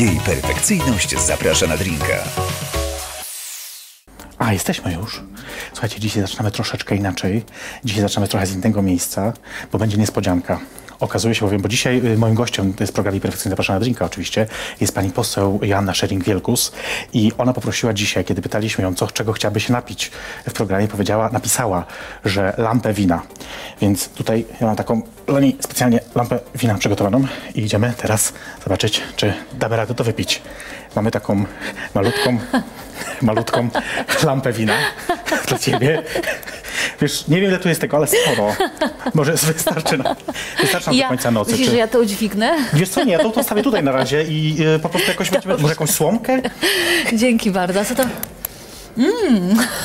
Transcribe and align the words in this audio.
Jej 0.00 0.20
perfekcyjność 0.20 1.18
zaprasza 1.18 1.66
na 1.66 1.76
drinka. 1.76 2.24
A, 4.38 4.52
jesteśmy 4.52 4.92
już. 4.92 5.22
Słuchajcie, 5.72 6.00
dzisiaj 6.00 6.22
zaczynamy 6.22 6.50
troszeczkę 6.50 6.96
inaczej. 6.96 7.44
Dzisiaj 7.84 8.02
zaczynamy 8.02 8.28
trochę 8.28 8.46
z 8.46 8.54
innego 8.54 8.82
miejsca, 8.82 9.32
bo 9.72 9.78
będzie 9.78 9.96
niespodzianka. 9.96 10.60
Okazuje 11.00 11.34
się 11.34 11.46
bowiem, 11.46 11.62
bo 11.62 11.68
dzisiaj 11.68 12.06
y, 12.06 12.18
moim 12.18 12.34
gościem, 12.34 12.74
to 12.74 12.82
jest 12.82 12.92
program 12.92 13.20
Perfekcyjnie 13.20 13.50
Zapraszana 13.50 13.78
na 13.78 13.80
Drinka 13.80 14.04
oczywiście, 14.04 14.46
jest 14.80 14.94
pani 14.94 15.10
poseł 15.10 15.60
Joanna 15.62 15.92
Szering-Wielkus 15.92 16.72
i 17.12 17.32
ona 17.38 17.52
poprosiła 17.52 17.92
dzisiaj, 17.92 18.24
kiedy 18.24 18.42
pytaliśmy 18.42 18.84
ją, 18.84 18.94
co, 18.94 19.06
czego 19.06 19.32
chciałaby 19.32 19.60
się 19.60 19.72
napić 19.72 20.10
w 20.48 20.52
programie, 20.52 20.88
powiedziała, 20.88 21.30
napisała, 21.32 21.84
że 22.24 22.54
lampę 22.58 22.92
wina. 22.92 23.22
Więc 23.80 24.08
tutaj 24.08 24.44
ja 24.60 24.66
mam 24.66 24.76
taką 24.76 25.02
dla 25.26 25.40
niej 25.40 25.56
specjalnie 25.60 26.00
lampę 26.14 26.38
wina 26.54 26.74
przygotowaną 26.74 27.24
i 27.54 27.60
idziemy 27.60 27.92
teraz 27.96 28.32
zobaczyć, 28.64 29.02
czy 29.16 29.34
damy 29.58 29.76
radę 29.76 29.94
to 29.94 30.04
wypić. 30.04 30.42
Mamy 30.96 31.10
taką 31.10 31.44
malutką, 31.94 32.38
malutką 33.22 33.68
lampę 34.24 34.52
wina 34.52 34.74
dla 35.48 35.58
ciebie. 35.58 36.02
Wiesz, 37.00 37.28
nie 37.28 37.40
wiem 37.40 37.50
ile 37.50 37.58
tu 37.58 37.68
jest 37.68 37.80
tego, 37.80 37.96
ale 37.96 38.06
sporo. 38.06 38.54
Może 39.14 39.32
wystarczy 39.32 39.98
nam, 39.98 40.16
wystarczy 40.60 40.90
nam 40.90 40.98
do 40.98 41.08
końca 41.08 41.30
nocy. 41.30 41.50
Myślisz, 41.50 41.66
Czy- 41.68 41.72
że 41.72 41.78
ja 41.78 41.88
to 41.88 41.98
udźwignę? 41.98 42.56
Wiesz 42.72 42.88
co, 42.88 43.04
nie, 43.04 43.12
ja 43.12 43.18
to 43.18 43.30
postawię 43.30 43.62
tutaj 43.62 43.82
na 43.82 43.92
razie 43.92 44.22
i 44.22 44.56
y, 44.76 44.78
po 44.78 44.88
prostu 44.88 45.08
jakoś 45.10 45.30
będziemy, 45.30 45.54
może 45.54 45.68
jakąś 45.72 45.90
słomkę? 45.90 46.42
Dzięki 47.12 47.50
bardzo. 47.50 47.84
Co 47.84 47.94
to? 47.94 48.04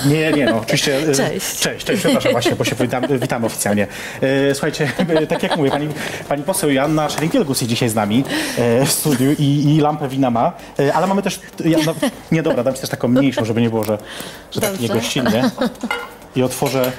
Nie, 0.06 0.32
nie, 0.32 0.46
no 0.46 0.58
oczywiście. 0.58 0.98
y, 1.10 1.16
Cześć. 1.16 1.60
Cześć, 1.60 1.86
cześć, 1.86 2.02
przepraszam 2.04 2.32
właśnie, 2.32 2.56
bo 2.56 2.64
się 2.64 2.76
witam, 2.76 3.04
witamy 3.20 3.46
oficjalnie. 3.46 3.88
E, 4.22 4.54
Słuchajcie, 4.56 4.92
y, 5.22 5.28
tak 5.28 5.44
jak 5.44 5.58
mówię, 5.58 5.72
pani, 5.72 5.88
pani 6.30 6.44
poseł 6.44 6.72
Joanna 6.72 7.08
Szering-Wielgus 7.08 7.50
jest 7.50 7.64
dzisiaj 7.68 7.90
z 7.90 7.96
nami 7.96 8.24
e, 8.58 8.86
w 8.86 8.92
studiu 8.92 9.32
i, 9.40 9.76
i 9.76 9.80
lampę 9.82 10.08
wina 10.08 10.30
ma, 10.30 10.52
E, 10.80 10.94
ale 10.94 11.08
mamy 11.08 11.22
też, 11.22 11.40
ja, 11.66 11.78
no, 11.86 11.94
nie 12.32 12.44
dobra, 12.44 12.64
dam 12.64 12.74
ci 12.74 12.82
też 12.82 12.90
taką 12.90 13.08
mniejszą, 13.08 13.46
żeby 13.46 13.62
nie 13.62 13.70
było, 13.70 13.84
że, 13.84 13.98
że 14.52 14.62
tak 14.62 14.80
niegościnnie 14.80 15.50
i 16.36 16.44
otworzę, 16.44 16.92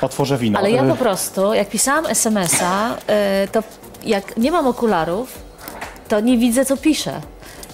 otworzę 0.00 0.38
wino. 0.38 0.58
Ale 0.58 0.70
ja 0.70 0.82
E, 0.82 0.88
po 0.88 0.96
prostu, 0.96 1.54
jak 1.54 1.68
pisałam 1.68 2.06
SMS-a, 2.06 2.96
to 3.52 3.62
jak 4.04 4.36
nie 4.36 4.50
mam 4.52 4.66
okularów, 4.66 5.38
to 6.08 6.20
nie 6.20 6.38
widzę, 6.38 6.64
co 6.64 6.76
piszę. 6.76 7.20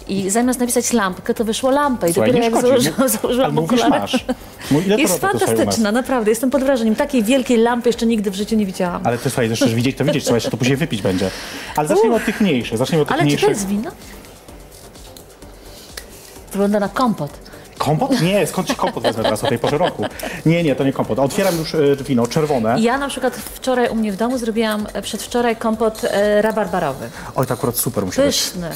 I 0.08 0.30
zamiast 0.30 0.60
napisać 0.60 0.92
lampkę, 0.92 1.34
to 1.34 1.44
wyszło 1.44 1.70
lampę. 1.70 2.10
I 2.10 2.12
Słuchaj, 2.12 2.32
dopiero 2.32 2.56
jak 2.56 2.66
szkodzi, 2.66 2.90
założyłam, 3.20 3.58
okulary. 3.58 3.90
masz. 3.90 4.24
Jest 4.98 5.18
fantastyczna, 5.20 5.92
naprawdę. 5.92 6.30
Jestem 6.30 6.50
pod 6.50 6.64
wrażeniem. 6.64 6.94
Takiej 6.96 7.22
wielkiej 7.22 7.56
lampy 7.58 7.88
jeszcze 7.88 8.06
nigdy 8.06 8.30
w 8.30 8.34
życiu 8.34 8.56
nie 8.56 8.66
widziałam. 8.66 9.00
Ale 9.04 9.18
to 9.18 9.30
słuchaj, 9.30 9.50
jeszcze 9.50 9.68
widzieć 9.68 9.96
to 9.96 10.04
widzieć, 10.04 10.24
słuchaj, 10.24 10.50
to 10.50 10.56
później 10.56 10.76
wypić 10.76 11.02
będzie. 11.02 11.30
Ale 11.76 11.88
zacznijmy 11.88 12.16
od 12.16 12.24
tych 12.24 12.40
mniejszych, 12.40 12.78
zacznijmy 12.78 13.02
od 13.02 13.08
tych 13.08 13.14
Ale 13.18 13.22
czy 13.22 13.36
to 13.36 13.46
mniejszych. 13.46 13.48
jest 13.48 13.66
wino? 13.68 13.90
Wygląda 16.52 16.80
na 16.80 16.88
kompot. 16.88 17.30
Kompot? 17.78 18.20
Nie, 18.22 18.46
skąd 18.46 18.68
ci 18.68 18.74
kompot 18.76 19.02
wezmę 19.02 19.22
teraz 19.22 19.44
o 19.44 19.46
tej 19.48 19.58
porze 19.58 19.78
roku? 19.78 20.04
Nie, 20.46 20.62
nie, 20.62 20.74
to 20.76 20.84
nie 20.84 20.92
kompot. 20.92 21.18
Otwieram 21.18 21.56
już 21.58 21.74
e, 21.74 21.96
wino 21.96 22.26
czerwone. 22.26 22.80
Ja 22.80 22.98
na 22.98 23.08
przykład 23.08 23.36
wczoraj 23.36 23.88
u 23.88 23.94
mnie 23.94 24.12
w 24.12 24.16
domu 24.16 24.38
zrobiłam 24.38 24.86
e, 24.92 25.02
przedwczoraj 25.02 25.56
kompot 25.56 26.04
e, 26.04 26.42
rabarbarowy. 26.42 27.10
Oj, 27.36 27.46
to 27.46 27.54
akurat 27.54 27.76
super 27.76 28.06
musi 28.06 28.20
być. 28.20 28.26
Pyszny. 28.36 28.70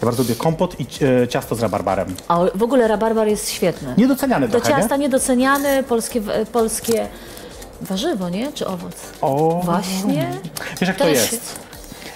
Ja 0.00 0.06
bardzo 0.06 0.22
lubię 0.22 0.34
kompot 0.34 0.80
i 0.80 0.86
ciasto 1.28 1.54
z 1.54 1.60
rabarbarem. 1.60 2.14
A 2.28 2.38
w 2.54 2.62
ogóle 2.62 2.88
rabarbar 2.88 3.28
jest 3.28 3.50
świetny. 3.50 3.94
Niedoceniany 3.98 4.48
Do 4.48 4.60
trochę, 4.60 4.80
ciasta 4.80 4.96
nie? 4.96 5.02
niedoceniany, 5.02 5.82
polskie, 5.82 6.20
polskie 6.52 7.08
warzywo, 7.80 8.28
nie? 8.28 8.52
Czy 8.52 8.66
owoc? 8.66 8.92
O, 9.20 9.60
Właśnie. 9.64 10.30
Wiesz 10.80 10.88
jak 10.88 10.96
to 10.96 11.08
jest? 11.08 11.63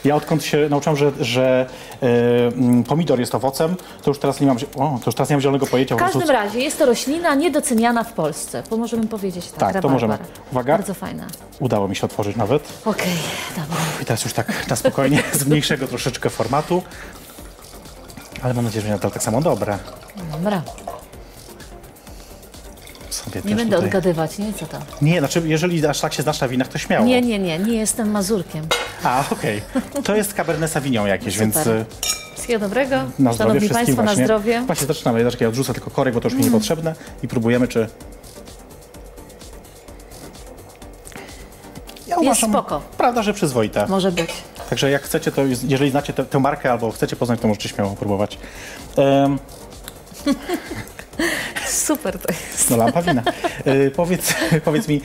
Ja 0.04 0.16
odkąd 0.16 0.44
się 0.44 0.68
nauczyłem, 0.70 0.96
że, 0.96 1.12
że 1.20 1.66
mm, 2.00 2.84
pomidor 2.84 3.20
jest 3.20 3.34
owocem, 3.34 3.76
to 4.02 4.10
już 4.10 4.18
teraz 4.18 4.40
nie 4.40 4.46
mam, 4.46 4.56
o, 4.76 4.98
to 4.98 5.02
już 5.06 5.14
teraz 5.14 5.30
nie 5.30 5.36
mam 5.36 5.40
zielonego 5.40 5.66
pojęcia. 5.66 5.94
W 5.96 5.98
każdym 5.98 6.30
razie 6.30 6.58
jest 6.60 6.78
to 6.78 6.86
roślina 6.86 7.34
niedoceniana 7.34 8.04
w 8.04 8.12
Polsce, 8.12 8.62
bo 8.70 8.76
możemy 8.76 9.06
powiedzieć 9.06 9.50
tak. 9.50 9.72
Tak, 9.72 9.82
to 9.82 9.88
możemy. 9.88 10.18
Uwaga. 10.52 10.72
Bardzo 10.72 10.94
fajna. 10.94 11.26
Udało 11.60 11.88
mi 11.88 11.96
się 11.96 12.02
otworzyć 12.06 12.36
nawet. 12.36 12.72
Okej, 12.84 13.12
dobra. 13.56 13.76
I 14.02 14.04
teraz 14.04 14.24
już 14.24 14.32
tak 14.32 14.68
na 14.68 14.76
spokojnie, 14.76 15.22
z 15.32 15.46
mniejszego 15.46 15.88
troszeczkę 15.88 16.30
formatu. 16.30 16.82
Ale 18.42 18.54
mam 18.54 18.64
nadzieję, 18.64 18.84
że 18.84 18.90
nadal 18.90 19.10
tak 19.10 19.22
samo 19.22 19.40
dobre. 19.40 19.78
Dobra. 20.32 20.62
Sobie 23.24 23.40
Nie 23.44 23.54
będę 23.56 23.76
tutaj- 23.76 23.86
odgadywać, 23.88 24.38
nie? 24.38 24.52
Co 24.52 24.66
to? 24.66 24.78
Nie, 25.02 25.18
znaczy 25.18 25.42
jeżeli 25.46 25.86
aż 25.86 26.00
tak 26.00 26.14
się 26.14 26.22
znasz 26.22 26.40
na 26.40 26.48
winach, 26.48 26.68
to 26.68 26.78
śmiało. 26.78 27.06
Nie, 27.06 27.20
nie, 27.22 27.38
nie, 27.38 27.58
nie 27.58 27.76
jestem 27.76 28.10
mazurkiem. 28.10 28.66
A, 29.04 29.24
okej. 29.30 29.62
To 30.04 30.16
jest 30.16 30.34
Cabernet 30.34 30.70
Sauvignon 30.70 31.06
jakieś, 31.06 31.34
Super. 31.34 31.48
więc 31.48 31.66
y, 31.66 31.84
Wszystkiego 32.34 32.60
dobrego. 32.60 32.96
na 32.96 33.02
zdrowie 33.32 33.34
Szanowni 33.38 33.60
wszystkim 33.60 33.76
Państwo, 33.86 34.02
właśnie. 34.02 34.20
na 34.20 34.26
zdrowie. 34.26 34.62
Właśnie 34.66 34.86
zaczynamy. 34.86 35.24
Zaczekaj, 35.24 35.44
ja 35.44 35.48
odrzucę 35.48 35.74
tylko 35.74 35.90
korek, 35.90 36.14
bo 36.14 36.20
to 36.20 36.26
już 36.28 36.34
mi 36.34 36.40
Mm. 36.40 36.52
niepotrzebne 36.52 36.94
i 37.22 37.28
próbujemy, 37.28 37.68
czy... 37.68 37.88
Ja 42.06 42.16
uważam, 42.18 42.50
spoko. 42.50 42.80
prawda, 42.98 43.22
że 43.22 43.34
przyzwoite. 43.34 43.86
Może 43.86 44.12
być. 44.12 44.30
Także 44.70 44.90
jak 44.90 45.02
chcecie, 45.02 45.32
to 45.32 45.42
jest- 45.44 45.70
jeżeli 45.70 45.90
znacie 45.90 46.12
tę, 46.12 46.24
tę 46.24 46.38
markę 46.38 46.72
albo 46.72 46.90
chcecie 46.90 47.16
poznać, 47.16 47.40
to 47.40 47.48
możecie 47.48 47.68
śmiało 47.68 47.96
próbować. 47.96 48.38
Um, 48.96 49.38
Super 51.86 52.18
to 52.18 52.32
jest. 52.32 52.70
no 52.70 52.76
lampa 52.76 53.02
wina. 53.02 53.22
Y, 53.66 53.90
powiedz, 53.96 54.34
powiedz 54.64 54.88
mi, 54.88 55.00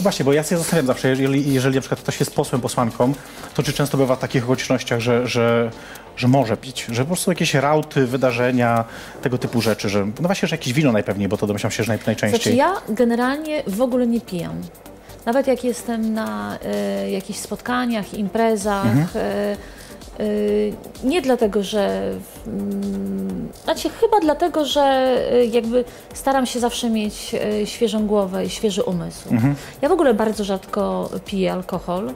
właśnie, 0.00 0.24
bo 0.24 0.32
ja 0.32 0.42
się 0.42 0.58
zastanawiam 0.58 0.86
zawsze, 0.86 1.08
jeżeli, 1.08 1.52
jeżeli 1.52 1.74
na 1.74 1.80
przykład 1.80 2.00
ktoś 2.00 2.20
jest 2.20 2.34
posłem, 2.34 2.60
posłanką, 2.60 3.12
to 3.54 3.62
czy 3.62 3.72
często 3.72 3.98
bywa 3.98 4.16
w 4.16 4.18
takich 4.18 4.44
okolicznościach, 4.44 5.00
że, 5.00 5.28
że, 5.28 5.70
że 6.16 6.28
może 6.28 6.56
pić, 6.56 6.86
że 6.92 7.02
po 7.02 7.06
prostu 7.06 7.30
jakieś 7.30 7.54
rauty, 7.54 8.06
wydarzenia, 8.06 8.84
tego 9.22 9.38
typu 9.38 9.60
rzeczy, 9.60 9.88
że 9.88 10.04
no 10.06 10.12
właśnie, 10.26 10.48
że 10.48 10.54
jakieś 10.56 10.72
wino 10.72 10.92
najpewniej, 10.92 11.28
bo 11.28 11.36
to 11.36 11.46
domyślam 11.46 11.70
się, 11.70 11.84
że 11.84 11.92
naj, 11.92 11.98
najczęściej. 12.06 12.40
Znaczy 12.40 12.54
ja 12.56 12.94
generalnie 12.94 13.62
w 13.66 13.80
ogóle 13.82 14.06
nie 14.06 14.20
pijam. 14.20 14.62
Nawet 15.26 15.46
jak 15.46 15.64
jestem 15.64 16.14
na 16.14 16.58
e, 16.64 17.10
jakichś 17.10 17.38
spotkaniach, 17.38 18.14
imprezach, 18.14 18.86
Mhm. 18.86 19.06
e, 19.14 19.20
e, 19.20 19.56
nie 21.04 21.22
dlatego, 21.22 21.62
że 21.62 22.12
mm, 22.46 23.48
znaczy 23.64 23.90
chyba 23.90 24.20
dlatego, 24.20 24.64
że 24.64 24.82
e, 25.32 25.44
jakby 25.44 25.84
staram 26.14 26.46
się 26.46 26.60
zawsze 26.60 26.90
mieć 26.90 27.34
e, 27.34 27.66
świeżą 27.66 28.06
głowę 28.06 28.44
i 28.44 28.50
świeży 28.50 28.82
umysł. 28.82 29.28
Mhm. 29.30 29.54
Ja 29.82 29.88
w 29.88 29.92
ogóle 29.92 30.14
bardzo 30.14 30.44
rzadko 30.44 31.10
piję 31.24 31.52
alkohol. 31.52 32.10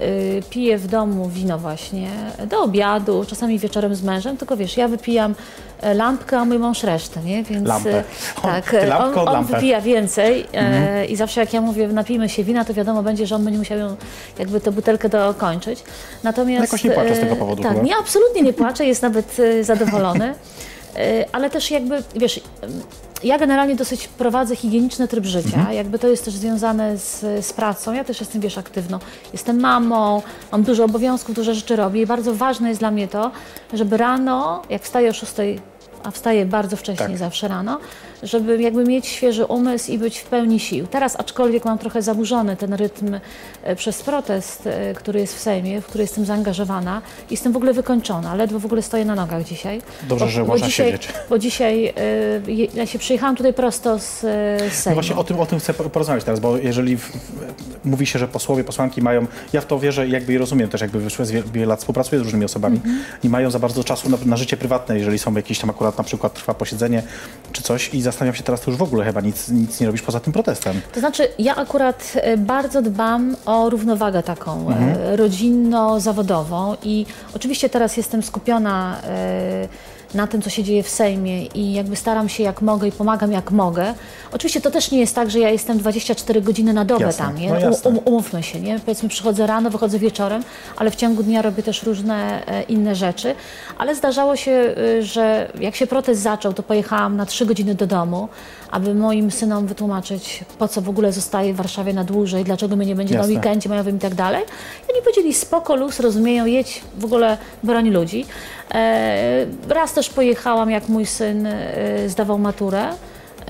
Y, 0.00 0.42
Piję 0.50 0.78
w 0.78 0.86
domu 0.86 1.28
wino 1.28 1.58
właśnie 1.58 2.08
do 2.46 2.62
obiadu, 2.62 3.24
czasami 3.28 3.58
wieczorem 3.58 3.94
z 3.94 4.02
mężem, 4.02 4.36
tylko 4.36 4.56
wiesz, 4.56 4.76
ja 4.76 4.88
wypijam 4.88 5.34
e, 5.80 5.94
lampkę, 5.94 6.38
a 6.38 6.44
mój 6.44 6.58
mąż 6.58 6.82
resztę, 6.82 7.20
nie? 7.22 7.42
Więc 7.44 7.68
Lampę. 7.68 7.90
e, 7.98 8.04
On- 8.36 8.42
tak, 8.52 8.74
e, 8.74 8.86
lampkę, 8.86 9.20
on, 9.20 9.28
on 9.28 9.28
on 9.28 9.34
lampę. 9.34 9.54
wypija 9.54 9.80
więcej 9.80 10.46
e, 10.54 11.04
i 11.06 11.16
zawsze 11.16 11.40
jak 11.40 11.52
ja 11.52 11.60
mówię 11.60 11.88
napijmy 11.88 12.28
się 12.28 12.44
wina, 12.44 12.64
to 12.64 12.74
wiadomo 12.74 13.02
będzie, 13.02 13.26
że 13.26 13.34
on 13.36 13.44
będzie 13.44 13.58
musiał 13.58 13.78
ją, 13.78 13.96
jakby 14.38 14.60
tę 14.60 14.72
butelkę 14.72 15.08
dokończyć. 15.08 15.82
Natomiast 16.22 16.62
Jakoś 16.72 16.84
nie 16.84 16.90
płacze 16.90 17.14
z 17.16 17.20
tego 17.20 17.36
powodu 17.36 17.62
Tak, 17.62 17.72
chyba. 17.72 17.84
nie, 17.84 17.96
absolutnie 17.96 18.42
nie 18.42 18.52
płacze, 18.52 18.84
jest 18.86 19.02
nawet 19.02 19.36
zadowolony. 19.62 20.34
E, 20.96 21.24
Ale 21.32 21.50
też 21.50 21.70
jakby, 21.70 22.02
wiesz, 22.16 22.40
ja 23.24 23.38
generalnie 23.38 23.76
dosyć 23.76 24.08
prowadzę 24.08 24.56
higieniczny 24.56 25.08
tryb 25.08 25.24
życia. 25.24 25.56
Mhm. 25.56 25.76
Jakby 25.76 25.98
to 25.98 26.08
jest 26.08 26.24
też 26.24 26.34
związane 26.34 26.98
z, 26.98 27.20
z 27.46 27.52
pracą. 27.52 27.92
Ja 27.92 28.04
też 28.04 28.20
jestem, 28.20 28.40
wiesz, 28.40 28.58
aktywną. 28.58 28.98
Jestem 29.32 29.60
mamą, 29.60 30.22
mam 30.52 30.62
dużo 30.62 30.84
obowiązków, 30.84 31.34
dużo 31.34 31.54
rzeczy 31.54 31.76
robię 31.76 32.02
i 32.02 32.06
bardzo 32.06 32.34
ważne 32.34 32.68
jest 32.68 32.80
dla 32.80 32.90
mnie 32.90 33.08
to, 33.08 33.30
żeby 33.72 33.96
rano, 33.96 34.62
jak 34.70 34.82
wstaję 34.82 35.10
o 35.10 35.12
6, 35.12 35.32
a 36.02 36.10
wstaję 36.10 36.46
bardzo 36.46 36.76
wcześnie 36.76 37.06
Tak. 37.06 37.18
zawsze 37.18 37.48
rano, 37.48 37.78
żeby 38.22 38.62
jakby 38.62 38.84
mieć 38.84 39.06
świeży 39.06 39.44
umysł 39.44 39.90
i 39.92 39.98
być 39.98 40.18
w 40.18 40.24
pełni 40.24 40.60
sił. 40.60 40.86
Teraz 40.86 41.16
aczkolwiek 41.20 41.64
mam 41.64 41.78
trochę 41.78 42.02
zaburzony 42.02 42.56
ten 42.56 42.74
rytm 42.74 43.16
e, 43.62 43.76
przez 43.76 44.02
protest, 44.02 44.66
e, 44.66 44.94
który 44.94 45.20
jest 45.20 45.34
w 45.36 45.38
Sejmie, 45.40 45.80
w 45.80 45.86
który 45.86 46.04
jestem 46.04 46.24
zaangażowana. 46.24 47.02
Jestem 47.30 47.52
w 47.52 47.56
ogóle 47.56 47.72
wykończona, 47.72 48.34
ledwo 48.34 48.58
w 48.58 48.64
ogóle 48.66 48.82
stoję 48.82 49.04
na 49.04 49.14
nogach 49.14 49.44
dzisiaj. 49.44 49.82
Dobrze, 50.08 50.28
że 50.28 50.44
można 50.44 50.66
dzisiaj, 50.66 50.86
siedzieć. 50.92 51.08
Bo 51.30 51.38
dzisiaj 51.38 51.94
je- 52.46 52.66
ja 52.74 52.86
się 52.86 52.98
przyjechałam 52.98 53.36
tutaj 53.36 53.54
prosto 53.54 53.98
z, 53.98 54.22
No 54.22 54.70
Sejmu. 54.70 54.94
właśnie 54.94 55.16
o 55.16 55.24
tym, 55.24 55.40
o 55.40 55.46
tym 55.46 55.58
chcę 55.58 55.74
po- 55.74 55.90
porozmawiać 55.90 56.24
teraz, 56.24 56.40
bo 56.40 56.56
jeżeli 56.56 56.96
w, 56.96 57.12
mówi 57.84 58.06
się, 58.06 58.18
że 58.18 58.28
posłowie, 58.28 58.64
posłanki 58.64 59.02
mają, 59.02 59.26
ja 59.52 59.60
w 59.60 59.66
to 59.66 59.78
wierzę 59.78 60.08
i 60.08 60.10
jakby 60.10 60.32
i 60.32 60.38
rozumiem 60.38 60.68
też, 60.68 60.80
jakby 60.80 61.00
wyszły 61.00 61.24
z 61.26 61.30
wie- 61.30 61.42
wiele 61.52 61.66
lat 61.66 61.78
współpracuję 61.80 62.20
z 62.20 62.24
różnymi 62.24 62.44
osobami, 62.44 62.76
Mhm. 62.76 63.02
nie 63.24 63.30
mają 63.30 63.50
za 63.50 63.58
bardzo 63.58 63.84
czasu 63.84 64.10
na, 64.10 64.16
na 64.26 64.36
życie 64.36 64.56
prywatne, 64.56 64.98
jeżeli 64.98 65.18
są 65.18 65.34
jakieś 65.34 65.58
tam 65.58 65.70
akurat 65.70 65.98
na 65.98 66.04
przykład 66.04 66.34
trwa 66.34 66.54
posiedzenie 66.54 67.02
czy 67.52 67.62
coś 67.62 67.94
i 67.94 68.02
zastanawiam 68.12 68.34
się 68.36 68.42
teraz, 68.42 68.60
to 68.60 68.70
już 68.70 68.78
w 68.78 68.82
ogóle 68.82 69.04
chyba 69.04 69.20
nic, 69.20 69.48
nic 69.48 69.80
nie 69.80 69.86
robisz 69.86 70.02
poza 70.02 70.20
tym 70.20 70.32
protestem. 70.32 70.80
To 70.94 71.00
znaczy, 71.00 71.28
ja 71.38 71.56
akurat 71.56 72.12
e, 72.14 72.36
bardzo 72.36 72.82
dbam 72.82 73.36
o 73.46 73.70
równowagę 73.70 74.22
taką 74.22 74.68
Mhm. 74.68 74.88
e, 75.02 75.16
rodzinno-zawodową 75.16 76.76
i 76.82 77.06
oczywiście 77.34 77.68
teraz 77.68 77.96
jestem 77.96 78.22
skupiona 78.22 78.96
e, 79.04 79.68
na 80.14 80.26
tym, 80.26 80.42
co 80.42 80.50
się 80.50 80.64
dzieje 80.64 80.82
w 80.82 80.88
Sejmie 80.88 81.46
i 81.46 81.72
jakby 81.72 81.96
staram 81.96 82.28
się 82.28 82.42
jak 82.42 82.62
mogę 82.62 82.88
i 82.88 82.92
pomagam 82.92 83.32
jak 83.32 83.50
mogę. 83.50 83.94
Oczywiście 84.32 84.60
to 84.60 84.70
też 84.70 84.90
nie 84.90 84.98
jest 84.98 85.14
tak, 85.14 85.30
że 85.30 85.38
ja 85.38 85.50
jestem 85.50 85.78
24 85.78 86.40
godziny 86.40 86.72
na 86.72 86.84
dobę 86.84 87.04
Jasne. 87.04 87.24
tam, 87.24 87.38
nie? 87.38 87.52
No 87.52 87.76
um, 87.84 87.98
umówmy 88.04 88.42
się, 88.42 88.60
nie? 88.60 88.80
Powiedzmy 88.80 89.08
przychodzę 89.08 89.46
rano, 89.46 89.70
wychodzę 89.70 89.98
wieczorem, 89.98 90.42
ale 90.76 90.90
w 90.90 90.96
ciągu 90.96 91.22
dnia 91.22 91.42
robię 91.42 91.62
też 91.62 91.82
różne 91.82 92.46
e, 92.46 92.62
inne 92.62 92.94
rzeczy. 92.94 93.34
Ale 93.78 93.94
zdarzało 93.94 94.36
się, 94.36 94.74
y, 94.78 95.02
że 95.02 95.52
jak 95.60 95.76
się 95.76 95.86
protest 95.86 96.22
zaczął, 96.22 96.52
to 96.52 96.62
pojechałam 96.62 97.16
na 97.16 97.26
3 97.26 97.46
godziny 97.46 97.74
do 97.74 97.86
domu, 97.86 98.28
aby 98.70 98.94
moim 98.94 99.30
synom 99.30 99.66
wytłumaczyć, 99.66 100.44
po 100.58 100.68
co 100.68 100.80
w 100.80 100.88
ogóle 100.88 101.12
zostaję 101.12 101.54
w 101.54 101.56
Warszawie 101.56 101.92
na 101.92 102.04
dłużej, 102.04 102.44
dlaczego 102.44 102.76
mnie 102.76 102.86
nie 102.86 102.94
będzie 102.94 103.14
Jasne. 103.14 103.32
na 103.32 103.38
weekendzie 103.38 103.68
majowym 103.68 103.96
i 103.96 103.98
tak 103.98 104.14
dalej. 104.14 104.42
I 104.88 104.92
oni 104.92 105.02
powiedzieli 105.02 105.34
spoko, 105.34 105.76
luz, 105.76 106.00
rozumieją, 106.00 106.46
jedź, 106.46 106.82
w 106.98 107.04
ogóle 107.04 107.38
broń 107.62 107.90
ludzi. 107.90 108.26
E, 108.74 109.46
raz 109.68 109.92
też 109.92 110.10
pojechałam, 110.10 110.70
jak 110.70 110.88
mój 110.88 111.06
syn 111.06 111.46
e, 111.46 112.08
zdawał 112.08 112.38
maturę, 112.38 112.88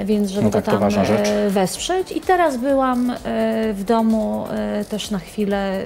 więc 0.04 0.30
żeby 0.30 0.44
No 0.44 0.50
go 0.50 0.62
tak, 0.62 0.74
to 0.74 0.80
tam 0.80 1.04
e, 1.06 1.50
wesprzeć. 1.50 2.12
I 2.12 2.20
teraz 2.20 2.56
byłam 2.56 3.12
w 3.72 3.84
domu 3.86 4.46
też 4.88 5.10
na 5.10 5.18
chwilę, 5.18 5.84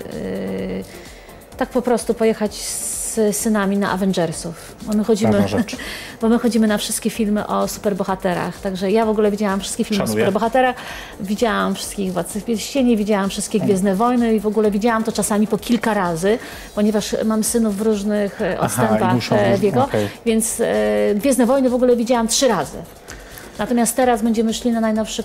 tak 1.57 1.69
po 1.69 1.83
prostu 1.83 2.15
pojechać 2.15 2.55
z 2.55 2.94
synami 3.33 3.77
na 3.77 3.91
Avengersów. 3.91 4.77
Bo 4.83 4.93
my 4.93 5.05
chodzimy, 5.05 5.45
bo 6.21 6.29
my 6.29 6.39
chodzimy 6.39 6.67
na 6.67 6.79
wszystkie 6.79 7.11
filmy 7.11 7.47
o 7.47 7.69
superbohaterach. 7.69 8.61
Także 8.61 8.91
ja 8.91 9.07
w 9.07 9.09
ogóle 9.09 9.31
widziałam 9.31 9.61
wszystkie 9.61 9.85
filmy 9.85 10.07
Szanuję. 10.07 10.23
o 10.23 10.27
superbohaterach. 10.27 10.77
Widziałam 11.21 11.75
wszystkich 11.75 12.13
Władców 12.13 12.45
Pierścieni, 12.45 12.97
widziałam 12.97 13.31
wszystkie 13.31 13.61
Gwiezdne 13.61 13.95
Wojny 13.95 14.35
i 14.35 14.41
w 14.41 14.47
ogóle 14.47 14.71
widziałam 14.71 15.05
to 15.05 15.13
czasami 15.13 15.47
po 15.47 15.59
kilka 15.59 15.95
razy, 15.95 16.39
ponieważ 16.75 17.17
mam 17.25 17.45
synów 17.45 17.77
w 17.77 17.81
różnych 17.81 18.43
e, 18.43 18.57
Aha, 18.59 18.67
odstępach 18.67 19.15
muszą 19.15 19.37
e, 19.37 19.59
wieku, 19.59 19.81
okej. 19.81 20.09
więc 20.27 20.61
e, 20.61 21.15
Gwiezdne 21.15 21.47
Wojny 21.47 21.71
w 21.71 21.75
ogóle 21.75 21.97
widziałam 21.97 22.29
trzy 22.29 22.49
razy. 22.49 22.79
Natomiast 23.59 23.97
teraz 23.97 24.23
będziemy 24.23 24.55
szli 24.55 24.71
na 24.73 24.81
najnowszy, 24.81 25.23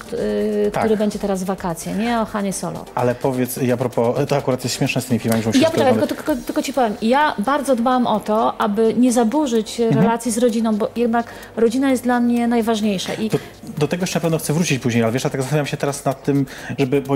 y, 0.68 0.72
Tak. 0.72 0.84
który 0.84 0.98
będzie 0.98 1.20
teraz 1.20 1.44
w 1.44 1.46
wakacje, 1.46 1.94
nie 1.96 2.20
o 2.22 2.26
Hanie 2.26 2.54
Solo. 2.54 2.86
Ale 2.96 3.16
powiedz, 3.16 3.58
ja 3.58 3.78
propos, 3.78 4.16
to 4.28 4.36
akurat 4.36 4.64
jest 4.64 4.76
śmieszne 4.76 5.02
z 5.02 5.06
tymi 5.06 5.20
filmami, 5.20 5.44
że 5.44 5.50
Ja 5.60 5.70
poczekaj, 5.70 5.94
tylko, 5.94 6.08
tylko, 6.08 6.36
tylko 6.36 6.62
ci 6.62 6.74
powiem, 6.74 6.94
ja 7.02 7.36
bardzo 7.40 7.76
dbałam 7.76 8.08
o 8.08 8.20
to, 8.20 8.62
aby 8.62 8.94
nie 8.94 9.14
zaburzyć 9.14 9.80
Mhm. 9.80 10.02
relacji 10.04 10.31
z 10.31 10.38
rodziną, 10.38 10.76
bo 10.76 10.90
jednak 10.96 11.26
rodzina 11.58 11.92
jest 11.92 12.04
dla 12.04 12.20
mnie 12.20 12.48
najważniejsza. 12.48 13.14
I 13.14 13.30
Do, 13.30 13.38
do 13.78 13.88
tego 13.88 14.04
jeszcze 14.04 14.20
na 14.20 14.22
pewno 14.22 14.38
chcę 14.38 14.54
wrócić 14.54 14.80
później, 14.80 15.04
ale 15.04 15.12
wiesz, 15.12 15.24
ja 15.24 15.30
tak 15.30 15.42
zastanawiam 15.42 15.66
się 15.68 15.78
teraz 15.78 16.06
nad 16.06 16.24
tym, 16.24 16.46
żeby. 16.80 17.02
Bo, 17.02 17.14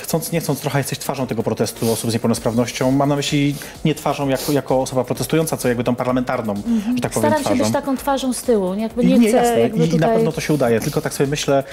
chcąc, 0.00 0.32
nie 0.32 0.40
chcąc, 0.40 0.60
trochę 0.60 0.78
jesteś 0.78 0.98
twarzą 0.98 1.26
tego 1.26 1.42
protestu 1.42 1.92
osób 1.92 2.10
z 2.10 2.14
niepełnosprawnością. 2.14 2.90
Mam 2.90 3.08
na 3.08 3.16
myśli 3.16 3.54
nie 3.84 3.94
twarzą 3.94 4.28
jako, 4.28 4.52
jako 4.52 4.80
osoba 4.82 5.04
protestująca, 5.04 5.56
co 5.56 5.68
jakby 5.68 5.84
tą 5.84 5.94
parlamentarną, 5.94 6.54
że 6.94 7.00
tak 7.02 7.12
powiem, 7.12 7.30
staram 7.30 7.38
się 7.38 7.44
twarzą. 7.44 7.64
być 7.64 7.72
taką 7.72 7.96
twarzą 7.96 8.32
z 8.32 8.42
tyłu. 8.42 8.74
nie? 8.74 8.82
Jakby 8.82 9.02
I 9.02 9.06
nie, 9.06 9.18
nie, 9.18 9.28
chcę 9.28 9.36
jasne. 9.36 9.60
jakby 9.60 9.76
I, 9.78 9.80
I 9.80 9.84
na 9.90 9.92
tutaj... 9.96 10.14
pewno 10.16 10.32
to 10.32 10.40
się 10.40 10.54
udaje, 10.54 10.80
tylko 10.80 11.00
tak 11.00 11.14
sobie 11.14 11.26
myślę, 11.30 11.64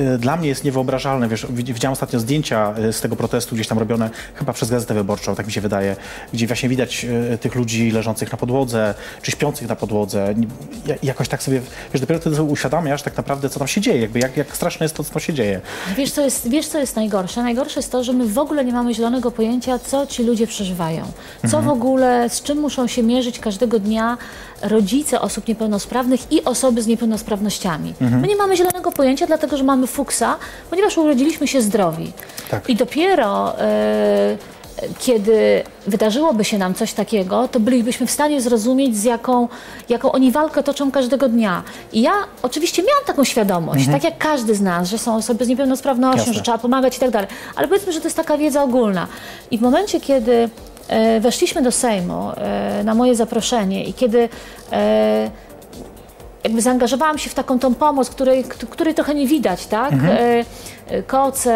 y, 0.00 0.18
dla 0.18 0.36
mnie 0.36 0.48
jest 0.48 0.64
niewyobrażalne, 0.64 1.28
wiesz, 1.28 1.46
widz- 1.50 1.72
widziałem 1.74 1.92
ostatnio 1.92 2.20
zdjęcia 2.20 2.74
y, 2.78 2.92
z 2.92 3.00
tego 3.00 3.16
protestu 3.16 3.54
gdzieś 3.54 3.68
tam 3.68 3.78
robione, 3.78 4.10
chyba 4.34 4.52
przez 4.52 4.70
Gazetę 4.70 4.94
Wyborczą, 4.94 5.34
tak 5.34 5.46
mi 5.46 5.52
się 5.52 5.60
wydaje, 5.60 5.96
gdzie 6.32 6.46
właśnie 6.46 6.68
widać 6.68 7.04
y, 7.34 7.38
tych 7.38 7.54
ludzi 7.54 7.90
leżących 7.90 8.32
na 8.32 8.38
podłodze, 8.38 8.94
czy 9.22 9.30
śpiących 9.30 9.68
na 9.68 9.76
podłodze. 9.76 10.34
Ja- 10.86 10.94
Jakoś 11.02 11.28
tak 11.28 11.42
sobie, 11.42 11.60
wiesz, 11.92 12.00
dopiero 12.00 12.20
wtedy 12.20 12.42
uświadamiasz 12.42 13.02
tak 13.02 13.16
naprawdę, 13.16 13.48
co 13.48 13.58
tam 13.58 13.68
się 13.68 13.80
dzieje, 13.80 14.00
jakby 14.00 14.18
jak, 14.18 14.36
jak 14.36 14.56
straszne 14.56 14.84
jest 14.84 14.94
to, 14.96 15.04
co 15.04 15.10
tam 15.12 15.20
się 15.20 15.34
dzieje. 15.34 15.60
Wiesz 15.96 16.12
co, 16.12 16.22
jest, 16.22 16.48
wiesz, 16.48 16.68
co 16.68 16.78
jest 16.78 16.96
najgorsze? 16.96 17.15
Najgorsze 17.42 17.80
jest 17.80 17.92
to, 17.92 18.04
że 18.04 18.12
my 18.12 18.26
w 18.26 18.38
ogóle 18.38 18.64
nie 18.64 18.72
mamy 18.72 18.94
zielonego 18.94 19.30
pojęcia, 19.30 19.78
co 19.78 20.06
ci 20.06 20.24
ludzie 20.24 20.46
przeżywają. 20.46 21.04
Co 21.50 21.62
w 21.62 21.68
ogóle, 21.68 22.28
z 22.28 22.42
czym 22.42 22.58
muszą 22.58 22.86
się 22.86 23.02
mierzyć 23.02 23.38
każdego 23.38 23.78
dnia 23.78 24.18
rodzice 24.62 25.20
osób 25.20 25.48
niepełnosprawnych 25.48 26.32
i 26.32 26.44
osoby 26.44 26.82
z 26.82 26.86
niepełnosprawnościami. 26.86 27.94
My 28.00 28.28
nie 28.28 28.36
mamy 28.36 28.56
zielonego 28.56 28.92
pojęcia, 28.92 29.26
dlatego 29.26 29.56
że 29.56 29.64
mamy 29.64 29.86
fuksa, 29.86 30.36
ponieważ 30.70 30.98
urodziliśmy 30.98 31.46
się 31.48 31.62
zdrowi. 31.62 32.12
Tak. 32.50 32.68
I 32.68 32.76
dopiero... 32.76 33.60
e, 33.60 34.55
kiedy 34.98 35.62
wydarzyłoby 35.86 36.44
się 36.44 36.58
nam 36.58 36.74
coś 36.74 36.92
takiego, 36.92 37.48
to 37.48 37.60
bylibyśmy 37.60 38.06
w 38.06 38.10
stanie 38.10 38.40
zrozumieć, 38.40 38.96
z 38.96 39.04
jaką, 39.04 39.48
jaką 39.88 40.12
oni 40.12 40.32
walkę 40.32 40.62
toczą 40.62 40.90
każdego 40.90 41.28
dnia. 41.28 41.62
I 41.92 42.02
ja 42.02 42.12
oczywiście 42.42 42.82
miałam 42.82 43.04
taką 43.04 43.24
świadomość, 43.24 43.86
tak 43.86 44.04
jak 44.04 44.18
każdy 44.18 44.54
z 44.54 44.60
nas, 44.60 44.88
że 44.88 44.98
są 44.98 45.16
osoby 45.16 45.44
z 45.44 45.48
niepełnosprawnością, 45.48 46.18
Jasne. 46.18 46.34
że 46.34 46.42
trzeba 46.42 46.58
pomagać 46.58 46.96
i 46.96 47.00
tak 47.00 47.10
dalej. 47.10 47.28
Ale 47.56 47.68
powiedzmy, 47.68 47.92
że 47.92 48.00
to 48.00 48.06
jest 48.06 48.16
taka 48.16 48.38
wiedza 48.38 48.62
ogólna. 48.62 49.06
I 49.50 49.58
w 49.58 49.60
momencie, 49.60 50.00
kiedy 50.00 50.48
e, 50.88 51.20
weszliśmy 51.20 51.62
do 51.62 51.72
Sejmu 51.72 52.30
e, 52.36 52.84
na 52.84 52.94
moje 52.94 53.14
zaproszenie 53.14 53.84
i 53.84 53.94
kiedy 53.94 54.28
e, 54.72 55.30
jakby 56.46 56.62
zaangażowałam 56.62 57.18
się 57.18 57.30
w 57.30 57.34
taką 57.34 57.58
tą 57.58 57.74
pomoc, 57.74 58.10
której, 58.10 58.44
której 58.44 58.94
trochę 58.94 59.14
nie 59.14 59.26
widać, 59.26 59.66
tak? 59.66 59.92
E, 59.92 60.44
e, 60.86 61.02
Koce, 61.02 61.52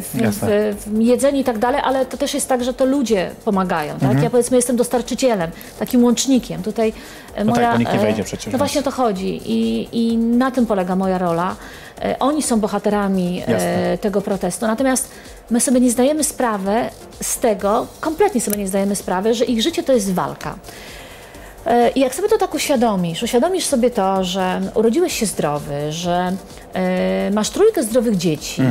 w, 0.00 0.10
w, 0.14 0.76
w 0.86 1.00
jedzenie 1.00 1.40
i 1.40 1.44
tak 1.44 1.58
dalej, 1.58 1.80
ale 1.84 2.06
to 2.06 2.16
też 2.16 2.34
jest 2.34 2.48
tak, 2.48 2.64
że 2.64 2.74
to 2.74 2.84
ludzie 2.84 3.30
pomagają, 3.44 3.98
tak? 3.98 4.22
Ja 4.22 4.30
powiedzmy 4.30 4.56
jestem 4.56 4.76
dostarczycielem, 4.76 5.50
takim 5.78 6.04
łącznikiem. 6.04 6.62
Tutaj 6.62 6.92
e, 7.34 7.44
No 7.44 7.52
tak, 7.52 7.62
moja... 7.62 7.76
nikt 7.76 7.92
nie 7.92 7.98
wejdzie 7.98 8.24
przecież, 8.24 8.52
No 8.52 8.58
właśnie 8.58 8.80
o 8.80 8.84
to 8.84 8.90
chodzi 8.90 9.40
i, 9.44 9.88
i 9.92 10.16
na 10.16 10.50
tym 10.50 10.66
polega 10.66 10.96
moja 10.96 11.18
rola. 11.18 11.56
Oni 12.18 12.42
są 12.42 12.60
bohaterami 12.60 13.38
Jasne. 13.38 13.98
tego 14.00 14.20
protestu, 14.20 14.66
natomiast 14.66 15.08
my 15.50 15.60
sobie 15.60 15.80
nie 15.80 15.90
zdajemy 15.90 16.24
sprawy 16.24 16.72
z 17.22 17.38
tego, 17.38 17.86
kompletnie 18.00 18.40
sobie 18.40 18.56
nie 18.56 18.68
zdajemy 18.68 18.96
sprawy, 18.96 19.34
że 19.34 19.44
ich 19.44 19.62
życie 19.62 19.82
to 19.82 19.92
jest 19.92 20.12
walka. 20.12 20.54
E, 21.66 21.90
I 21.90 22.00
jak 22.00 22.14
sobie 22.14 22.28
to 22.28 22.38
tak 22.38 22.54
uświadomisz, 22.54 23.22
uświadomisz 23.22 23.66
sobie 23.66 23.90
to, 23.90 24.24
że 24.24 24.60
urodziłeś 24.74 25.12
się 25.12 25.26
zdrowy, 25.26 25.92
że 25.92 26.32
e, 26.74 27.30
masz 27.30 27.50
trójkę 27.50 27.82
zdrowych 27.82 28.16
dzieci, 28.16 28.62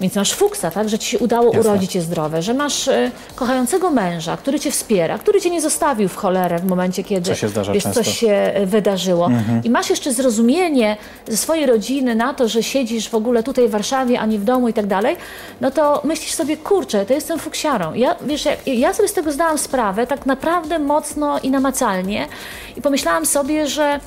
więc 0.00 0.14
masz 0.14 0.32
fuksa, 0.32 0.70
tak, 0.70 0.88
że 0.88 0.98
ci 0.98 1.08
się 1.10 1.18
udało 1.18 1.42
Mhm. 1.46 1.56
Jasne. 1.56 1.70
urodzić 1.72 1.94
je 1.94 2.02
zdrowe, 2.02 2.42
że 2.42 2.54
masz 2.54 2.88
e, 2.88 3.10
kochającego 3.34 3.90
męża, 3.90 4.36
który 4.36 4.60
cię 4.60 4.70
wspiera, 4.70 5.18
który 5.18 5.40
cię 5.40 5.50
nie 5.50 5.60
zostawił 5.60 6.08
w 6.08 6.16
cholerę 6.16 6.58
w 6.58 6.64
momencie, 6.64 7.04
kiedy 7.04 7.30
Co 7.30 7.34
się 7.36 7.48
zdarza 7.48 7.72
wiesz, 7.72 7.82
często. 7.82 8.00
Mhm. 8.00 8.04
coś 8.14 8.18
się 8.18 8.32
e, 8.32 8.66
wydarzyło. 8.66 9.30
I 9.64 9.70
masz 9.70 9.90
jeszcze 9.90 10.12
zrozumienie 10.12 10.96
ze 11.28 11.36
swojej 11.36 11.66
rodziny 11.66 12.14
na 12.14 12.34
to, 12.34 12.48
że 12.48 12.62
siedzisz 12.62 13.08
w 13.08 13.14
ogóle 13.14 13.42
tutaj 13.42 13.68
w 13.68 13.70
Warszawie, 13.70 14.20
a 14.20 14.26
nie 14.26 14.38
w 14.38 14.44
domu 14.44 14.68
i 14.68 14.72
tak 14.72 14.86
dalej, 14.86 15.16
no 15.60 15.70
to 15.70 16.00
myślisz 16.04 16.32
sobie, 16.34 16.56
kurczę, 16.56 17.06
to 17.06 17.14
jestem 17.14 17.38
fuksiarą. 17.38 17.94
Ja, 17.94 18.16
wiesz, 18.26 18.44
jak, 18.44 18.66
ja 18.66 18.94
sobie 18.94 19.08
z 19.08 19.12
tego 19.12 19.32
zdałam 19.32 19.58
sprawę 19.58 20.06
tak 20.06 20.26
naprawdę 20.26 20.78
mocno 20.78 21.38
i 21.38 21.50
namacalnie 21.50 22.28
i 22.76 22.82
pomyślałam 22.82 23.26
sobie, 23.26 23.66
że 23.66 24.00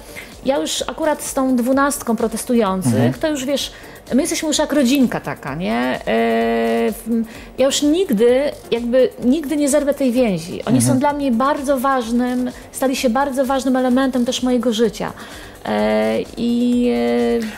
ja 0.46 0.58
już 0.58 0.84
akurat 0.88 1.24
z 1.24 1.34
tą 1.34 1.56
dwunastką 1.56 2.16
protestujących, 2.16 2.94
Mhm. 2.94 3.14
to 3.14 3.28
już 3.30 3.46
wiesz, 3.46 3.72
my 4.14 4.22
jesteśmy 4.22 4.48
już 4.48 4.58
jak 4.58 4.74
rodzinka 4.74 5.20
taka, 5.20 5.56
nie? 5.56 6.00
E, 6.08 6.94
ja 7.58 7.66
już 7.66 7.82
nigdy, 7.82 8.52
jakby 8.72 9.10
nigdy 9.24 9.58
nie 9.58 9.70
zerwę 9.70 9.94
tej 9.94 10.12
więzi. 10.12 10.64
Oni 10.66 10.82
są 10.82 11.00
dla 11.00 11.14
mnie 11.14 11.32
bardzo 11.32 11.80
ważnym, 11.80 12.52
stali 12.72 12.96
się 12.96 13.10
bardzo 13.10 13.46
ważnym 13.46 13.76
elementem 13.76 14.26
też 14.26 14.44
mojego 14.44 14.74
życia. 14.74 15.14
E, 15.66 16.18
I 16.38 16.90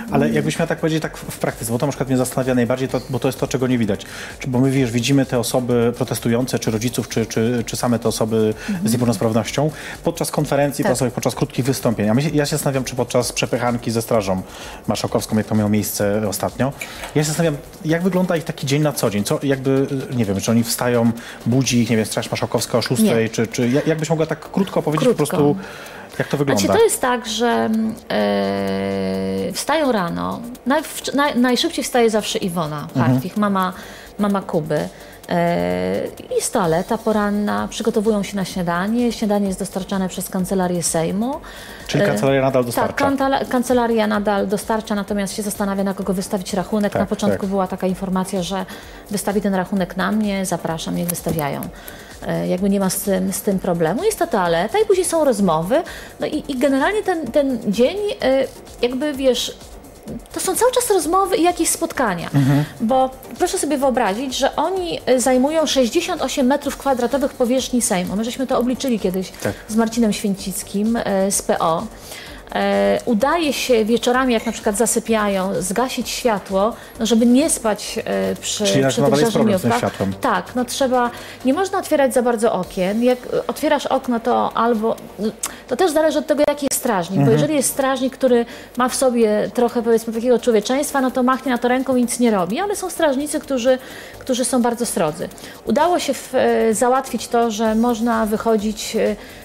e, 0.10 0.13
Ale 0.13 0.30
jakbyś 0.30 0.60
miał 0.60 0.68
tak 0.68 0.80
powiedzieć 0.80 1.01
tak 1.01 1.18
w 1.18 1.39
praktyce, 1.39 1.72
bo 1.72 1.77
to 1.80 1.86
na 1.86 1.92
przykład 1.92 2.10
mnie 2.10 2.18
zastanawia 2.18 2.56
najbardziej, 2.56 2.88
to, 2.88 3.01
bo 3.10 3.20
to 3.20 3.27
jest 3.27 3.39
to, 3.39 3.48
czego 3.48 3.68
nie 3.68 3.77
widać. 3.77 4.06
Bo 4.48 4.60
my 4.60 4.72
wiesz, 4.72 4.92
widzimy 4.92 5.25
te 5.25 5.39
osoby 5.39 5.94
protestujące, 5.98 6.60
czy 6.60 6.72
rodziców, 6.72 7.10
czy, 7.10 7.25
czy, 7.25 7.63
czy 7.66 7.75
same 7.77 8.00
te 8.00 8.10
osoby 8.10 8.54
z 8.86 8.92
niepełnosprawnością 8.92 9.72
podczas 10.04 10.32
konferencji 10.32 10.84
Tak. 10.84 10.89
prasowych, 10.89 11.13
podczas 11.13 11.36
krótkich 11.36 11.66
wystąpień. 11.66 12.10
A 12.10 12.13
my, 12.13 12.22
się- 12.22 12.30
ja 12.30 12.46
się 12.46 12.51
zastanawiam, 12.51 12.84
czy 12.84 12.96
podczas 12.96 13.32
przepychanki 13.34 13.92
ze 13.92 14.01
Strażą 14.01 14.42
Marszałkowską, 14.88 15.38
jak 15.38 15.46
to 15.48 15.56
miało 15.56 15.70
miejsce 15.70 16.20
ostatnio, 16.38 16.74
ja 17.15 17.24
się 17.24 17.27
zastanawiam, 17.27 17.58
jak 17.86 18.01
wygląda 18.03 18.36
ich 18.38 18.44
taki 18.44 18.67
dzień 18.67 18.82
na 18.82 18.91
co 18.91 19.10
dzień? 19.10 19.24
Co, 19.24 19.39
jakby, 19.44 19.88
nie 20.15 20.25
wiem, 20.25 20.41
czy 20.41 20.51
oni 20.51 20.63
wstają, 20.63 21.12
budzi 21.46 21.82
ich, 21.82 21.89
nie 21.89 21.98
wiem, 21.98 22.06
Straż 22.06 22.32
Marszałkowska 22.32 22.77
o 22.77 22.82
6, 22.82 23.01
Nie. 23.01 23.29
czy, 23.29 23.48
czy 23.48 23.70
jak- 23.70 23.88
jakbyś 23.88 24.10
mogła 24.10 24.25
tak 24.25 24.51
krótko 24.51 24.82
powiedzieć 24.82 25.06
Krótko. 25.08 25.24
po 25.25 25.32
prostu, 25.32 25.56
jak 26.20 26.27
to 26.27 26.38
wygląda? 26.38 26.62
Znaczy, 26.63 26.77
to 26.79 26.84
jest 26.84 27.01
tak, 27.01 27.27
że 27.27 27.70
e, 28.12 29.51
wstają 29.53 29.91
rano. 29.91 30.41
Naj, 30.65 30.82
naj, 31.13 31.39
najszybciej 31.39 31.84
wstaje 31.84 32.10
zawsze 32.10 32.39
Iwona 32.39 32.88
Hartwig, 32.96 33.38
mama, 33.38 33.74
mama 34.20 34.41
Kuby. 34.41 34.89
Jest 36.36 36.54
toaleta 36.54 36.98
poranna, 36.98 37.68
przygotowują 37.68 38.24
się 38.24 38.36
na 38.36 38.46
śniadanie. 38.46 39.12
Śniadanie 39.12 39.48
jest 39.48 39.60
dostarczane 39.60 40.10
przez 40.10 40.30
kancelarię 40.30 40.84
Sejmu. 40.84 41.36
Czyli 41.88 42.04
E, 42.04 42.08
kancelaria 42.08 42.42
nadal 42.42 42.64
Tak, 42.64 42.66
dostarcza? 42.66 43.06
kantala- 43.06 43.46
kancelaria 43.48 44.08
nadal 44.08 44.48
dostarcza, 44.48 44.96
natomiast 44.96 45.36
się 45.36 45.42
zastanawia, 45.44 45.84
na 45.84 45.94
kogo 45.94 46.14
wystawić 46.14 46.54
rachunek. 46.54 46.94
Tak, 46.94 47.00
na 47.02 47.06
początku 47.06 47.42
tak. 47.42 47.50
była 47.50 47.68
taka 47.68 47.88
informacja, 47.88 48.44
że 48.44 48.66
wystawi 49.12 49.42
ten 49.42 49.56
rachunek 49.56 49.98
na 49.98 50.12
mnie, 50.12 50.46
zapraszam, 50.46 50.96
niech 50.96 51.08
wystawiają. 51.08 51.62
E, 52.28 52.48
Jakby 52.48 52.70
nie 52.70 52.80
ma 52.80 52.90
z 52.90 53.00
tym, 53.02 53.34
z 53.34 53.42
tym 53.42 53.60
problemu. 53.60 54.04
Jest 54.04 54.20
ta 54.20 54.28
toaleta 54.28 54.80
i 54.80 54.86
później 54.86 55.06
są 55.06 55.26
rozmowy. 55.26 55.82
No 56.20 56.28
i, 56.28 56.44
i 56.48 56.58
generalnie 56.60 57.04
ten, 57.04 57.32
ten 57.32 57.60
dzień, 57.74 57.98
e, 58.22 58.44
jakby 58.82 59.14
wiesz, 59.14 59.58
to 60.34 60.40
są 60.40 60.56
cały 60.56 60.72
czas 60.72 60.90
rozmowy 60.90 61.38
i 61.38 61.44
jakieś 61.44 61.70
spotkania. 61.70 62.30
Mhm. 62.36 62.64
Bo 62.82 63.10
proszę 63.38 63.58
sobie 63.58 63.78
wyobrazić, 63.78 64.38
że 64.38 64.56
oni 64.56 65.00
y, 65.10 65.20
zajmują 65.20 65.66
68 65.66 66.48
metrów 66.48 66.78
kwadratowych 66.78 67.34
powierzchni 67.34 67.82
Sejmu. 67.82 68.16
My 68.16 68.24
żeśmy 68.24 68.48
to 68.48 68.58
obliczyli 68.58 69.00
kiedyś 69.00 69.32
Tak. 69.44 69.54
z 69.68 69.76
Marcinem 69.76 70.14
Święcickim 70.14 70.96
y, 70.96 71.02
z 71.32 71.42
PO. 71.42 71.88
E, 72.56 73.00
udaje 73.06 73.54
się 73.54 73.86
wieczorami, 73.86 74.34
jak 74.34 74.46
na 74.46 74.51
przykład 74.51 74.77
zasypiają, 74.77 75.62
zgasić 75.62 76.10
światło, 76.10 76.74
no 77.00 77.06
żeby 77.06 77.25
nie 77.25 77.50
spać 77.50 78.00
e, 78.06 78.36
przy, 78.36 78.66
Czyli 78.66 78.88
przy 78.88 79.01
tych 79.01 79.77
światłem. 79.77 80.13
Tak, 80.22 80.56
no 80.56 80.66
trzeba, 80.66 81.12
nie 81.46 81.54
można 81.54 81.80
otwierać 81.80 82.13
za 82.13 82.22
bardzo 82.22 82.54
okien. 82.54 83.04
Jak 83.04 83.20
otwierasz 83.48 83.86
okno, 83.86 84.20
to 84.20 84.51
albo, 84.58 84.96
to 85.68 85.75
też 85.75 85.92
zależy 85.92 86.20
od 86.20 86.27
tego, 86.27 86.44
jaki 86.48 86.68
jest 86.72 86.80
strażnik, 86.80 87.20
Mhm. 87.20 87.25
bo 87.27 87.32
jeżeli 87.32 87.56
jest 87.56 87.70
strażnik, 87.70 88.13
który 88.13 88.46
ma 88.77 88.89
w 88.89 88.96
sobie 88.96 89.50
trochę 89.54 89.84
powiedzmy 89.84 90.13
takiego 90.13 90.39
człowieczeństwa, 90.39 91.01
no 91.01 91.12
to 91.12 91.24
machnie 91.24 91.51
na 91.51 91.58
to 91.58 91.68
ręką 91.68 91.96
i 91.96 92.01
nic 92.01 92.20
nie 92.20 92.32
robi, 92.32 92.60
ale 92.60 92.75
są 92.75 92.89
strażnicy, 92.89 93.39
którzy, 93.39 93.77
którzy 94.20 94.46
są 94.46 94.62
bardzo 94.62 94.86
srodzy. 94.86 95.30
Udało 95.66 96.00
się 96.00 96.13
w, 96.13 96.36
e, 96.36 96.74
załatwić 96.74 97.27
to, 97.27 97.51
że 97.51 97.75
można 97.75 98.25
wychodzić 98.25 98.98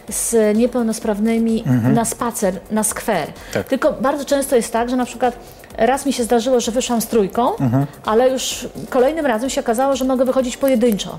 z 0.09 0.57
niepełnosprawnymi 0.57 1.65
na 1.95 2.05
spacer, 2.05 2.55
na 2.71 2.83
skwer. 2.93 3.27
Tak. 3.53 3.69
Tylko 3.69 3.93
bardzo 3.93 4.25
często 4.25 4.57
jest 4.57 4.73
tak, 4.73 4.91
że 4.91 4.97
na 4.97 5.05
przykład 5.05 5.37
raz 5.77 6.07
mi 6.07 6.13
się 6.13 6.25
zdarzyło, 6.25 6.61
że 6.61 6.73
wyszłam 6.73 7.01
z 7.01 7.07
trójką, 7.07 7.57
Mhm. 7.57 7.87
ale 8.05 8.31
już 8.31 8.69
kolejnym 8.91 9.27
razem 9.27 9.51
się 9.51 9.61
okazało, 9.61 9.97
że 9.97 10.05
mogę 10.05 10.25
wychodzić 10.25 10.57
pojedynczo. 10.57 11.17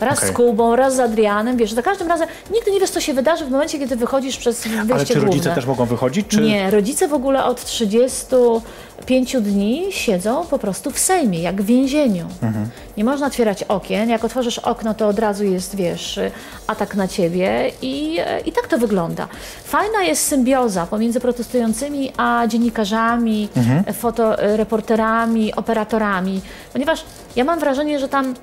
Raz 0.00 0.18
Okej. 0.18 0.30
z 0.30 0.32
Kubą, 0.32 0.76
raz 0.76 0.96
z 0.96 1.00
Adrianem, 1.00 1.56
wiesz, 1.56 1.72
za 1.72 1.82
każdym 1.82 2.08
razem 2.08 2.28
nigdy 2.54 2.70
nie 2.70 2.80
wiesz, 2.80 2.90
co 2.90 3.00
się 3.00 3.14
wydarzy 3.14 3.44
w 3.44 3.50
momencie, 3.50 3.78
kiedy 3.78 3.96
wychodzisz 3.96 4.36
przez 4.36 4.62
wyjście 4.62 4.94
Ale 4.94 5.04
czy 5.06 5.12
główne. 5.14 5.30
rodzice 5.30 5.54
też 5.54 5.66
mogą 5.66 5.84
wychodzić? 5.86 6.26
Czy... 6.28 6.40
Nie, 6.40 6.70
rodzice 6.70 7.08
w 7.08 7.14
ogóle 7.14 7.44
od 7.44 7.64
35 7.64 9.36
dni 9.40 9.86
siedzą 9.90 10.44
po 10.46 10.58
prostu 10.58 10.90
w 10.90 10.98
Sejmie, 10.98 11.38
jak 11.42 11.62
w 11.62 11.66
więzieniu. 11.66 12.26
Mhm. 12.42 12.68
Nie 12.96 13.04
można 13.04 13.26
otwierać 13.26 13.62
okien. 13.62 14.08
Jak 14.10 14.24
otworzysz 14.24 14.58
okno, 14.58 14.94
to 14.94 15.08
od 15.08 15.18
razu 15.18 15.44
jest, 15.44 15.76
wiesz, 15.76 16.20
atak 16.66 16.94
na 16.94 17.08
ciebie 17.08 17.70
i, 17.82 18.18
i 18.46 18.52
tak 18.52 18.66
to 18.68 18.78
wygląda. 18.78 19.28
Fajna 19.64 20.02
jest 20.02 20.26
symbioza 20.28 20.86
pomiędzy 20.86 21.20
protestującymi 21.20 22.12
a 22.16 22.46
dziennikarzami, 22.48 23.48
Mhm. 23.56 23.84
fotoreporterami, 23.94 25.54
operatorami, 25.54 26.40
ponieważ 26.72 27.04
ja 27.36 27.44
mam 27.44 27.60
wrażenie, 27.60 27.98
że 27.98 28.08
tam 28.08 28.34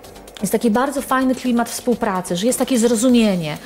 jest 0.42 0.52
taki 0.52 0.72
bardzo 0.72 1.02
fajny 1.02 1.36
klimat 1.36 1.70
współpracy, 1.70 2.36
że 2.36 2.48
jest 2.48 2.60
takie 2.60 2.80
zrozumienie. 2.80 3.58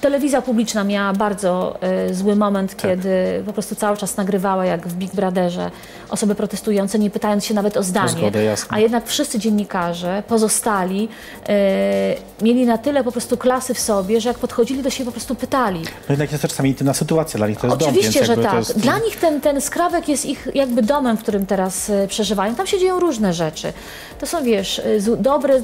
Telewizja 0.00 0.42
publiczna 0.42 0.84
miała 0.84 1.12
bardzo 1.12 1.78
e, 1.80 2.14
zły 2.14 2.36
moment, 2.36 2.70
Tak. 2.74 2.80
kiedy 2.90 3.42
po 3.46 3.52
prostu 3.52 3.74
cały 3.74 3.96
czas 3.96 4.16
nagrywała, 4.16 4.66
jak 4.66 4.88
w 4.88 4.94
Big 4.94 5.14
Brotherze, 5.14 5.70
osoby 6.10 6.34
protestujące, 6.34 6.98
nie 6.98 7.10
pytając 7.10 7.44
się 7.44 7.54
nawet 7.54 7.76
o 7.76 7.82
zdanie. 7.82 8.08
zgodę, 8.08 8.54
a 8.68 8.78
jednak 8.80 9.06
wszyscy 9.06 9.38
dziennikarze, 9.38 10.22
pozostali, 10.28 11.08
e, 11.48 12.14
mieli 12.42 12.66
na 12.66 12.78
tyle 12.78 13.04
po 13.04 13.12
prostu 13.12 13.36
klasy 13.36 13.74
w 13.74 13.78
sobie, 13.80 14.20
że 14.20 14.28
jak 14.28 14.38
podchodzili, 14.38 14.82
to 14.82 14.90
się 14.90 15.04
po 15.04 15.12
prostu 15.12 15.34
pytali. 15.34 15.80
No 15.80 16.12
jednak 16.12 16.32
jest 16.32 16.42
też 16.42 16.50
czasami 16.50 16.68
intymna 16.68 16.94
sytuacja 16.94 17.38
dla 17.38 17.48
nich, 17.48 17.58
to 17.58 17.66
jest 17.66 17.78
dom, 17.78 17.88
Oczywiście, 17.88 18.20
więc 18.20 18.26
że 18.26 18.36
tak. 18.36 18.50
to 18.52 18.58
jest... 18.58 18.78
Dla 18.78 18.98
nich 18.98 19.16
ten, 19.16 19.40
ten 19.40 19.60
skrawek 19.60 20.08
jest 20.08 20.24
ich 20.26 20.48
jakby 20.54 20.82
domem, 20.82 21.16
w 21.16 21.22
którym 21.22 21.46
teraz 21.46 21.90
e, 21.90 22.08
przeżywają. 22.08 22.54
Tam 22.54 22.66
się 22.66 22.78
dzieją 22.78 23.00
różne 23.00 23.32
rzeczy. 23.32 23.72
To 24.20 24.26
są, 24.26 24.44
wiesz, 24.44 24.82
dobre 25.18 25.60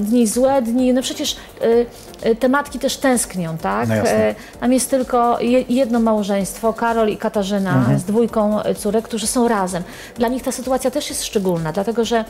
dni, 0.00 0.26
złe 0.26 0.62
dni. 0.62 0.92
No 0.92 1.02
przecież 1.02 1.36
te 2.40 2.48
matki 2.48 2.78
też 2.78 2.96
tęsknią, 2.96 3.58
tak? 3.58 3.67
No 3.88 3.94
jasne. 3.94 4.10
E, 4.28 4.34
Tam 4.60 4.72
jest 4.72 4.90
tylko 4.90 5.40
je, 5.40 5.60
jedno 5.68 6.00
małżeństwo, 6.00 6.72
Karol 6.72 7.08
i 7.08 7.16
Katarzyna, 7.16 7.70
Mhm. 7.74 7.98
z 7.98 8.04
dwójką 8.04 8.62
e, 8.62 8.74
córek, 8.74 9.04
którzy 9.04 9.26
są 9.26 9.48
razem. 9.48 9.82
Dla 10.16 10.28
nich 10.28 10.42
ta 10.42 10.52
sytuacja 10.52 10.90
też 10.90 11.08
jest 11.10 11.24
szczególna, 11.24 11.72
dlatego 11.72 12.04
że 12.04 12.24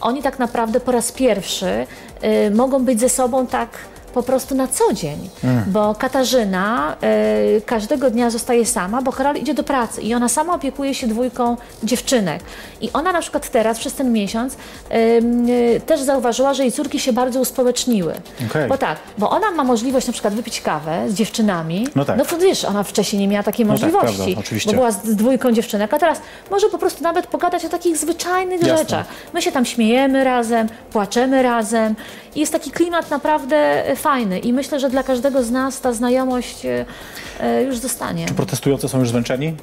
oni 0.00 0.22
tak 0.22 0.38
naprawdę 0.38 0.80
po 0.80 0.92
raz 0.92 1.12
pierwszy 1.12 1.86
e, 2.20 2.50
mogą 2.50 2.84
być 2.84 3.00
ze 3.00 3.08
sobą 3.08 3.46
tak 3.46 3.68
po 4.14 4.22
prostu 4.22 4.54
na 4.54 4.68
co 4.68 4.92
dzień, 4.92 5.28
Mm. 5.44 5.64
bo 5.66 5.94
Katarzyna 5.94 6.96
e, 7.02 7.60
każdego 7.60 8.10
dnia 8.10 8.30
zostaje 8.30 8.66
sama, 8.66 9.02
bo 9.02 9.12
Karol 9.12 9.36
idzie 9.36 9.54
do 9.54 9.62
pracy 9.62 10.02
i 10.02 10.14
ona 10.14 10.28
sama 10.28 10.54
opiekuje 10.54 10.94
się 10.94 11.06
dwójką 11.06 11.56
dziewczynek. 11.82 12.40
I 12.80 12.90
ona 12.92 13.12
na 13.12 13.20
przykład 13.20 13.50
teraz, 13.50 13.78
przez 13.78 13.92
ten 13.94 14.12
miesiąc, 14.12 14.56
em, 14.90 15.46
e, 15.76 15.80
też 15.80 16.00
zauważyła, 16.00 16.54
że 16.54 16.62
jej 16.62 16.72
córki 16.72 17.00
się 17.00 17.12
bardzo 17.12 17.40
uspołeczniły. 17.40 18.14
Okej. 18.50 18.68
Bo 18.68 18.78
tak, 18.78 18.96
bo 19.18 19.30
ona 19.30 19.50
ma 19.50 19.64
możliwość 19.64 20.06
na 20.06 20.12
przykład 20.12 20.34
wypić 20.34 20.60
kawę 20.60 21.04
z 21.10 21.14
dziewczynami. 21.14 21.88
No 21.94 22.04
tak. 22.04 22.18
No 22.18 22.24
to 22.24 22.38
wiesz, 22.38 22.64
ona 22.64 22.82
wcześniej 22.82 23.20
nie 23.22 23.28
miała 23.28 23.42
takiej 23.42 23.66
No 23.66 23.72
tak, 23.72 23.82
możliwości, 23.82 24.16
prawda, 24.16 24.40
oczywiście. 24.40 24.70
bo 24.70 24.76
była 24.76 24.90
z 24.90 25.02
z 25.04 25.16
dwójką 25.16 25.52
dziewczynek, 25.52 25.94
a 25.94 25.98
teraz 25.98 26.20
może 26.50 26.68
po 26.68 26.78
prostu 26.78 27.02
nawet 27.02 27.26
pogadać 27.26 27.64
o 27.64 27.68
takich 27.68 27.96
zwyczajnych 27.96 28.60
Jasne. 28.60 28.76
rzeczach. 28.78 29.06
My 29.34 29.42
się 29.42 29.52
tam 29.52 29.64
śmiejemy 29.64 30.24
razem, 30.24 30.68
płaczemy 30.92 31.42
razem 31.42 31.94
i 32.34 32.40
jest 32.40 32.52
taki 32.52 32.70
klimat 32.70 33.10
naprawdę 33.10 33.56
e, 33.88 33.96
fajny 33.96 34.38
i 34.38 34.52
myślę, 34.52 34.80
że 34.80 34.90
dla 34.90 35.02
każdego 35.02 35.42
z 35.42 35.50
nas 35.50 35.80
ta 35.80 35.92
znajomość 35.92 36.66
e, 36.66 36.84
e, 37.40 37.62
już 37.62 37.78
zostanie. 37.78 38.26
Czy 38.26 38.34
protestujący 38.34 38.88
są 38.88 38.98
już 38.98 39.08
zmęczeni? 39.08 39.54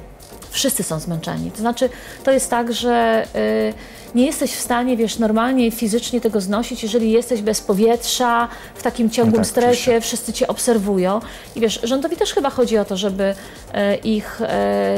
Wszyscy 0.50 0.82
są 0.82 1.00
zmęczeni. 1.00 1.50
To 1.50 1.58
znaczy, 1.58 1.88
to 2.24 2.30
jest 2.30 2.50
tak, 2.50 2.72
że 2.72 3.26
y, 3.36 4.14
nie 4.14 4.26
jesteś 4.26 4.52
w 4.52 4.60
stanie, 4.60 4.96
wiesz, 4.96 5.18
normalnie 5.18 5.70
fizycznie 5.70 6.20
tego 6.20 6.40
znosić, 6.40 6.82
jeżeli 6.82 7.10
jesteś 7.10 7.42
bez 7.42 7.60
powietrza, 7.60 8.48
w 8.74 8.82
takim 8.82 9.10
ciągłym 9.10 9.42
tak, 9.42 9.50
stresie, 9.50 9.70
oczywiście. 9.70 10.00
wszyscy 10.00 10.32
cię 10.32 10.46
obserwują. 10.46 11.20
I 11.56 11.60
wiesz, 11.60 11.80
rządowi 11.82 12.16
też 12.16 12.32
chyba 12.32 12.50
chodzi 12.50 12.78
o 12.78 12.84
to, 12.84 12.96
żeby 12.96 13.24
y, 13.24 13.96
ich 13.96 14.40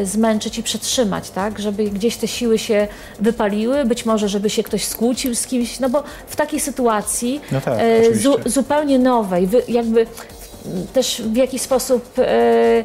y, 0.00 0.06
zmęczyć 0.06 0.58
i 0.58 0.62
przetrzymać, 0.62 1.30
tak? 1.30 1.58
Żeby 1.58 1.84
gdzieś 1.84 2.16
te 2.16 2.28
siły 2.28 2.58
się 2.58 2.88
wypaliły, 3.20 3.84
być 3.84 4.06
może, 4.06 4.28
żeby 4.28 4.50
się 4.50 4.62
ktoś 4.62 4.84
skłócił 4.84 5.34
z 5.34 5.46
kimś, 5.46 5.80
no 5.80 5.88
bo 5.88 6.02
w 6.26 6.36
takiej 6.36 6.60
sytuacji 6.60 7.40
No 7.52 7.60
tak, 7.60 7.74
oczywiście. 7.74 8.22
zu, 8.22 8.36
zupełnie 8.46 8.98
nowej, 8.98 9.48
jakby 9.68 10.06
też 10.92 11.22
w 11.22 11.36
jakiś 11.36 11.62
sposób 11.62 12.18
e, 12.18 12.84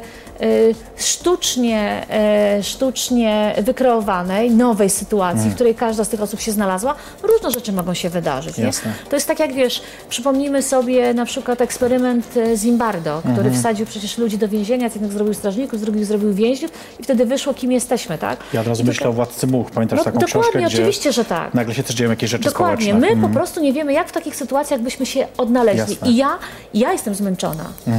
sztucznie, 0.96 2.06
e, 2.10 2.62
sztucznie 2.62 3.54
wykreowanej, 3.62 4.50
nowej 4.50 4.90
sytuacji, 4.90 5.40
Mm. 5.40 5.50
w 5.52 5.54
której 5.54 5.74
każda 5.74 6.04
z 6.04 6.08
tych 6.08 6.22
osób 6.22 6.40
się 6.40 6.52
znalazła, 6.52 6.94
różne 7.22 7.50
rzeczy 7.50 7.72
mogą 7.72 7.94
się 7.94 8.10
wydarzyć. 8.10 8.58
Nie? 8.58 8.70
To 9.10 9.16
jest 9.16 9.28
tak 9.28 9.38
jak 9.40 9.52
wiesz, 9.54 9.82
przypomnijmy 10.08 10.62
sobie 10.62 11.14
na 11.14 11.24
przykład 11.24 11.60
eksperyment 11.60 12.36
e, 12.36 12.56
Zimbardo, 12.56 13.18
który 13.20 13.32
Mhm. 13.36 13.54
wsadził 13.54 13.86
przecież 13.86 14.18
ludzi 14.18 14.38
do 14.38 14.48
więzienia, 14.48 14.90
z 14.90 14.94
jednych 14.94 15.12
zrobił 15.12 15.34
strażników, 15.34 15.78
z 15.78 15.82
drugich 15.82 16.06
zrobił 16.06 16.34
więźniów 16.34 16.70
i 17.00 17.02
wtedy 17.02 17.26
wyszło, 17.26 17.54
kim 17.54 17.72
jesteśmy, 17.72 18.18
tak? 18.18 18.38
Ja 18.52 18.60
od 18.60 18.66
razu 18.66 18.84
myślę 18.84 19.08
o 19.08 19.12
Władcy 19.12 19.46
Much. 19.46 19.70
Pamiętasz 19.70 19.98
no, 19.98 20.04
taką 20.04 20.18
dokładnie, 20.18 20.42
książkę, 20.50 20.58
gdzie 20.66 20.76
oczywiście, 20.76 21.12
że 21.12 21.24
tak. 21.24 21.54
nagle 21.54 21.74
się 21.74 21.82
też 21.82 21.96
dzieją 21.96 22.10
jakieś 22.10 22.30
rzeczy 22.30 22.44
Dokładnie. 22.44 22.76
społeczne. 22.86 23.00
My 23.00 23.12
Mhm. 23.12 23.32
po 23.32 23.38
prostu 23.38 23.60
nie 23.60 23.72
wiemy, 23.72 23.92
jak 23.92 24.08
w 24.08 24.12
takich 24.12 24.36
sytuacjach 24.36 24.80
byśmy 24.80 25.06
się 25.06 25.26
odnaleźli. 25.38 25.78
Jasne. 25.94 26.10
I 26.10 26.16
ja, 26.16 26.38
ja 26.74 26.92
jestem 26.92 27.14
zmęczona. 27.14 27.64
S- 27.86 27.94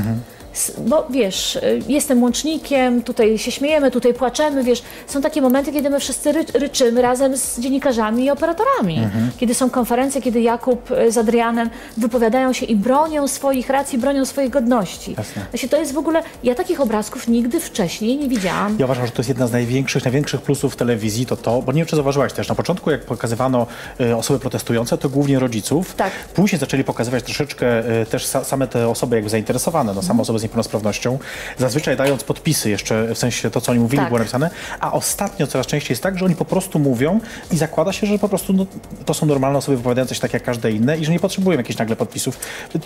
Bo 0.77 1.07
wiesz, 1.09 1.55
y, 1.55 1.81
jestem 1.87 2.23
łącznikiem, 2.23 3.03
tutaj 3.03 3.37
się 3.37 3.51
śmiejemy, 3.51 3.91
tutaj 3.91 4.13
płaczemy, 4.13 4.63
wiesz, 4.63 4.83
są 5.07 5.21
takie 5.21 5.41
momenty, 5.41 5.71
kiedy 5.71 5.89
my 5.89 5.99
wszyscy 5.99 6.31
ry 6.31 6.45
ryczymy 6.53 7.01
razem 7.01 7.37
z 7.37 7.59
dziennikarzami 7.59 8.23
i 8.23 8.29
operatorami. 8.29 8.97
Mhm. 8.97 9.31
Kiedy 9.37 9.53
są 9.53 9.69
konferencje, 9.69 10.21
kiedy 10.21 10.41
Jakub 10.41 10.91
y, 10.91 11.11
z 11.11 11.17
Adrianem 11.17 11.69
wypowiadają 11.97 12.53
się 12.53 12.65
i 12.65 12.75
bronią 12.75 13.27
swoich 13.27 13.69
racji, 13.69 13.97
bronią 13.97 14.25
swojej 14.25 14.49
godności. 14.49 15.15
Jasne. 15.17 15.45
Znaczy, 15.49 15.69
to 15.69 15.77
jest 15.77 15.93
w 15.93 15.97
ogóle, 15.97 16.23
ja 16.43 16.55
takich 16.55 16.81
obrazków 16.81 17.27
nigdy 17.27 17.59
wcześniej 17.59 18.17
nie 18.17 18.27
widziałam. 18.27 18.75
Ja 18.79 18.85
uważam, 18.85 19.05
że 19.05 19.11
to 19.11 19.19
jest 19.19 19.29
jedna 19.29 19.47
z 19.47 19.51
największych, 19.51 20.03
największych 20.05 20.41
plusów 20.41 20.75
telewizji, 20.75 21.25
to 21.25 21.37
to, 21.37 21.61
bo 21.61 21.71
nie 21.71 21.77
wiem, 21.77 21.87
czy 21.87 21.95
zauważyłaś 21.95 22.33
też, 22.33 22.47
na 22.47 22.55
początku 22.55 22.91
jak 22.91 23.01
pokazywano 23.01 23.67
y, 24.01 24.15
osoby 24.15 24.39
protestujące, 24.39 24.97
to 24.97 25.09
głównie 25.09 25.39
rodziców. 25.39 25.95
Tak. 25.95 26.11
Później 26.33 26.59
zaczęli 26.59 26.83
pokazywać 26.83 27.23
troszeczkę 27.23 27.83
też 28.09 28.25
sa, 28.25 28.43
same 28.43 28.67
te 28.67 28.89
osoby 28.89 29.15
jakby 29.15 29.29
zainteresowane, 29.29 29.93
no 29.93 30.01
same 30.01 30.21
osoby 30.21 30.38
z 30.39 30.43
niepełnosprawnością, 30.43 31.19
zazwyczaj 31.57 31.97
dając 31.97 32.23
podpisy 32.23 32.69
jeszcze, 32.69 33.15
w 33.15 33.17
sensie 33.17 33.49
to, 33.51 33.61
co 33.61 33.71
oni 33.71 33.81
mówili, 33.81 33.97
Tak. 33.99 34.07
było 34.07 34.19
napisane, 34.19 34.49
a 34.79 34.91
ostatnio 34.91 35.47
coraz 35.47 35.67
częściej 35.67 35.91
jest 35.91 36.03
tak, 36.03 36.17
że 36.17 36.25
oni 36.25 36.35
po 36.35 36.45
prostu 36.45 36.79
mówią 36.79 37.19
i 37.51 37.57
zakłada 37.57 37.91
się, 37.93 38.07
że 38.07 38.19
po 38.19 38.29
prostu 38.29 38.53
no, 38.53 38.65
to 39.05 39.13
są 39.13 39.25
normalne 39.25 39.57
osoby 39.57 39.77
wypowiadające 39.77 40.15
się 40.15 40.21
tak 40.21 40.33
jak 40.33 40.43
każde 40.43 40.71
inne 40.71 40.97
i 40.97 41.05
że 41.05 41.11
nie 41.11 41.19
potrzebują 41.19 41.57
jakichś 41.57 41.79
nagle 41.79 41.95
podpisów. 41.95 42.39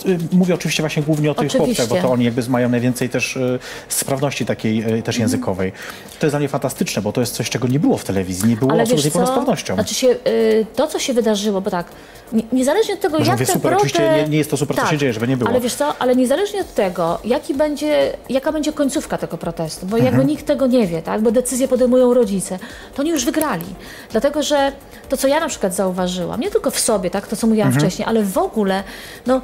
Y, 0.06 0.10
y, 0.12 0.18
Mówię 0.32 0.54
oczywiście 0.54 0.84
właśnie 0.84 1.04
głównie 1.04 1.32
o 1.32 1.36
tych 1.36 1.52
chłopcach, 1.52 1.88
bo 1.88 1.96
to 1.96 2.12
oni 2.12 2.26
jakby 2.26 2.44
mają 2.50 2.70
najwięcej 2.70 3.10
też 3.10 3.36
y, 3.36 3.60
sprawności 3.90 4.46
takiej 4.46 4.80
y, 4.80 4.84
Mhm. 4.84 5.02
też 5.02 5.18
językowej. 5.18 5.72
To 6.20 6.26
jest 6.26 6.32
dla 6.34 6.40
mnie 6.40 6.48
fantastyczne, 6.50 7.02
bo 7.02 7.12
to 7.12 7.22
jest 7.22 7.34
coś, 7.36 7.50
czego 7.50 7.68
nie 7.68 7.80
było 7.80 7.98
w 7.98 8.04
telewizji, 8.04 8.50
nie 8.50 8.56
było 8.58 8.72
Ale 8.72 8.84
osób 8.84 9.00
z 9.00 9.04
wiesz 9.04 9.14
co, 9.14 9.20
niepełnosprawnością. 9.20 9.74
znaczy 9.74 9.96
się, 9.96 10.08
y, 10.08 10.66
to 10.76 10.88
co 10.88 11.00
się 11.00 11.14
wydarzyło, 11.14 11.62
bo 11.62 11.72
tak, 11.72 11.86
nie, 12.34 12.44
niezależnie 12.52 12.94
od 12.94 13.00
tego, 13.00 13.20
Może 13.20 13.32
jak 13.32 13.40
mówię 13.40 13.46
ten 13.46 13.56
super, 13.56 13.74
oczywiście 13.74 14.12
nie- 14.24 14.30
nie 14.30 14.38
jest 14.38 14.50
to 14.50 14.58
super, 14.58 14.76
co 14.76 14.82
tak, 14.82 14.92
się 14.92 14.98
dzieje, 14.98 15.14
żeby 15.14 15.28
nie 15.28 15.38
było. 15.38 15.50
Ale 15.50 15.62
wiesz 15.62 15.74
co, 15.74 15.98
ale 16.00 16.16
niezależnie 16.16 16.62
od 16.62 16.74
tego, 16.74 17.20
jaki 17.44 17.54
będzie, 17.54 18.14
jaka 18.30 18.52
będzie 18.52 18.74
końcówka 18.74 19.18
tego 19.18 19.38
protestu, 19.38 19.86
bo 19.86 19.98
Mhm. 19.98 20.14
jakby 20.16 20.32
nikt 20.32 20.46
tego 20.46 20.68
nie 20.68 20.88
wie, 20.88 21.02
tak, 21.02 21.22
bo 21.22 21.32
decyzje 21.32 21.68
podejmują 21.68 22.14
rodzice, 22.14 22.60
to 22.96 23.02
oni 23.02 23.12
już 23.12 23.26
wygrali. 23.26 23.66
Dlatego, 24.12 24.44
że 24.44 24.72
to, 25.10 25.18
co 25.18 25.28
ja 25.28 25.40
na 25.40 25.48
przykład 25.50 25.76
zauważyłam, 25.76 26.40
nie 26.40 26.52
tylko 26.52 26.72
w 26.72 26.80
sobie, 26.80 27.10
tak, 27.10 27.28
to 27.28 27.36
co 27.36 27.48
mówiłam 27.48 27.68
Mhm. 27.68 27.86
wcześniej, 27.86 28.08
ale 28.08 28.24
w 28.24 28.38
ogóle, 28.38 28.84
no 29.28 29.42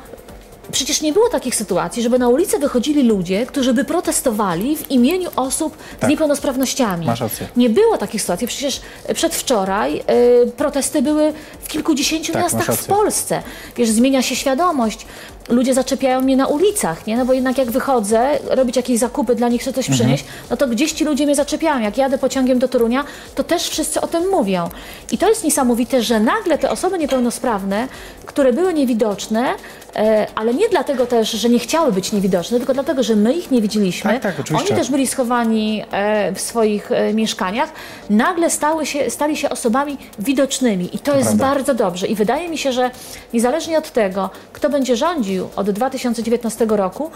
Przecież 0.71 1.01
nie 1.01 1.13
było 1.13 1.29
takich 1.29 1.55
sytuacji, 1.55 2.03
żeby 2.03 2.19
na 2.19 2.29
ulicę 2.29 2.59
wychodzili 2.59 3.03
ludzie, 3.03 3.45
którzy 3.45 3.73
by 3.73 3.83
protestowali 3.85 4.77
w 4.77 4.91
imieniu 4.91 5.29
osób 5.35 5.77
z 5.97 5.99
Tak. 5.99 6.09
niepełnosprawnościami. 6.09 7.05
Masz 7.05 7.19
rację. 7.21 7.47
Nie 7.57 7.69
było 7.69 7.97
takich 7.97 8.21
sytuacji. 8.21 8.47
Przecież 8.47 8.81
przedwczoraj 9.13 10.01
y, 10.47 10.51
protesty 10.57 11.01
były 11.01 11.33
w 11.61 11.67
kilkudziesięciu 11.67 12.33
Tak, 12.33 12.41
miastach 12.41 12.75
w. 12.75 12.85
Polsce. 12.85 13.43
Wiesz, 13.77 13.89
zmienia 13.89 14.21
się 14.21 14.35
świadomość. 14.35 15.05
Ludzie 15.49 15.73
zaczepiają 15.73 16.21
mnie 16.21 16.37
na 16.37 16.47
ulicach, 16.47 17.07
nie? 17.07 17.17
No 17.17 17.25
bo 17.25 17.33
jednak 17.33 17.57
jak 17.57 17.71
wychodzę, 17.71 18.39
robić 18.49 18.75
jakieś 18.75 18.99
zakupy 18.99 19.35
dla 19.35 19.49
nich, 19.49 19.63
czy 19.63 19.73
coś 19.73 19.89
Mhm. 19.89 19.99
przynieść, 19.99 20.25
no 20.49 20.57
to 20.57 20.67
gdzieś 20.67 20.91
ci 20.91 21.05
ludzie 21.05 21.25
mnie 21.25 21.35
zaczepiają. 21.35 21.79
Jak 21.81 21.97
jadę 21.97 22.17
pociągiem 22.17 22.59
do 22.59 22.67
Torunia, 22.67 23.03
to 23.35 23.43
też 23.43 23.69
wszyscy 23.69 24.01
o 24.01 24.07
tym 24.07 24.29
mówią. 24.29 24.69
I 25.11 25.17
to 25.17 25.29
jest 25.29 25.43
niesamowite, 25.43 26.01
że 26.03 26.19
nagle 26.19 26.57
te 26.57 26.69
osoby 26.71 26.97
niepełnosprawne, 26.97 27.87
które 28.29 28.53
były 28.53 28.73
niewidoczne, 28.73 29.53
e, 29.95 30.27
ale 30.35 30.53
nie 30.53 30.69
dlatego 30.69 31.05
też, 31.05 31.31
że 31.31 31.49
nie 31.49 31.59
chciały 31.59 31.91
być 31.91 32.11
niewidoczne, 32.11 32.57
tylko 32.57 32.73
dlatego, 32.73 33.03
że 33.03 33.15
my 33.15 33.33
ich 33.33 33.51
nie 33.51 33.61
widzieliśmy. 33.61 34.13
Tak, 34.13 34.21
tak, 34.21 34.39
oczywiście. 34.39 34.67
Oni 34.67 34.81
też 34.81 34.91
byli 34.91 35.07
schowani 35.07 35.83
e, 35.91 36.33
w 36.33 36.41
swoich 36.41 36.91
e, 36.91 37.13
mieszkaniach, 37.13 37.69
nagle 38.09 38.49
stały 38.49 38.85
się, 38.85 39.09
stali 39.09 39.37
się 39.37 39.49
osobami 39.49 39.97
widocznymi. 40.19 40.95
I 40.95 40.99
to 40.99 41.15
jest 41.15 41.27
prawda. 41.27 41.45
bardzo 41.45 41.73
dobrze. 41.73 42.07
I 42.07 42.15
wydaje 42.15 42.49
mi 42.49 42.57
się, 42.57 42.71
że 42.71 42.91
niezależnie 43.33 43.77
od 43.77 43.91
tego, 43.91 44.29
kto 44.53 44.69
będzie 44.69 44.95
rządził 44.95 45.49
od 45.55 45.69
2019 45.69 46.65
roku, 46.69 47.11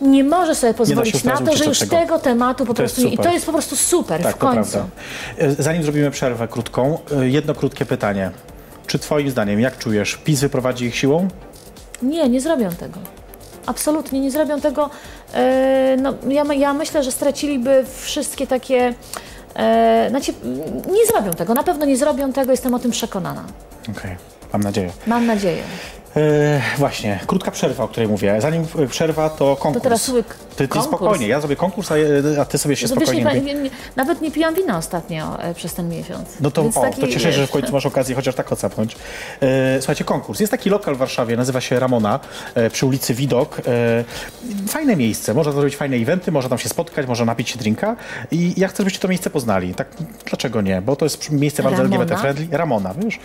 nie 0.00 0.24
może 0.24 0.54
sobie 0.54 0.74
pozwolić 0.74 1.24
na 1.24 1.36
to, 1.36 1.56
że 1.56 1.64
już 1.64 1.78
tego. 1.78 1.96
tego 1.96 2.18
tematu 2.18 2.66
po 2.66 2.74
To 2.74 2.82
prostu 2.82 3.00
nie. 3.02 3.08
I 3.14 3.18
to 3.18 3.32
jest 3.32 3.46
po 3.46 3.52
prostu 3.52 3.76
super 3.76 4.22
Tak, 4.22 4.34
w 4.34 4.38
końcu. 4.38 4.78
Zanim 5.58 5.82
zrobimy 5.82 6.10
przerwę 6.10 6.48
krótką, 6.48 6.98
jedno 7.22 7.54
krótkie 7.54 7.84
pytanie. 7.86 8.30
Czy 8.94 8.98
twoim 8.98 9.30
zdaniem, 9.30 9.60
jak 9.60 9.78
czujesz, 9.78 10.16
PiS 10.16 10.40
wyprowadzi 10.40 10.84
ich 10.84 10.96
siłą? 10.96 11.28
Nie, 12.02 12.28
nie 12.28 12.40
zrobią 12.40 12.70
tego. 12.70 13.00
Absolutnie 13.66 14.20
nie 14.20 14.30
zrobią 14.30 14.60
tego. 14.60 14.90
E, 15.34 15.96
no, 16.02 16.14
ja, 16.28 16.44
ja 16.54 16.74
myślę, 16.74 17.02
że 17.02 17.12
straciliby 17.12 17.84
wszystkie 18.00 18.46
takie. 18.46 18.94
E, 19.56 20.06
znaczy, 20.10 20.32
nie 20.92 21.06
zrobią 21.06 21.30
tego, 21.30 21.54
na 21.54 21.62
pewno 21.62 21.86
nie 21.86 21.96
zrobią 21.96 22.32
tego, 22.32 22.50
jestem 22.50 22.74
o 22.74 22.78
tym 22.78 22.90
przekonana. 22.90 23.44
Okej, 23.90 24.16
mam 24.52 24.62
nadzieję. 24.62 24.92
Mam 25.06 25.26
nadzieję. 25.26 25.62
E, 26.16 26.60
właśnie, 26.78 27.20
krótka 27.26 27.50
przerwa, 27.50 27.84
o 27.84 27.88
której 27.88 28.08
mówię. 28.08 28.40
Zanim 28.40 28.66
przerwa, 28.90 29.30
to 29.30 29.56
konkurs. 29.56 29.74
To 29.74 29.80
teraz 29.80 30.08
łyk. 30.08 30.36
Ty, 30.56 30.68
ty 30.68 30.82
spokojnie, 30.82 31.28
ja 31.28 31.40
zrobię 31.40 31.56
konkurs, 31.56 31.90
a, 32.40 32.44
ty 32.44 32.58
sobie 32.58 32.76
się 32.76 32.86
No, 32.88 32.96
spokojnie... 32.96 33.24
nie, 33.24 33.40
nie, 33.40 33.54
nie, 33.54 33.70
nawet 33.96 34.20
nie 34.20 34.30
pijam 34.30 34.54
wina 34.54 34.78
ostatnio 34.78 35.42
e, 35.42 35.54
przez 35.54 35.74
ten 35.74 35.88
miesiąc. 35.88 36.28
No 36.40 36.50
to, 36.50 36.62
Więc 36.62 36.76
o, 36.76 36.80
taki, 36.80 37.00
to 37.00 37.06
cieszę 37.06 37.20
się, 37.20 37.32
że 37.32 37.46
w 37.46 37.50
końcu 37.50 37.72
masz 37.72 37.86
okazję 37.86 38.14
chociaż 38.14 38.34
tak 38.34 38.52
ocapnąć. 38.52 38.96
E, 39.40 39.76
słuchajcie, 39.78 40.04
konkurs. 40.04 40.40
Jest 40.40 40.50
taki 40.50 40.70
lokal 40.70 40.94
w 40.94 40.98
Warszawie, 40.98 41.36
nazywa 41.36 41.60
się 41.60 41.80
Ramona, 41.80 42.20
e, 42.54 42.70
przy 42.70 42.86
ulicy 42.86 43.14
Widok. 43.14 43.60
E, 43.66 44.04
fajne 44.68 44.96
miejsce, 44.96 45.34
można 45.34 45.52
zrobić 45.52 45.76
fajne 45.76 45.96
eventy, 45.96 46.32
można 46.32 46.48
tam 46.48 46.58
się 46.58 46.68
spotkać, 46.68 47.06
można 47.06 47.24
napić 47.24 47.50
się 47.50 47.58
drinka 47.58 47.96
i 48.30 48.54
ja 48.56 48.68
chcę, 48.68 48.76
żebyście 48.76 48.98
to 49.00 49.08
miejsce 49.08 49.30
poznali. 49.30 49.74
Tak, 49.74 49.88
dlaczego 50.26 50.60
nie? 50.62 50.82
Bo 50.82 50.96
to 50.96 51.04
jest 51.04 51.30
miejsce 51.30 51.62
bardzo 51.62 51.82
Ramona? 51.82 51.96
LGBT 51.96 52.20
friendly. 52.20 52.58
Ramona, 52.58 52.94
wiesz? 52.94 53.20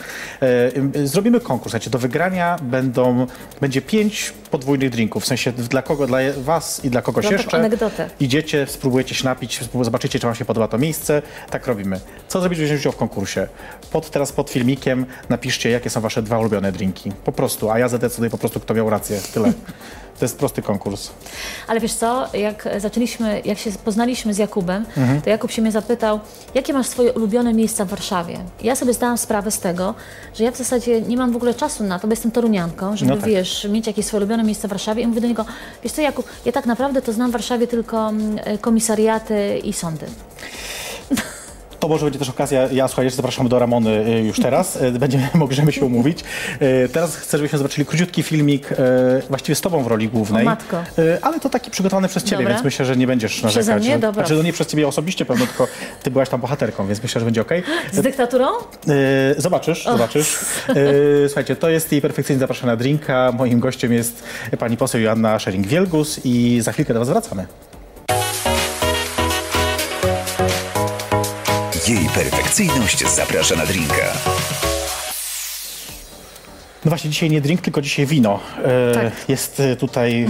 E, 0.96 1.08
zrobimy 1.08 1.40
konkurs, 1.40 1.72
słuchajcie, 1.72 1.90
do 1.90 2.00
wygrania 2.00 2.58
będą, 2.82 3.28
będzie 3.62 3.82
pięć 3.82 4.34
podwójnych 4.52 4.90
drinków, 4.90 5.24
w 5.24 5.28
sensie 5.28 5.52
dla 5.52 5.82
kogo, 5.82 6.08
dla 6.08 6.20
was 6.38 6.86
i 6.86 6.90
dla 6.90 7.02
kogoś 7.02 7.26
taką 7.26 7.38
jeszcze. 7.38 7.58
anegdotę. 7.58 8.10
Idziecie, 8.20 8.68
spróbujecie 8.68 9.16
się 9.16 9.26
napić, 9.26 9.60
zobaczycie, 9.82 10.20
czy 10.20 10.28
wam 10.28 10.36
się 10.36 10.46
podoba 10.46 10.68
to 10.68 10.78
miejsce. 10.78 11.22
Tak 11.50 11.68
robimy. 11.68 12.00
Co 12.28 12.40
zrobić, 12.40 12.60
wziąć 12.60 12.80
udział 12.82 12.92
w 12.92 12.96
konkursie? 12.98 13.48
Pod, 13.92 14.10
teraz 14.10 14.32
pod 14.32 14.50
filmikiem 14.50 15.06
napiszcie, 15.30 15.70
jakie 15.70 15.90
są 15.90 16.02
wasze 16.02 16.22
dwa 16.22 16.40
ulubione 16.40 16.72
drinki. 16.72 17.12
Po 17.26 17.32
prostu, 17.32 17.72
a 17.72 17.80
ja 17.80 17.88
zadecyduję 17.88 18.30
po 18.30 18.38
prostu, 18.38 18.60
kto 18.60 18.74
miał 18.74 18.90
rację. 18.90 19.20
Tyle. 19.34 19.54
To 20.20 20.26
jest 20.26 20.38
prosty 20.38 20.62
konkurs. 20.62 21.10
Ale 21.68 21.80
wiesz 21.80 21.94
co, 21.94 22.28
jak 22.34 22.68
zaczęliśmy, 22.78 23.42
jak 23.46 23.58
się 23.58 23.72
poznaliśmy 23.72 24.34
z 24.34 24.38
Jakubem, 24.38 24.86
Mhm. 24.98 25.22
to 25.22 25.30
Jakub 25.30 25.52
się 25.52 25.62
mnie 25.62 25.72
zapytał, 25.72 26.20
jakie 26.54 26.74
masz 26.74 26.88
swoje 26.88 27.14
ulubione 27.14 27.54
miejsca 27.54 27.86
w 27.86 27.88
Warszawie? 27.88 28.40
Ja 28.62 28.76
sobie 28.76 28.94
zdałam 28.94 29.18
sprawę 29.18 29.52
z 29.52 29.60
tego, 29.60 29.94
że 30.36 30.44
ja 30.44 30.52
w 30.52 30.58
zasadzie 30.58 31.02
nie 31.02 31.18
mam 31.18 31.32
w 31.32 31.36
ogóle 31.36 31.54
czasu 31.54 31.84
na 31.84 32.00
to, 32.00 32.08
bo 32.08 32.12
jestem 32.14 32.32
torunianką, 32.32 32.98
żeby, 32.98 33.12
No 33.12 33.18
tak. 33.18 33.26
wiesz, 33.30 33.68
mieć 33.70 33.88
jakieś 33.88 34.06
swoje 34.06 34.20
ulubione 34.20 34.44
miejsca 34.44 34.68
w 34.68 34.72
Warszawie. 34.72 35.04
I 35.04 35.08
mówię 35.08 35.22
do 35.22 35.28
niego, 35.28 35.46
wiesz 35.84 35.92
co 35.94 36.02
Jakub, 36.02 36.26
ja 36.46 36.52
tak 36.52 36.66
naprawdę 36.66 37.02
to 37.02 37.14
znam 37.14 37.30
w 37.30 37.34
Warszawie 37.34 37.68
tylko 37.68 38.10
mm, 38.10 38.40
komisariaty 38.62 39.60
i 39.64 39.74
sądy. 39.74 40.06
To 41.80 41.88
może 41.88 42.06
będzie 42.06 42.20
też 42.20 42.30
okazja, 42.30 42.68
ja 42.72 42.88
słuchaj, 42.88 43.06
jeszcze 43.06 43.16
zapraszam 43.18 43.48
do 43.48 43.60
Ramony 43.60 43.90
y, 44.08 44.22
już 44.24 44.40
teraz, 44.40 44.76
Y, 44.76 44.92
będziemy, 44.92 45.28
możemy 45.46 45.72
się 45.72 45.86
umówić. 45.86 46.24
Y, 46.62 46.90
Teraz 46.94 47.16
chcę, 47.16 47.38
żebyśmy 47.38 47.58
zobaczyli 47.58 47.86
króciutki 47.86 48.24
filmik, 48.24 48.70
właściwie 49.30 49.56
z 49.56 49.62
tobą 49.62 49.84
w 49.84 49.88
roli 49.88 50.10
głównej. 50.10 50.42
O 50.44 50.46
matko. 50.46 50.84
Ale 51.22 51.40
to 51.40 51.50
taki 51.50 51.72
przygotowany 51.72 52.08
przez 52.08 52.24
ciebie, 52.24 52.38
Dobra. 52.38 52.54
więc 52.54 52.64
myślę, 52.66 52.86
że 52.86 52.98
nie 52.98 53.08
będziesz 53.08 53.44
narzekać. 53.44 53.82
mnie? 53.84 53.94
że- 53.94 54.00
Dobra. 54.00 54.24
Znaczy, 54.26 54.36
no 54.36 54.44
nie 54.44 54.54
przez 54.54 54.68
ciebie 54.68 54.88
osobiście 54.88 55.26
pewno, 55.26 55.46
tylko 55.48 55.68
ty 56.04 56.12
byłaś 56.12 56.30
tam 56.30 56.42
bohaterką, 56.42 56.88
więc 56.88 57.04
myślę, 57.04 57.20
że 57.20 57.26
będzie 57.26 57.42
okej. 57.42 57.64
Z 57.92 58.02
dyktaturą? 58.02 58.46
Zobaczysz, 59.38 59.84
zobaczysz. 59.86 60.40
Yy, 60.68 61.24
słuchajcie, 61.28 61.56
to 61.56 61.70
jest 61.70 61.92
jej 61.92 62.02
perfekcyjnie 62.02 62.40
zapraszana 62.40 62.76
drinka. 62.76 63.32
Moim 63.38 63.60
gościem 63.60 63.94
jest 63.94 64.24
pani 64.60 64.78
poseł 64.78 65.02
Joanna 65.02 65.38
Szering-Wielgus 65.38 66.20
i 66.24 66.62
za 66.62 66.72
chwilkę 66.72 66.94
do 66.94 67.00
was 67.00 67.10
wracamy. 67.10 67.46
Jej 71.90 72.10
perfekcyjność 72.16 73.08
zaprasza 73.08 73.56
na 73.56 73.66
drinka. 73.66 74.14
No 76.86 76.90
właśnie, 76.90 77.10
dzisiaj 77.10 77.30
nie 77.30 77.42
drink, 77.42 77.62
tylko 77.62 77.82
dzisiaj 77.82 78.06
wino. 78.06 78.40
Yy, 78.58 78.94
Tak. 78.94 79.30
Jest 79.30 79.60
yy, 79.60 79.76
tutaj 79.76 80.28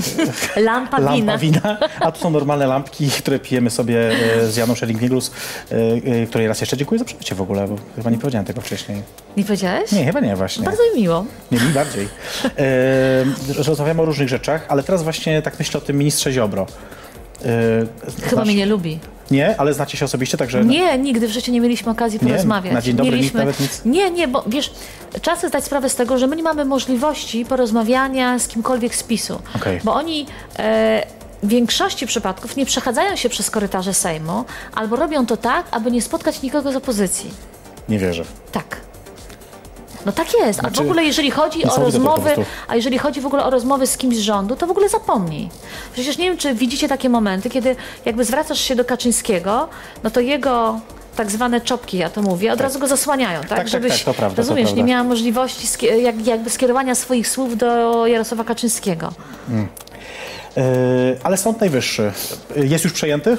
Lampa, 0.56 1.00
lampa 1.00 1.16
wina. 1.18 1.38
wina, 1.38 1.78
a 2.00 2.12
tu 2.12 2.20
są 2.20 2.30
normalne 2.30 2.68
lampki, 2.68 3.10
które 3.12 3.40
pijemy 3.40 3.70
sobie 3.70 3.96
yy, 3.96 4.52
z 4.52 4.58
Janą 4.58 4.74
Szering-Wielgus, 4.74 5.32
yy, 5.72 6.02
yy, 6.20 6.28
której 6.28 6.48
raz 6.48 6.62
jeszcze 6.62 6.78
dziękuję 6.78 7.00
za 7.00 7.06
przybycie 7.06 7.36
w 7.36 7.42
ogóle, 7.42 7.68
bo 7.68 7.76
chyba 7.96 8.10
nie 8.10 8.18
powiedziałem 8.18 8.46
tego 8.46 8.62
wcześniej. 8.62 9.02
Nie 9.38 9.44
powiedziałeś? 9.44 9.92
Nie, 9.92 10.06
chyba 10.06 10.20
nie 10.20 10.36
właśnie. 10.36 10.64
Bardzo 10.66 10.82
mi 10.96 11.02
miło. 11.02 11.26
Nie, 11.52 11.60
mi 11.60 11.70
bardziej. 11.74 12.08
Yy, 12.44 13.64
rozmawiamy 13.64 14.02
o 14.02 14.06
różnych 14.06 14.30
rzeczach, 14.30 14.66
ale 14.68 14.84
teraz 14.84 15.04
właśnie 15.04 15.42
tak 15.42 15.60
myślę 15.60 15.78
o 15.78 15.82
tym 15.82 15.98
ministrze 15.98 16.32
Ziobro. 16.32 16.68
Yy, 17.46 17.88
Chyba 18.22 18.42
znasz- 18.42 18.46
mnie 18.46 18.56
nie 18.56 18.66
lubi. 18.66 19.00
Nie, 19.32 19.60
ale 19.60 19.74
znacie 19.74 19.98
się 19.98 20.06
osobiście, 20.06 20.38
także... 20.38 20.66
Nie, 20.66 20.98
nigdy 20.98 21.28
w 21.28 21.32
życiu 21.32 21.52
nie 21.52 21.62
mieliśmy 21.62 21.92
okazji 21.92 22.20
Nie? 22.22 22.28
porozmawiać. 22.30 22.74
Na 22.74 22.82
dzień 22.82 22.96
dobry 22.96 23.12
nikt 23.12 23.18
mieliśmy... 23.18 23.40
nawet 23.40 23.60
nic? 23.60 23.82
Nie, 23.86 24.12
nie, 24.12 24.28
bo 24.28 24.44
wiesz, 24.48 24.72
trzeba 25.22 25.38
sobie 25.38 25.50
zdać 25.50 25.64
sprawę 25.64 25.90
z 25.90 25.96
tego, 25.96 26.18
że 26.18 26.28
my 26.28 26.36
nie 26.36 26.44
mamy 26.44 26.66
możliwości 26.66 27.46
porozmawiania 27.46 28.40
z 28.40 28.48
kimkolwiek 28.48 28.96
z 28.96 29.04
PiSu. 29.04 29.40
Okej. 29.56 29.80
Bo 29.84 29.94
oni 29.94 30.26
e, 30.60 31.04
w 31.44 31.48
większości 31.48 32.08
przypadków 32.08 32.56
nie 32.56 32.66
przechadzają 32.66 33.16
się 33.16 33.30
przez 33.30 33.50
korytarze 33.50 33.94
Sejmu, 33.94 34.46
albo 34.76 34.96
robią 34.96 35.26
to 35.26 35.38
tak, 35.38 35.66
aby 35.72 35.92
nie 35.92 36.02
spotkać 36.02 36.42
nikogo 36.42 36.72
z 36.72 36.76
opozycji. 36.76 37.32
Nie 37.90 38.00
wierzę. 38.00 38.24
Tak. 38.52 38.78
No 40.06 40.12
tak 40.12 40.34
jest. 40.34 40.60
A 40.60 40.62
Znaczy, 40.62 40.78
w 40.78 40.86
ogóle 40.86 41.04
jeżeli 41.04 41.32
chodzi 41.32 41.64
o 41.64 41.70
to 41.70 41.82
rozmowy, 41.82 42.30
a 42.68 42.76
jeżeli 42.76 42.98
chodzi 42.98 43.22
w 43.22 43.26
ogóle 43.26 43.44
o 43.44 43.50
rozmowy 43.50 43.88
z 43.88 43.98
kimś 43.98 44.18
z 44.18 44.20
rządu, 44.20 44.56
to 44.56 44.68
w 44.68 44.72
ogóle 44.72 44.90
zapomnij. 44.90 45.50
Przecież 45.94 46.18
nie 46.18 46.26
wiem, 46.30 46.38
czy 46.38 46.54
widzicie 46.54 46.88
takie 46.88 47.10
momenty, 47.10 47.50
kiedy 47.50 47.76
jakby 48.06 48.26
zwracasz 48.26 48.60
się 48.62 48.76
do 48.76 48.86
Kaczyńskiego, 48.86 49.68
no 50.04 50.10
to 50.10 50.20
jego 50.20 50.80
tak 51.16 51.32
zwane 51.32 51.62
czopki, 51.62 51.98
ja 51.98 52.10
to 52.10 52.22
mówię, 52.22 52.54
od 52.54 52.62
razu 52.62 52.80
go 52.80 52.88
zasłaniają, 52.88 53.42
tak? 53.42 53.50
tak, 53.50 53.70
tak, 53.70 53.82
to 54.06 54.14
prawda, 54.14 54.36
to 54.36 54.42
rozumiesz, 54.42 54.66
prawda. 54.66 54.82
nie 54.82 54.88
miała 54.88 55.04
możliwości 55.04 55.68
jak, 56.02 56.28
jakby 56.28 56.50
skierowania 56.50 56.96
swoich 56.96 57.28
słów 57.28 57.58
do 57.58 58.08
Jarosława 58.08 58.44
Kaczyńskiego. 58.44 59.12
Yy, 59.50 60.64
ale 61.24 61.38
Sąd 61.38 61.62
Najwyższy 61.62 62.12
jest 62.56 62.84
już 62.84 62.94
przejęty? 62.94 63.38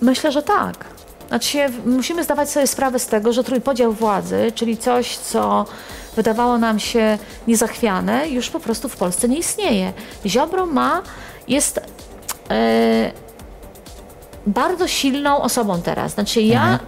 Myślę, 0.00 0.32
że 0.32 0.42
tak. 0.42 0.84
Znaczy 1.30 1.58
musimy 1.86 2.24
zdawać 2.24 2.50
sobie 2.50 2.66
sprawę 2.66 2.98
z 2.98 3.06
tego, 3.06 3.32
że 3.32 3.44
trójpodział 3.44 3.92
władzy, 3.92 4.52
czyli 4.54 4.76
coś, 4.76 5.16
co 5.16 5.64
wydawało 6.16 6.58
nam 6.58 6.78
się 6.78 7.18
niezachwiane, 7.46 8.28
już 8.28 8.50
po 8.50 8.60
prostu 8.60 8.88
w 8.88 8.96
Polsce 8.96 9.28
nie 9.28 9.38
istnieje. 9.38 9.92
Ziobro 10.26 10.66
ma, 10.66 11.02
jest 11.48 11.80
e, 12.50 13.12
bardzo 14.46 14.88
silną 14.88 15.42
osobą 15.42 15.82
teraz. 15.82 16.12
Znaczy 16.12 16.42
ja 16.42 16.78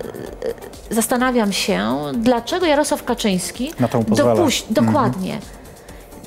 e, 0.90 0.94
zastanawiam 0.94 1.52
się, 1.52 1.96
dlaczego 2.14 2.66
Jarosław 2.66 3.04
Kaczyński 3.04 3.72
Na 3.80 3.88
to 3.88 3.98
dopuś- 3.98 4.64
dokładnie. 4.70 5.38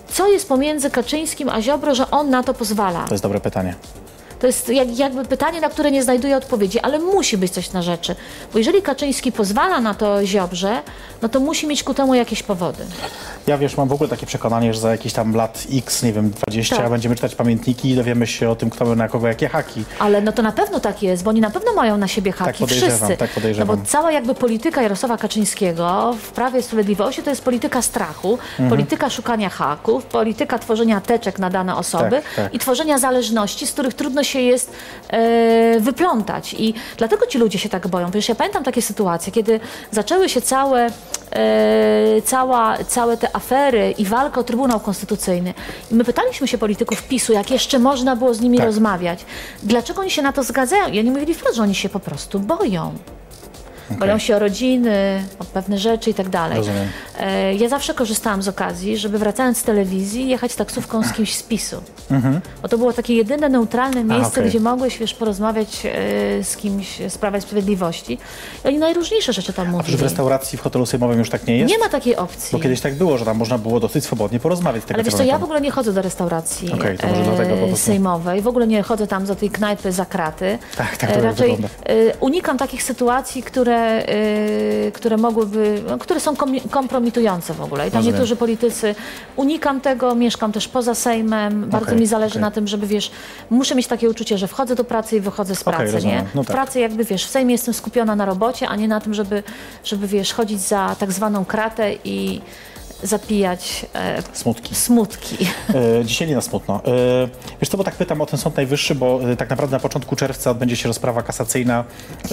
Co 0.08 0.28
jest 0.28 0.50
pomiędzy 0.50 0.90
Kaczyńskim 0.90 1.50
a 1.50 1.62
Ziobro, 1.62 1.96
że 1.96 2.12
on 2.12 2.30
na 2.30 2.44
to 2.44 2.54
pozwala? 2.54 3.04
To 3.08 3.14
jest 3.14 3.24
dobre 3.24 3.40
pytanie. 3.40 3.76
To 4.40 4.48
jest 4.48 4.70
jak, 4.70 4.98
jakby 4.98 5.26
pytanie, 5.26 5.62
na 5.62 5.70
które 5.70 5.92
nie 5.92 6.04
znajduje 6.04 6.38
odpowiedzi, 6.38 6.80
ale 6.80 7.00
musi 7.00 7.38
być 7.38 7.52
coś 7.52 7.72
na 7.72 7.82
rzeczy. 7.82 8.16
Bo 8.54 8.58
jeżeli 8.60 8.82
Kaczyński 8.82 9.32
pozwala 9.32 9.82
na 9.82 9.94
to 9.94 10.26
Ziobrze, 10.26 10.82
no 11.22 11.30
to 11.30 11.40
musi 11.40 11.68
mieć 11.68 11.84
ku 11.84 11.94
temu 11.94 12.16
jakieś 12.16 12.44
powody. 12.44 12.86
Ja 13.48 13.58
wiesz, 13.58 13.78
mam 13.78 13.88
w 13.88 13.94
ogóle 13.94 14.10
takie 14.10 14.26
przekonanie, 14.26 14.74
że 14.74 14.80
za 14.80 14.92
jakieś 14.92 15.14
tam 15.14 15.36
lat 15.36 15.64
X, 15.74 16.04
nie 16.04 16.14
wiem, 16.14 16.30
20, 16.48 16.76
Tak. 16.78 16.90
będziemy 16.90 17.16
czytać 17.16 17.36
pamiętniki 17.36 17.90
i 17.90 17.96
dowiemy 17.96 18.28
się 18.28 18.50
o 18.50 18.56
tym, 18.56 18.70
kto 18.70 18.86
miał 18.86 18.96
na 18.96 19.08
kogo 19.08 19.28
jakie 19.28 19.50
haki. 19.50 19.84
Ale 20.00 20.22
no 20.22 20.32
to 20.32 20.42
na 20.42 20.52
pewno 20.52 20.80
tak 20.80 21.04
jest, 21.04 21.24
bo 21.24 21.30
oni 21.30 21.42
na 21.42 21.50
pewno 21.50 21.74
mają 21.74 21.98
na 21.98 22.08
siebie 22.08 22.32
haki, 22.32 22.60
podejrzewam, 22.60 22.98
wszyscy. 22.98 23.18
tak 23.18 23.30
podejrzewam. 23.30 23.68
No 23.78 23.84
bo 23.84 23.90
cała 23.90 24.12
jakby 24.12 24.36
polityka 24.36 24.82
Jarosława 24.82 25.18
Kaczyńskiego 25.18 26.16
w 26.22 26.32
Prawie 26.32 26.62
Sprawiedliwości 26.62 27.24
to 27.24 27.30
jest 27.30 27.44
polityka 27.44 27.82
strachu, 27.82 28.34
Mhm. 28.52 28.70
polityka 28.70 29.10
szukania 29.10 29.50
haków, 29.50 30.06
polityka 30.06 30.60
tworzenia 30.60 31.02
teczek 31.02 31.40
na 31.40 31.50
dane 31.50 31.76
osoby 31.76 32.10
Tak, 32.36 32.36
tak. 32.36 32.54
i 32.54 32.60
tworzenia 32.60 32.98
zależności, 33.00 33.68
z 33.68 33.72
których 33.72 33.94
trudno 33.94 34.24
się 34.26 34.40
jest 34.40 34.72
e, 35.10 35.80
wyplątać. 35.80 36.56
I 36.60 36.74
dlatego 36.98 37.26
ci 37.28 37.38
ludzie 37.38 37.60
się 37.60 37.70
tak 37.70 37.88
boją. 37.88 38.12
Wiesz, 38.12 38.30
ja 38.30 38.36
pamiętam 38.36 38.64
takie 38.64 38.82
sytuacje, 38.82 39.32
kiedy 39.32 39.60
zaczęły 39.92 40.30
się 40.30 40.42
całe, 40.42 40.86
e, 41.32 42.22
cała, 42.24 42.78
całe 42.78 43.18
te 43.18 43.36
afery 43.36 43.94
i 43.98 44.06
walka 44.06 44.40
o 44.42 44.44
Trybunał 44.44 44.80
Konstytucyjny. 44.80 45.54
I 45.92 45.96
my 45.96 46.04
pytaliśmy 46.04 46.48
się 46.48 46.58
polityków 46.58 47.04
PiSu, 47.04 47.34
jak 47.34 47.52
jeszcze 47.52 47.80
można 47.80 48.16
było 48.16 48.34
z 48.34 48.42
nimi 48.42 48.58
Tak. 48.58 48.66
rozmawiać. 48.66 49.26
Dlaczego 49.64 50.02
oni 50.02 50.12
się 50.12 50.22
na 50.22 50.34
to 50.34 50.44
zgadzają? 50.44 50.88
I 50.88 51.00
oni 51.00 51.12
mówili 51.12 51.34
wprost, 51.34 51.56
że 51.56 51.64
oni 51.64 51.76
się 51.76 51.90
po 51.90 52.00
prostu 52.00 52.40
boją. 52.40 52.94
Boją 53.90 54.18
się 54.20 54.36
o 54.36 54.40
rodziny, 54.40 55.24
o 55.40 55.44
pewne 55.46 55.78
rzeczy 55.78 56.10
i 56.10 56.14
tak 56.14 56.30
dalej. 56.30 56.58
Rozumiem. 56.58 56.88
E, 57.20 57.54
Ja 57.56 57.70
zawsze 57.70 57.94
korzystałam 57.94 58.42
z 58.42 58.48
okazji, 58.48 58.98
żeby 58.98 59.18
wracając 59.20 59.58
z 59.58 59.64
telewizji 59.64 60.28
jechać 60.30 60.56
taksówką 60.56 61.04
z 61.04 61.14
kimś 61.14 61.36
z 61.36 61.44
PiSu. 61.44 61.76
Bo 62.62 62.68
to 62.68 62.78
było 62.78 62.94
takie 62.94 63.14
jedyne 63.16 63.50
neutralne 63.50 64.04
miejsce, 64.04 64.40
okej. 64.40 64.50
gdzie 64.50 64.60
mogłeś 64.60 64.98
wiesz, 64.98 65.14
porozmawiać 65.14 65.86
e, 65.86 65.90
z 66.44 66.58
kimś 66.58 66.98
z 67.10 67.18
Prawa 67.18 67.38
i 67.38 67.42
Sprawiedliwości. 67.42 68.18
I 68.66 68.68
oni 68.68 68.78
najróżniejsze 68.78 69.34
rzeczy 69.34 69.54
tam 69.54 69.66
Czy 69.66 69.72
mówili. 69.72 69.98
w 69.98 70.02
restauracji 70.02 70.58
w 70.58 70.62
hotelu 70.62 70.86
sejmowym 70.86 71.20
już 71.20 71.30
tak 71.30 71.48
nie 71.48 71.58
jest? 71.58 71.72
Nie 71.72 71.78
ma 71.78 71.90
takiej 71.90 72.16
opcji. 72.16 72.50
Bo 72.58 72.60
kiedyś 72.64 72.82
tak 72.82 72.96
było, 72.96 73.18
że 73.18 73.26
tam 73.26 73.38
można 73.38 73.58
było 73.58 73.80
dosyć 73.80 74.04
swobodnie 74.04 74.40
porozmawiać. 74.40 74.84
Ale 74.94 75.04
wiesz 75.04 75.14
co 75.14 75.24
ja 75.24 75.38
w 75.40 75.44
ogóle 75.44 75.62
nie 75.62 75.72
chodzę 75.72 75.94
do 75.94 76.02
restauracji 76.02 76.70
po 76.70 76.78
prostu. 76.78 77.78
sejmowej, 77.78 78.42
w 78.42 78.48
ogóle 78.48 78.68
nie 78.68 78.84
chodzę 78.84 79.08
tam 79.08 79.26
do 79.26 79.36
tej 79.36 79.50
knajpy 79.50 79.92
za 79.92 80.06
kraty. 80.06 80.58
Tak, 80.78 80.98
tak 80.98 81.10
E, 81.10 81.14
to 81.14 81.22
Raczej 81.22 81.52
wygląda. 81.52 81.68
e, 81.86 81.94
unikam 82.20 82.58
takich 82.58 82.84
sytuacji, 82.84 83.44
które, 83.44 83.75
e, 83.76 84.92
które 84.92 85.18
mogłyby, 85.18 85.82
no, 85.90 85.98
które 85.98 86.20
są 86.20 86.34
komi- 86.34 86.70
kompromitujące 86.70 87.54
w 87.54 87.62
ogóle. 87.62 87.88
I 87.88 87.92
tam 87.92 87.98
Rozumiem. 88.00 88.14
niektórzy 88.16 88.36
politycy, 88.36 88.96
unikam 89.36 89.82
tego, 89.82 90.16
mieszkam 90.16 90.52
też 90.52 90.68
poza 90.68 90.96
Sejmem, 90.96 91.70
bardzo 91.70 91.88
Okej, 91.88 92.00
mi 92.00 92.08
zależy 92.08 92.34
okej. 92.34 92.42
na 92.42 92.52
tym, 92.52 92.68
żeby 92.68 92.88
wiesz, 92.88 93.12
muszę 93.50 93.76
mieć 93.76 93.88
takie 93.88 94.10
uczucie, 94.10 94.38
że 94.38 94.48
wchodzę 94.48 94.76
do 94.76 94.84
pracy 94.84 95.16
i 95.16 95.20
wychodzę 95.20 95.56
z 95.56 95.64
pracy, 95.64 95.92
rozumiem. 95.92 96.18
nie? 96.18 96.26
No 96.36 96.44
w 96.44 96.48
tak. 96.48 96.56
pracy 96.56 96.80
jakby 96.80 97.04
wiesz, 97.04 97.26
w 97.26 97.30
Sejmie 97.30 97.52
jestem 97.52 97.74
skupiona 97.74 98.16
na 98.16 98.26
robocie, 98.26 98.68
a 98.70 98.76
nie 98.76 98.88
na 98.88 99.02
tym, 99.02 99.14
żeby, 99.14 99.44
żeby 99.84 100.08
wiesz, 100.08 100.34
chodzić 100.34 100.60
za 100.62 100.96
tak 101.00 101.12
zwaną 101.12 101.46
kratę 101.46 101.92
i 102.04 102.42
zapijać 103.08 103.86
e, 103.96 104.22
Smutki. 104.34 104.76
smutki. 104.76 105.38
E, 106.00 106.06
dzisiaj 106.06 106.28
nie 106.28 106.36
na 106.36 106.42
smutno. 106.42 106.82
E, 106.86 106.90
wiesz 107.62 107.70
co, 107.70 107.78
bo 107.78 107.84
tak 107.84 107.96
pytam 107.96 108.22
o 108.22 108.26
ten 108.26 108.40
Sąd 108.40 108.56
Najwyższy, 108.58 108.96
bo 108.96 109.20
e, 109.32 109.36
tak 109.36 109.50
naprawdę 109.50 109.76
na 109.76 109.80
początku 109.80 110.16
czerwca 110.16 110.52
odbędzie 110.52 110.76
się 110.76 110.88
rozprawa 110.88 111.24
kasacyjna, 111.24 111.84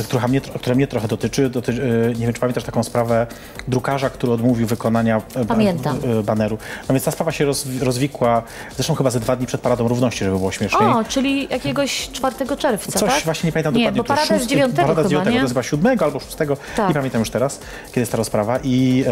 która 0.04 0.28
mnie, 0.28 0.40
która 0.40 0.74
mnie 0.74 0.86
trochę 0.86 1.08
dotyczy. 1.08 1.50
doty, 1.50 1.72
e, 1.72 2.08
nie 2.08 2.26
wiem, 2.26 2.32
czy 2.32 2.40
pamiętasz 2.40 2.64
taką 2.64 2.82
sprawę 2.84 3.26
drukarza, 3.68 4.10
który 4.10 4.32
odmówił 4.32 4.66
wykonania 4.66 5.22
e, 5.36 5.44
Pamiętam. 5.44 5.98
e, 6.20 6.22
baneru. 6.22 6.58
No 6.88 6.92
więc 6.94 7.04
ta 7.04 7.10
sprawa 7.10 7.32
się 7.32 7.44
roz, 7.44 7.66
rozwikła, 7.80 8.42
zresztą 8.76 8.94
chyba 8.94 9.10
ze 9.10 9.20
dwa 9.20 9.36
dni 9.36 9.46
przed 9.46 9.60
Paradą 9.60 9.88
Równości, 9.88 10.24
żeby 10.24 10.38
było 10.38 10.52
śmieszniej. 10.52 10.88
O, 10.90 11.04
czyli 11.04 11.48
jakiegoś 11.50 12.10
4 12.12 12.56
czerwca, 12.58 12.98
Coś 12.98 13.10
tak? 13.14 13.24
właśnie 13.24 13.48
nie 13.48 13.52
pamiętam 13.52 13.74
nie, 13.74 13.80
dokładnie. 13.92 13.98
bo 14.02 14.04
to 14.04 14.08
parada 14.14 14.34
jest 14.34 14.44
szósty- 14.46 14.54
9 14.54 14.76
Parada 14.76 15.04
z 15.04 15.08
9, 15.10 15.24
to 15.24 15.30
jest 15.30 15.48
chyba 15.48 15.62
7 15.62 15.98
albo 16.04 16.20
6, 16.20 16.36
Tak. 16.76 16.88
nie 16.88 16.94
pamiętam 16.94 17.18
już 17.20 17.30
teraz, 17.30 17.60
kiedy 17.88 18.00
jest 18.00 18.12
ta 18.12 18.18
rozprawa. 18.18 18.58
I 18.64 19.04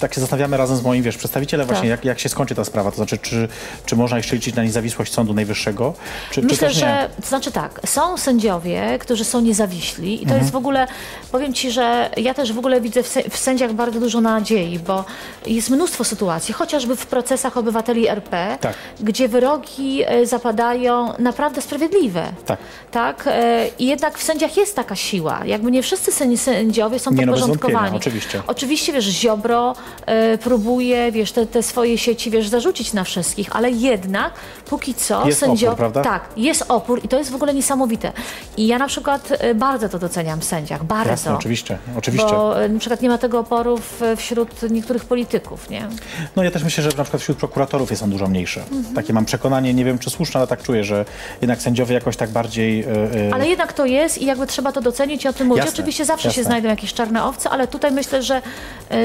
tak 0.00 0.14
się 0.14 0.20
zastanawiamy 0.20 0.56
razem 0.64 0.76
z 0.76 0.82
moim, 0.82 1.02
wiesz, 1.02 1.16
przedstawicielem 1.16 1.66
właśnie, 1.66 1.82
Tak. 1.90 1.98
jak, 1.98 2.04
jak 2.04 2.18
się 2.20 2.28
skończy 2.28 2.54
ta 2.54 2.64
sprawa. 2.64 2.90
To 2.90 2.96
znaczy, 2.96 3.18
czy, 3.18 3.48
czy 3.86 3.96
można 3.96 4.16
jeszcze 4.16 4.36
liczyć 4.36 4.54
na 4.54 4.62
niezawisłość 4.64 5.12
Sądu 5.12 5.34
Najwyższego, 5.34 5.94
czy, 6.30 6.40
czy 6.40 6.46
Myślę, 6.46 6.68
nie? 6.68 6.74
że, 6.74 7.08
to 7.22 7.28
znaczy 7.28 7.52
tak, 7.52 7.80
są 7.86 8.16
sędziowie, 8.16 8.98
którzy 9.00 9.24
są 9.24 9.40
niezawiśli 9.40 10.14
i 10.14 10.18
to 10.18 10.22
Mhm. 10.22 10.40
jest 10.40 10.52
w 10.52 10.56
ogóle, 10.56 10.86
powiem 11.32 11.54
Ci, 11.54 11.70
że 11.70 12.10
ja 12.16 12.34
też 12.34 12.52
w 12.52 12.58
ogóle 12.58 12.80
widzę 12.80 13.02
w, 13.02 13.08
sę- 13.08 13.30
w 13.30 13.36
sędziach 13.36 13.72
bardzo 13.72 14.00
dużo 14.00 14.20
nadziei, 14.20 14.78
bo 14.78 15.04
jest 15.46 15.70
mnóstwo 15.70 16.04
sytuacji, 16.04 16.54
chociażby 16.54 16.96
w 16.96 17.06
procesach 17.06 17.56
obywateli 17.56 18.08
RP, 18.08 18.58
Tak. 18.60 18.74
gdzie 19.00 19.28
wyroki 19.28 20.02
e, 20.06 20.26
zapadają 20.26 21.12
naprawdę 21.18 21.62
sprawiedliwe. 21.62 22.32
Tak. 22.46 22.58
Tak, 22.90 23.24
e, 23.26 23.66
i 23.78 23.86
jednak 23.86 24.18
w 24.18 24.22
sędziach 24.22 24.56
jest 24.56 24.76
taka 24.76 24.96
siła. 24.96 25.40
Jakby 25.46 25.70
nie 25.70 25.82
wszyscy 25.82 26.10
sędzi- 26.12 26.36
sędziowie 26.38 26.98
są 26.98 27.10
Nie, 27.10 27.26
no 27.26 27.32
podporządkowani. 27.32 27.74
wątpienia, 27.78 27.96
oczywiście. 27.96 28.42
Oczywiście, 28.46 28.92
wiesz, 28.92 29.04
Ziobro 29.04 29.74
e, 30.06 30.38
próbuje, 30.44 31.12
wiesz, 31.12 31.32
te, 31.32 31.46
te 31.46 31.62
swoje 31.62 31.98
sieci, 31.98 32.30
wiesz, 32.30 32.48
zarzucić 32.48 32.92
na 32.92 33.04
wszystkich, 33.04 33.56
ale 33.56 33.70
jednak 33.70 34.32
póki 34.66 34.94
co 34.94 35.26
Jest 35.26 35.42
opór, 35.42 35.76
prawda? 35.76 36.02
Tak, 36.02 36.28
jest 36.36 36.64
opór 36.68 37.00
i 37.04 37.08
to 37.08 37.18
jest 37.18 37.30
w 37.30 37.34
ogóle 37.34 37.54
niesamowite. 37.54 38.12
I 38.56 38.66
ja 38.66 38.78
na 38.78 38.86
przykład 38.86 39.28
e, 39.30 39.54
bardzo 39.54 39.88
to 39.88 39.98
doceniam 39.98 40.40
w 40.40 40.44
sędziach, 40.44 40.84
bardzo. 40.84 41.10
Jasne, 41.10 41.34
oczywiście, 41.34 41.78
oczywiście. 41.96 42.28
Bo 42.28 42.62
e, 42.64 42.68
na 42.68 42.78
przykład 42.80 43.02
nie 43.02 43.08
ma 43.08 43.18
tego 43.18 43.38
oporu 43.38 43.76
w, 43.78 44.00
wśród 44.16 44.70
niektórych 44.70 45.04
polityków, 45.04 45.70
nie? 45.70 45.88
No 46.36 46.42
ja 46.42 46.50
też 46.50 46.64
myślę, 46.64 46.84
że 46.84 46.90
na 46.96 47.04
przykład 47.04 47.22
wśród 47.22 47.38
prokuratorów 47.38 47.90
jest 47.90 48.02
on 48.02 48.10
dużo 48.10 48.28
mniejszy. 48.28 48.60
Mhm. 48.60 48.94
Takie 48.94 49.12
mam 49.12 49.24
przekonanie, 49.24 49.74
nie 49.74 49.84
wiem 49.84 49.98
czy 49.98 50.10
słuszne, 50.10 50.40
ale 50.40 50.46
tak 50.46 50.62
czuję, 50.62 50.84
że 50.84 51.04
jednak 51.40 51.62
sędziowie 51.62 51.94
jakoś 51.94 52.16
tak 52.16 52.30
bardziej... 52.30 52.80
e, 52.82 53.34
Ale 53.34 53.48
jednak 53.48 53.72
to 53.72 53.86
jest 53.86 54.22
i 54.22 54.26
jakby 54.26 54.46
trzeba 54.46 54.72
to 54.72 54.80
docenić 54.80 55.24
i 55.24 55.28
o 55.28 55.32
tym 55.32 55.46
mówić. 55.46 55.64
Jasne, 55.64 55.74
Oczywiście 55.74 56.04
zawsze 56.04 56.22
się 56.30 56.40
jasne. 56.40 56.44
znajdą 56.44 56.68
jakieś 56.68 56.94
czarne 56.94 57.24
owce, 57.24 57.50
ale 57.50 57.68
tutaj 57.68 57.92
myślę, 57.92 58.22
że, 58.22 58.42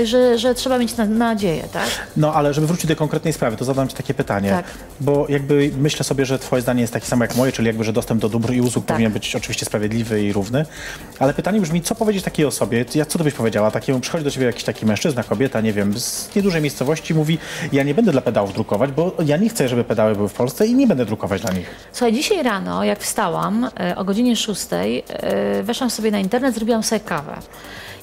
że, 0.04 0.38
że 0.38 0.56
trzeba 0.56 0.78
mieć 0.78 0.97
na, 0.97 1.06
nadzieję, 1.34 1.63
tak? 1.74 1.89
No, 2.18 2.34
ale 2.34 2.54
żeby 2.54 2.68
wrócić 2.68 2.86
do 2.86 2.96
konkretnej 2.96 3.34
sprawy, 3.34 3.58
to 3.58 3.65
zadam 3.65 3.88
Ci 3.88 3.96
takie 3.96 4.13
pytanie. 4.13 4.50
Tak. 4.50 4.65
Bo 5.00 5.26
jakby 5.30 5.72
myślę 5.78 6.04
sobie, 6.04 6.26
że 6.26 6.39
Twoje 6.39 6.62
zdanie 6.62 6.82
jest 6.82 6.94
takie 6.94 7.06
samo 7.06 7.24
jak 7.24 7.36
moje, 7.36 7.52
czyli 7.52 7.68
jakby, 7.68 7.84
że 7.84 7.94
dostęp 7.94 8.22
do 8.22 8.30
dóbr 8.30 8.54
i 8.54 8.62
usług 8.62 8.86
Tak. 8.86 8.96
powinien 8.96 9.12
być 9.12 9.36
oczywiście 9.36 9.65
sprawiedliwy 9.65 10.24
i 10.24 10.34
równy. 10.34 10.65
Ale 11.20 11.34
pytanie 11.34 11.62
brzmi, 11.62 11.82
co 11.82 11.96
powiedzieć 11.96 12.24
takiej 12.24 12.46
osobie? 12.46 12.86
Ja, 12.96 13.06
co 13.06 13.18
Ty 13.18 13.24
byś 13.24 13.34
powiedziała? 13.34 13.72
Takiemu 13.72 14.00
przychodzi 14.00 14.24
do 14.24 14.32
Ciebie 14.32 14.46
jakiś 14.46 14.63
taki 14.63 14.86
mężczyzna, 14.86 15.24
kobieta, 15.24 15.62
nie 15.62 15.74
wiem, 15.74 16.00
z 16.00 16.36
niedużej 16.36 16.62
miejscowości 16.62 17.13
mówi, 17.13 17.38
ja 17.72 17.84
nie 17.84 17.94
będę 17.94 18.12
dla 18.12 18.22
pedałów 18.22 18.54
drukować, 18.54 18.92
bo 18.92 19.15
ja 19.26 19.38
nie 19.38 19.50
chcę, 19.50 19.70
żeby 19.70 19.84
pedały 19.84 20.15
były 20.15 20.30
w 20.30 20.34
Polsce 20.34 20.68
i 20.68 20.76
nie 20.76 20.88
będę 20.88 21.06
drukować 21.06 21.42
dla 21.42 21.52
nich. 21.52 21.76
Słuchaj, 21.92 22.13
dzisiaj 22.13 22.44
rano, 22.44 22.84
jak 22.84 23.00
wstałam 23.00 23.70
e, 23.80 23.96
o 23.96 24.04
godzinie 24.04 24.36
6, 24.36 24.62
e, 24.72 25.63
weszłam 25.63 25.89
sobie 25.89 26.12
na 26.12 26.20
internet, 26.20 26.56
zrobiłam 26.56 26.84
sobie 26.84 27.00
kawę. 27.00 27.38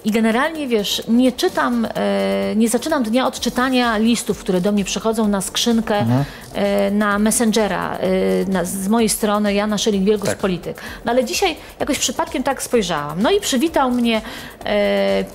I 0.06 0.10
generalnie, 0.10 0.68
wiesz, 0.68 1.02
nie 1.08 1.32
czytam, 1.32 1.84
e, 1.94 2.56
nie 2.56 2.68
zaczynam 2.68 3.02
dnia 3.02 3.26
od 3.26 3.40
czytania 3.40 3.98
listów, 3.98 4.38
które 4.38 4.60
do 4.60 4.72
mnie 4.72 4.84
przychodzą 4.84 5.28
na 5.28 5.40
skrzynkę, 5.40 6.06
e, 6.54 6.90
na 6.90 7.18
Messengera, 7.18 7.98
e, 7.98 8.08
na, 8.50 8.64
z 8.64 8.88
mojej 8.88 9.08
strony, 9.08 9.54
Jana 9.54 9.76
Szeling-Wielgus, 9.76 10.26
Tak. 10.26 10.38
polityk. 10.38 10.80
No 11.04 11.12
ale 11.12 11.24
dzisiaj 11.24 11.56
jakoś 11.80 11.98
przypadkiem 11.98 12.42
tak 12.42 12.62
spojrzałam. 12.62 13.22
No 13.22 13.30
i 13.30 13.40
przywitał 13.40 13.90
mnie 13.90 14.20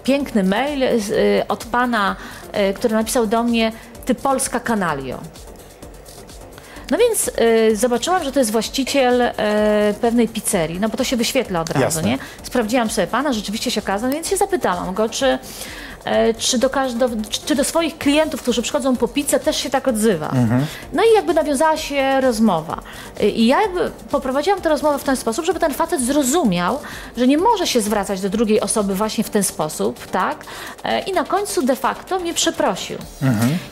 piękny 0.03 0.43
mail 0.43 0.83
od 1.47 1.65
pana, 1.65 2.15
który 2.75 2.95
napisał 2.95 3.27
do 3.27 3.43
mnie, 3.43 3.71
ty 4.05 4.15
polska 4.15 4.59
kanalio. 4.59 5.19
No 6.91 6.97
więc 6.97 7.31
y, 7.71 7.75
zobaczyłam, 7.75 8.23
że 8.23 8.31
to 8.31 8.39
jest 8.39 8.51
właściciel 8.51 9.21
y, 9.21 9.33
pewnej 10.01 10.27
pizzerii, 10.27 10.79
no 10.79 10.89
bo 10.89 10.97
to 10.97 11.03
się 11.03 11.17
wyświetla 11.17 11.61
od 11.61 11.69
razu, 11.69 11.85
Jasne. 11.85 12.03
nie? 12.03 12.17
Sprawdziłam 12.43 12.89
sobie 12.89 13.07
pana, 13.07 13.33
rzeczywiście 13.33 13.71
się 13.71 13.81
okazał, 13.81 14.11
więc 14.11 14.27
się 14.27 14.37
zapytałam 14.37 14.93
go, 14.93 15.09
czy, 15.09 15.39
czy, 16.37 16.57
do, 16.57 16.69
każ- 16.69 16.93
do, 16.93 17.09
czy 17.45 17.55
do 17.55 17.63
swoich 17.63 17.97
klientów, 17.97 18.41
którzy 18.41 18.61
przychodzą 18.61 18.95
po 18.95 19.07
pizzę, 19.07 19.39
też 19.39 19.57
się 19.57 19.69
tak 19.69 19.87
odzywa. 19.87 20.31
No 20.93 21.03
i 21.03 21.15
jakby 21.15 21.33
nawiązała 21.33 21.77
się 21.77 22.21
rozmowa. 22.21 22.81
Y, 23.21 23.29
I 23.29 23.47
ja 23.47 23.61
jakby 23.61 23.91
poprowadziłam 24.11 24.61
tę 24.61 24.69
rozmowę 24.69 24.99
w 24.99 25.03
ten 25.03 25.15
sposób, 25.15 25.45
żeby 25.45 25.59
ten 25.59 25.73
facet 25.73 26.01
zrozumiał, 26.01 26.79
że 27.17 27.27
nie 27.27 27.37
może 27.37 27.67
się 27.67 27.81
zwracać 27.81 28.21
do 28.21 28.29
drugiej 28.29 28.61
osoby 28.61 28.95
właśnie 28.95 29.23
w 29.23 29.29
ten 29.29 29.43
sposób, 29.43 30.07
tak? 30.07 30.45
E, 30.83 30.99
I 30.99 31.13
na 31.13 31.23
końcu 31.23 31.61
de 31.61 31.75
facto 31.75 32.19
mnie 32.19 32.33
przeprosił. 32.33 32.97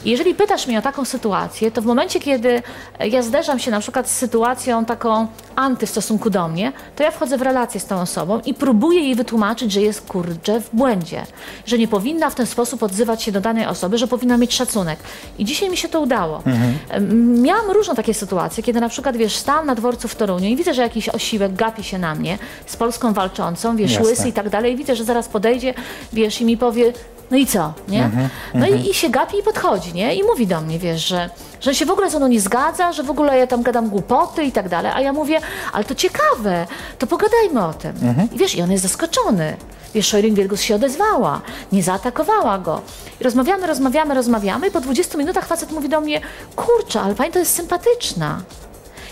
I 0.05 0.09
jeżeli 0.09 0.35
pytasz 0.35 0.67
mnie 0.67 0.79
o 0.79 0.81
taką 0.81 1.05
sytuację, 1.05 1.71
to 1.71 1.81
w 1.81 1.85
momencie, 1.85 2.19
kiedy 2.19 2.63
e, 2.99 3.07
ja 3.07 3.21
zderzam 3.21 3.59
się 3.59 3.71
na 3.71 3.79
przykład 3.79 4.09
z 4.09 4.15
sytuacją 4.15 4.85
taką 4.85 5.27
anty 5.55 5.85
w 5.85 5.89
stosunku 5.89 6.29
do 6.29 6.47
mnie, 6.47 6.71
to 6.95 7.03
ja 7.03 7.11
wchodzę 7.11 7.37
w 7.37 7.41
relację 7.41 7.79
z 7.79 7.85
tą 7.85 8.01
osobą 8.01 8.39
i 8.45 8.53
próbuję 8.53 8.99
jej 9.01 9.15
wytłumaczyć, 9.15 9.71
że 9.71 9.81
jest 9.81 10.01
kurczę 10.07 10.61
w 10.61 10.69
błędzie, 10.75 11.25
że 11.65 11.77
nie 11.77 11.87
powinna 11.87 12.18
w 12.29 12.35
ten 12.35 12.45
sposób 12.45 12.83
odzywać 12.83 13.23
się 13.23 13.31
do 13.31 13.41
danej 13.41 13.65
osoby, 13.65 13.97
że 13.97 14.07
powinna 14.07 14.37
mieć 14.37 14.53
szacunek. 14.53 14.99
I 15.37 15.45
dzisiaj 15.45 15.69
mi 15.69 15.77
się 15.77 15.87
to 15.89 16.01
udało. 16.01 16.43
Em, 16.89 17.41
Miałam 17.41 17.71
różne 17.71 17.95
takie 17.95 18.13
sytuacje, 18.13 18.63
kiedy 18.63 18.79
na 18.81 18.89
przykład, 18.89 19.17
wiesz, 19.17 19.35
stałam 19.35 19.65
na 19.65 19.75
dworcu 19.75 20.07
w 20.07 20.15
Toruniu 20.15 20.49
i 20.49 20.55
widzę, 20.55 20.73
że 20.73 20.81
jakiś 20.81 21.09
osiłek 21.09 21.53
gapi 21.55 21.83
się 21.83 21.97
na 21.97 22.15
mnie 22.15 22.37
z 22.65 22.75
Polską 22.75 23.13
walczącą, 23.13 23.75
wiesz, 23.75 23.91
Jasne. 23.91 24.05
łysy 24.07 24.29
i 24.29 24.33
tak 24.33 24.49
dalej, 24.49 24.73
i 24.73 24.75
widzę, 24.77 24.95
że 24.95 25.03
zaraz 25.03 25.27
podejdzie, 25.27 25.73
wiesz, 26.13 26.41
i 26.41 26.45
mi 26.45 26.57
powie, 26.57 26.93
No 27.31 27.37
i 27.37 27.45
co, 27.45 27.73
nie? 27.87 28.03
Mhm, 28.05 28.29
No 28.53 28.67
i, 28.67 28.89
i 28.89 28.93
się 28.93 29.09
gapi 29.09 29.37
i 29.37 29.43
podchodzi, 29.43 29.93
nie? 29.93 30.15
I 30.15 30.23
mówi 30.23 30.47
do 30.47 30.61
mnie, 30.61 30.79
wiesz, 30.79 31.07
że, 31.07 31.29
że 31.61 31.75
się 31.75 31.85
w 31.85 31.91
ogóle 31.91 32.09
ze 32.09 32.17
mną 32.17 32.27
nie 32.27 32.41
zgadza, 32.41 32.93
że 32.93 33.03
w 33.03 33.09
ogóle 33.09 33.37
ja 33.37 33.47
tam 33.47 33.61
gadam 33.61 33.89
głupoty 33.89 34.43
i 34.43 34.51
tak 34.51 34.69
dalej. 34.69 34.91
A 34.95 35.01
ja 35.01 35.13
mówię, 35.13 35.39
ale 35.73 35.83
to 35.83 35.95
ciekawe, 35.95 36.67
to 36.99 37.07
pogadajmy 37.07 37.65
o 37.65 37.73
tym. 37.73 37.91
Mhm. 38.01 38.29
I 38.33 38.37
wiesz, 38.37 38.55
i 38.55 38.61
on 38.61 38.71
jest 38.71 38.83
zaskoczony. 38.83 39.57
Wiesz, 39.93 40.07
Szojring 40.07 40.37
Wielgus 40.37 40.61
się 40.61 40.75
odezwała, 40.75 41.41
nie 41.71 41.83
zaatakowała 41.83 42.57
go. 42.57 42.81
I 43.21 43.23
rozmawiamy, 43.23 43.67
rozmawiamy, 43.67 44.13
rozmawiamy 44.13 44.67
i 44.67 44.71
po 44.71 44.81
20 44.81 45.17
minutach 45.17 45.45
facet 45.47 45.71
mówi 45.71 45.89
do 45.89 46.01
mnie, 46.01 46.21
kurczę, 46.55 47.01
ale 47.01 47.15
pani 47.15 47.31
to 47.31 47.39
jest 47.39 47.55
sympatyczna. 47.55 48.41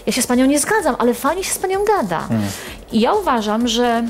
Ja 0.05 0.13
się 0.13 0.21
z 0.21 0.27
panią 0.27 0.45
nie 0.45 0.59
zgadzam, 0.59 0.95
ale 0.99 1.13
fajnie 1.13 1.43
się 1.43 1.53
z 1.53 1.57
panią 1.59 1.85
gada. 1.85 2.27
I 2.91 2.99
ja 2.99 3.13
uważam, 3.13 3.67
że 3.67 4.03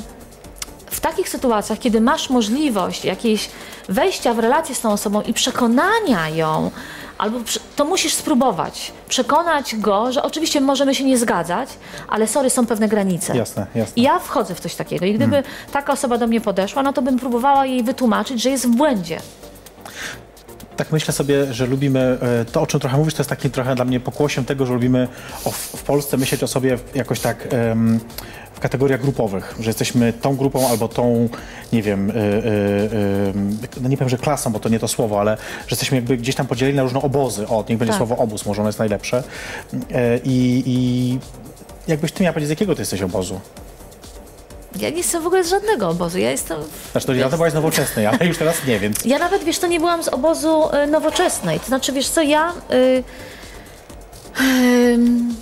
w 0.91 0.99
takich 0.99 1.29
sytuacjach, 1.29 1.79
kiedy 1.79 2.01
masz 2.01 2.29
możliwość 2.29 3.05
jakiejś 3.05 3.49
wejścia 3.89 4.33
w 4.33 4.39
relację 4.39 4.75
z 4.75 4.81
tą 4.81 4.91
osobą 4.91 5.21
i 5.21 5.33
przekonania 5.33 6.29
ją, 6.29 6.71
albo 7.17 7.39
to 7.75 7.85
musisz 7.85 8.13
spróbować. 8.13 8.91
Przekonać 9.09 9.75
go, 9.75 10.11
że 10.11 10.23
oczywiście 10.23 10.61
możemy 10.61 10.95
się 10.95 11.03
nie 11.03 11.17
zgadzać, 11.17 11.69
ale 12.07 12.27
sorry, 12.27 12.49
są 12.49 12.65
pewne 12.65 12.87
granice. 12.87 13.37
Jasne, 13.37 13.67
jasne. 13.75 13.93
I 13.95 14.01
ja 14.01 14.19
wchodzę 14.19 14.55
w 14.55 14.59
coś 14.59 14.75
takiego. 14.75 15.05
I 15.05 15.13
gdyby 15.13 15.43
taka 15.71 15.93
osoba 15.93 16.17
do 16.17 16.27
mnie 16.27 16.41
podeszła, 16.41 16.83
no 16.83 16.93
to 16.93 17.01
bym 17.01 17.19
próbowała 17.19 17.65
jej 17.65 17.83
wytłumaczyć, 17.83 18.41
że 18.41 18.49
jest 18.49 18.67
w 18.67 18.75
błędzie. 18.75 19.19
Tak 20.77 20.91
myślę 20.91 21.13
sobie, 21.13 21.53
że 21.53 21.65
lubimy, 21.65 22.17
e, 22.21 22.45
to 22.45 22.61
o 22.61 22.67
czym 22.67 22.79
trochę 22.79 22.97
mówisz, 22.97 23.13
to 23.13 23.21
jest 23.21 23.29
takim 23.29 23.51
trochę 23.51 23.75
dla 23.75 23.85
mnie 23.85 23.99
pokłosiem 23.99 24.45
tego, 24.45 24.65
że 24.65 24.73
lubimy 24.73 25.07
w 25.53 25.83
Polsce 25.83 26.17
myśleć 26.17 26.43
o 26.43 26.47
sobie 26.47 26.77
jakoś 26.95 27.19
tak 27.19 27.47
em, 27.49 27.99
w 28.57 28.59
kategoriach 28.59 29.01
grupowych, 29.01 29.55
że 29.59 29.69
jesteśmy 29.69 30.13
tą 30.13 30.35
grupą 30.35 30.69
albo 30.69 30.87
tą, 30.87 31.29
nie 31.73 31.81
wiem, 31.81 32.09
y, 32.09 32.13
y, 32.13 32.17
y, 32.17 33.81
no 33.81 33.89
nie 33.89 33.97
powiem, 33.97 34.09
że 34.09 34.17
klasą, 34.17 34.51
bo 34.51 34.59
to 34.59 34.69
nie 34.69 34.79
to 34.79 34.87
słowo, 34.87 35.19
ale 35.19 35.37
że 35.37 35.71
jesteśmy 35.71 35.97
jakby 35.97 36.17
gdzieś 36.17 36.35
tam 36.35 36.47
podzieleni 36.47 36.77
na 36.77 36.83
różne 36.83 37.01
obozy. 37.01 37.47
O, 37.47 37.65
niech 37.69 37.77
będzie 37.77 37.91
Tak. 37.91 37.97
słowo 37.97 38.17
obóz, 38.17 38.45
może 38.45 38.61
ono 38.61 38.69
jest 38.69 38.79
najlepsze. 38.79 39.23
E, 39.91 40.17
I, 40.23 40.63
I 40.65 41.19
jakbyś 41.87 42.11
ty 42.11 42.23
miała 42.23 42.33
powiedzieć, 42.33 42.47
z 42.47 42.49
jakiego 42.49 42.75
ty 42.75 42.81
jesteś 42.81 43.01
obozu? 43.01 43.39
Ja 44.79 44.89
nie 44.89 44.97
jestem 44.97 45.23
w 45.23 45.27
ogóle 45.27 45.43
z 45.43 45.49
żadnego 45.49 45.89
obozu. 45.89 46.17
Ja 46.17 46.31
jestem. 46.31 46.57
Znaczy, 46.91 47.07
to 47.07 47.13
ja 47.13 47.29
to 47.29 47.37
byłaś 47.37 47.53
nowoczesnej, 47.53 48.05
ale 48.05 48.25
już 48.25 48.37
teraz 48.37 48.65
nie, 48.67 48.79
więc... 48.79 49.05
Ja 49.05 49.19
nawet, 49.19 49.43
wiesz, 49.43 49.59
to 49.59 49.67
nie 49.67 49.79
byłam 49.79 50.03
z 50.03 50.07
obozu 50.07 50.63
y, 50.83 50.87
nowoczesnej. 50.87 51.59
To 51.59 51.65
znaczy, 51.65 51.91
wiesz 51.91 52.09
co, 52.09 52.21
ja... 52.21 52.53
Y, 52.73 53.03
ym, 54.41 55.35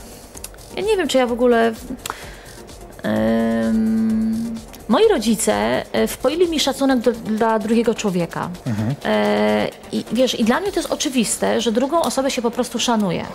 ja 0.75 0.81
nie 0.81 0.97
wiem, 0.97 1.07
czy 1.07 1.17
ja 1.17 1.27
w 1.27 1.31
ogóle... 1.31 1.73
Um, 3.05 4.57
moi 4.87 5.07
rodzice 5.09 5.83
y, 5.95 6.07
wpoili 6.07 6.49
mi 6.49 6.59
szacunek 6.59 6.99
do, 6.99 7.11
dla 7.11 7.59
drugiego 7.59 7.93
człowieka. 7.93 8.49
E, 9.05 9.69
I 9.91 10.05
wiesz, 10.11 10.39
i 10.39 10.43
dla 10.43 10.59
mnie 10.59 10.71
to 10.71 10.79
jest 10.79 10.91
oczywiste, 10.91 11.61
że 11.61 11.71
drugą 11.71 12.01
osobę 12.01 12.31
się 12.31 12.41
po 12.41 12.51
prostu 12.51 12.79
szanuje. 12.79 13.25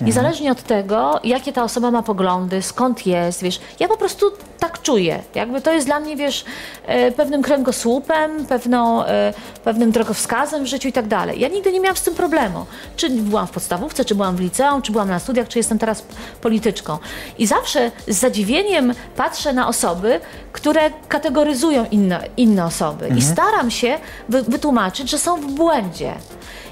Niezależnie 0.00 0.52
od 0.52 0.62
tego, 0.62 1.20
jakie 1.24 1.52
ta 1.52 1.64
osoba 1.64 1.90
ma 1.90 2.02
poglądy, 2.02 2.62
skąd 2.62 3.06
jest, 3.06 3.42
wiesz, 3.42 3.60
ja 3.80 3.88
po 3.88 3.96
prostu 3.96 4.26
tak 4.58 4.82
czuję. 4.82 5.22
Jakby 5.34 5.60
to 5.60 5.72
jest 5.72 5.86
dla 5.86 6.00
mnie, 6.00 6.16
wiesz, 6.16 6.44
e, 6.86 7.12
pewnym 7.12 7.42
kręgosłupem, 7.42 8.46
pewną, 8.46 9.04
e, 9.04 9.32
pewnym 9.64 9.90
drogowskazem 9.90 10.64
w 10.64 10.66
życiu 10.66 10.88
i 10.88 10.92
tak 10.92 11.08
dalej. 11.08 11.40
Ja 11.40 11.48
nigdy 11.48 11.72
nie 11.72 11.80
miałam 11.80 11.96
z 11.96 12.02
tym 12.02 12.14
problemu. 12.14 12.66
Czy 12.96 13.10
byłam 13.10 13.46
w 13.46 13.50
podstawówce, 13.50 14.04
czy 14.04 14.14
byłam 14.14 14.36
w 14.36 14.40
liceum, 14.40 14.82
czy 14.82 14.92
byłam 14.92 15.08
na 15.08 15.18
studiach, 15.18 15.48
czy 15.48 15.58
jestem 15.58 15.78
teraz 15.78 16.04
polityczką. 16.40 16.98
I 17.38 17.46
zawsze 17.46 17.90
z 18.08 18.18
zadziwieniem 18.18 18.94
patrzę 19.16 19.52
na 19.52 19.68
osoby, 19.68 20.20
które 20.52 20.90
kategoryzują 21.10 21.86
inne, 21.90 22.26
inne 22.36 22.64
osoby. 22.64 23.08
I 23.08 23.22
staram 23.22 23.70
się 23.70 23.98
wy, 24.28 24.42
wytłumaczyć, 24.42 25.10
że 25.10 25.18
są 25.18 25.40
w 25.40 25.52
błędzie. 25.52 26.14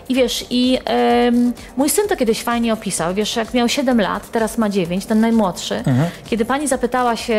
I 0.09 0.15
wiesz, 0.15 0.45
i 0.51 0.79
mój 1.77 1.91
syn 1.91 2.09
to 2.09 2.17
kiedyś 2.17 2.43
fajnie 2.43 2.73
opisał, 2.73 3.15
wiesz, 3.15 3.37
jak 3.37 3.55
miał 3.55 3.69
7 3.69 4.01
lat, 4.01 4.31
teraz 4.31 4.59
ma 4.59 4.69
9, 4.69 5.07
ten 5.07 5.21
najmłodszy, 5.21 5.83
kiedy 6.27 6.45
pani 6.45 6.69
zapytała 6.69 7.17
się 7.17 7.35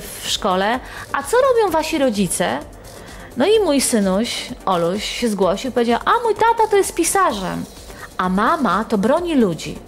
w 0.00 0.22
szkole, 0.28 0.80
a 1.12 1.22
co 1.22 1.36
robią 1.36 1.72
wasi 1.72 1.98
rodzice? 1.98 2.58
No 3.36 3.46
i 3.46 3.60
mój 3.64 3.80
synuś, 3.80 4.48
Oluś, 4.66 5.04
się 5.04 5.28
zgłosił 5.28 5.70
i 5.70 5.72
powiedział, 5.72 6.00
a 6.04 6.12
mój 6.24 6.34
tata 6.34 6.70
to 6.70 6.76
jest 6.76 6.94
pisarzem, 6.94 7.64
a 8.16 8.28
mama 8.28 8.84
to 8.84 8.98
broni 8.98 9.34
ludzi. 9.34 9.78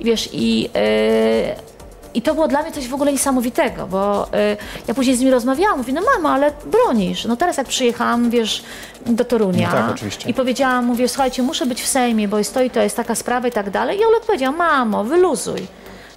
I 0.00 0.04
wiesz, 0.04 0.28
i, 0.32 0.62
yy, 0.62 1.69
i 2.14 2.22
to 2.22 2.34
było 2.34 2.48
dla 2.48 2.62
mnie 2.62 2.72
coś 2.72 2.88
w 2.88 2.94
ogóle 2.94 3.12
niesamowitego, 3.12 3.86
bo 3.86 4.26
yy, 4.32 4.56
ja 4.88 4.94
później 4.94 5.16
z 5.16 5.20
nim 5.20 5.30
rozmawiałam, 5.30 5.78
mówię, 5.78 5.92
no 5.92 6.00
mamo, 6.14 6.30
ale 6.30 6.52
bronisz. 6.66 7.24
No 7.24 7.36
teraz 7.36 7.56
jak 7.56 7.66
przyjechałam, 7.66 8.30
wiesz, 8.30 8.62
do 9.06 9.24
Torunia 9.24 9.68
No 9.68 9.72
tak, 9.74 9.90
oczywiście. 9.90 10.30
i 10.30 10.34
powiedziałam, 10.34 10.84
mówię, 10.84 11.08
słuchajcie, 11.08 11.42
muszę 11.42 11.66
być 11.66 11.82
w 11.82 11.86
Sejmie, 11.86 12.28
bo 12.28 12.44
stoi, 12.44 12.70
to 12.70 12.80
jest 12.80 12.96
taka 12.96 13.14
sprawa 13.14 13.48
i 13.48 13.52
tak 13.52 13.70
dalej. 13.70 13.98
I 13.98 14.04
Olek 14.04 14.22
powiedział, 14.26 14.52
mamo, 14.52 15.04
wyluzuj. 15.04 15.66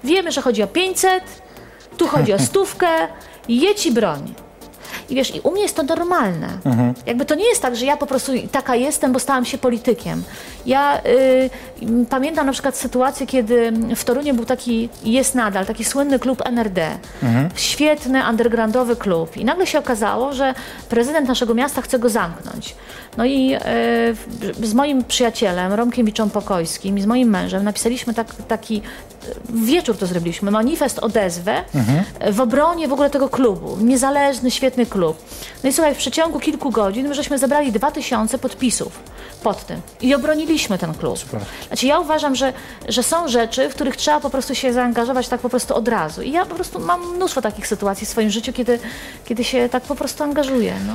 Wiemy, 0.03 0.31
że 0.31 0.41
chodzi 0.41 0.63
o 0.63 0.67
500, 0.67 1.23
tu 1.97 2.07
chodzi 2.07 2.33
o 2.33 2.39
stówkę, 2.49 2.87
jedź 3.49 3.85
i 3.85 3.91
broń. 3.91 4.33
I 5.09 5.15
wiesz, 5.15 5.35
i 5.35 5.39
u 5.39 5.51
mnie 5.51 5.61
jest 5.61 5.75
to 5.75 5.83
normalne. 5.83 6.47
Jakby 7.05 7.25
to 7.25 7.35
nie 7.35 7.45
jest 7.49 7.61
tak, 7.61 7.75
że 7.75 7.85
ja 7.85 7.97
po 7.97 8.07
prostu 8.07 8.31
taka 8.51 8.75
jestem, 8.75 9.11
bo 9.13 9.19
stałam 9.19 9.45
się 9.45 9.57
politykiem. 9.57 10.23
Ja 10.65 11.01
y, 11.05 11.49
pamiętam 12.09 12.45
na 12.45 12.51
przykład 12.51 12.77
sytuację, 12.77 13.27
kiedy 13.27 13.71
w 13.95 14.03
Toruniu 14.03 14.33
był 14.33 14.45
taki, 14.45 14.89
jest 15.03 15.35
nadal, 15.35 15.65
taki 15.65 15.83
słynny 15.85 16.19
klub 16.19 16.41
NRD. 16.45 16.91
Świetny, 17.55 18.23
undergroundowy 18.29 18.95
klub. 18.95 19.37
I 19.37 19.45
nagle 19.45 19.67
się 19.67 19.79
okazało, 19.79 20.33
że 20.33 20.53
prezydent 20.89 21.27
naszego 21.27 21.53
miasta 21.53 21.81
chce 21.81 21.99
go 21.99 22.09
zamknąć. 22.09 22.75
No 23.17 23.25
i 23.25 23.57
w- 24.13 24.65
z 24.65 24.73
moim 24.73 25.03
przyjacielem, 25.03 25.73
Romkiem 25.73 26.05
Wiczą 26.05 26.29
Pokojskim 26.29 26.97
i 26.97 27.01
z 27.01 27.05
moim 27.05 27.29
mężem 27.29 27.63
napisaliśmy 27.63 28.13
tak, 28.13 28.27
taki 28.47 28.81
w 29.49 29.65
wieczór 29.65 29.97
to 29.97 30.05
zrobiliśmy, 30.07 30.51
manifest 30.51 30.99
odezwę 30.99 31.63
w 32.31 32.41
obronie 32.41 32.87
w 32.87 32.93
ogóle 32.93 33.09
tego 33.09 33.29
klubu. 33.29 33.77
Niezależny, 33.81 34.51
świetny 34.51 34.85
klub. 34.85 35.17
No 35.63 35.69
i 35.69 35.73
słuchaj, 35.73 35.95
w 35.95 35.97
przeciągu 35.97 36.39
kilku 36.39 36.71
godzin 36.71 37.07
my 37.07 37.13
żeśmy 37.15 37.37
zebrali 37.37 37.71
2000 37.71 38.37
podpisów 38.37 38.99
pod 39.43 39.65
tym 39.65 39.81
i 40.01 40.15
obroniliśmy 40.15 40.77
ten 40.77 40.93
klub. 40.93 41.19
Super. 41.19 41.41
Znaczy 41.67 41.87
ja 41.87 41.99
uważam, 41.99 42.35
że, 42.35 42.53
że 42.89 43.03
są 43.03 43.27
rzeczy, 43.27 43.69
w 43.69 43.73
których 43.75 43.95
trzeba 43.95 44.19
po 44.19 44.29
prostu 44.29 44.55
się 44.55 44.73
zaangażować 44.73 45.27
tak 45.27 45.41
po 45.41 45.49
prostu 45.49 45.75
od 45.75 45.87
razu. 45.87 46.21
I 46.21 46.31
ja 46.31 46.45
po 46.45 46.55
prostu 46.55 46.79
mam 46.79 47.15
mnóstwo 47.15 47.41
takich 47.41 47.67
sytuacji 47.67 48.07
w 48.07 48.09
swoim 48.09 48.29
życiu, 48.29 48.53
kiedy, 48.53 48.79
kiedy 49.25 49.43
się 49.43 49.69
tak 49.69 49.83
po 49.83 49.95
prostu 49.95 50.23
angażuję. 50.23 50.73
No. 50.87 50.93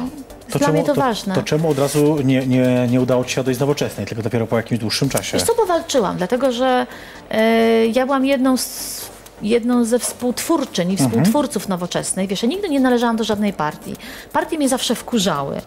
Dla 0.53 0.69
mnie 0.69 0.81
to, 0.85 0.95
to, 0.95 1.01
ważne. 1.01 1.35
to 1.35 1.43
czemu 1.43 1.69
od 1.71 1.79
razu 1.79 2.17
nie, 2.25 2.47
nie, 2.47 2.87
nie 2.91 3.01
udało 3.01 3.25
ci 3.25 3.35
się 3.35 3.41
odejść 3.41 3.59
z 3.59 3.61
nowoczesnej, 3.61 4.07
tylko 4.07 4.23
dopiero 4.23 4.47
po 4.47 4.57
jakimś 4.57 4.81
dłuższym 4.81 5.09
czasie? 5.09 5.39
Wiesz 5.39 5.47
co, 5.47 5.55
powalczyłam, 5.55 6.17
dlatego 6.17 6.53
że 6.53 6.87
e, 7.31 7.87
ja 7.87 8.07
byłam 8.07 8.27
jedną 8.27 8.57
z 8.57 9.01
jedną 9.43 9.85
ze 9.85 9.99
współtwórczyń 9.99 10.93
i 10.93 10.97
współtwórców 10.97 11.69
nowoczesnej. 11.69 12.29
Wiesz, 12.29 12.43
ja 12.43 12.49
nigdy 12.49 12.69
nie 12.69 12.81
należałam 12.81 13.17
do 13.17 13.25
żadnej 13.25 13.53
partii. 13.53 13.97
Partie 14.33 14.57
mnie 14.59 14.69
zawsze 14.69 14.95
wkurzały. 14.95 15.61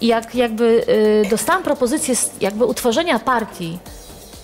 I 0.00 0.06
jak 0.06 0.34
jakby 0.34 0.84
e, 1.26 1.28
dostałam 1.30 1.62
propozycję 1.62 2.16
z- 2.16 2.30
jakby 2.40 2.64
utworzenia 2.64 3.18
partii, 3.18 3.78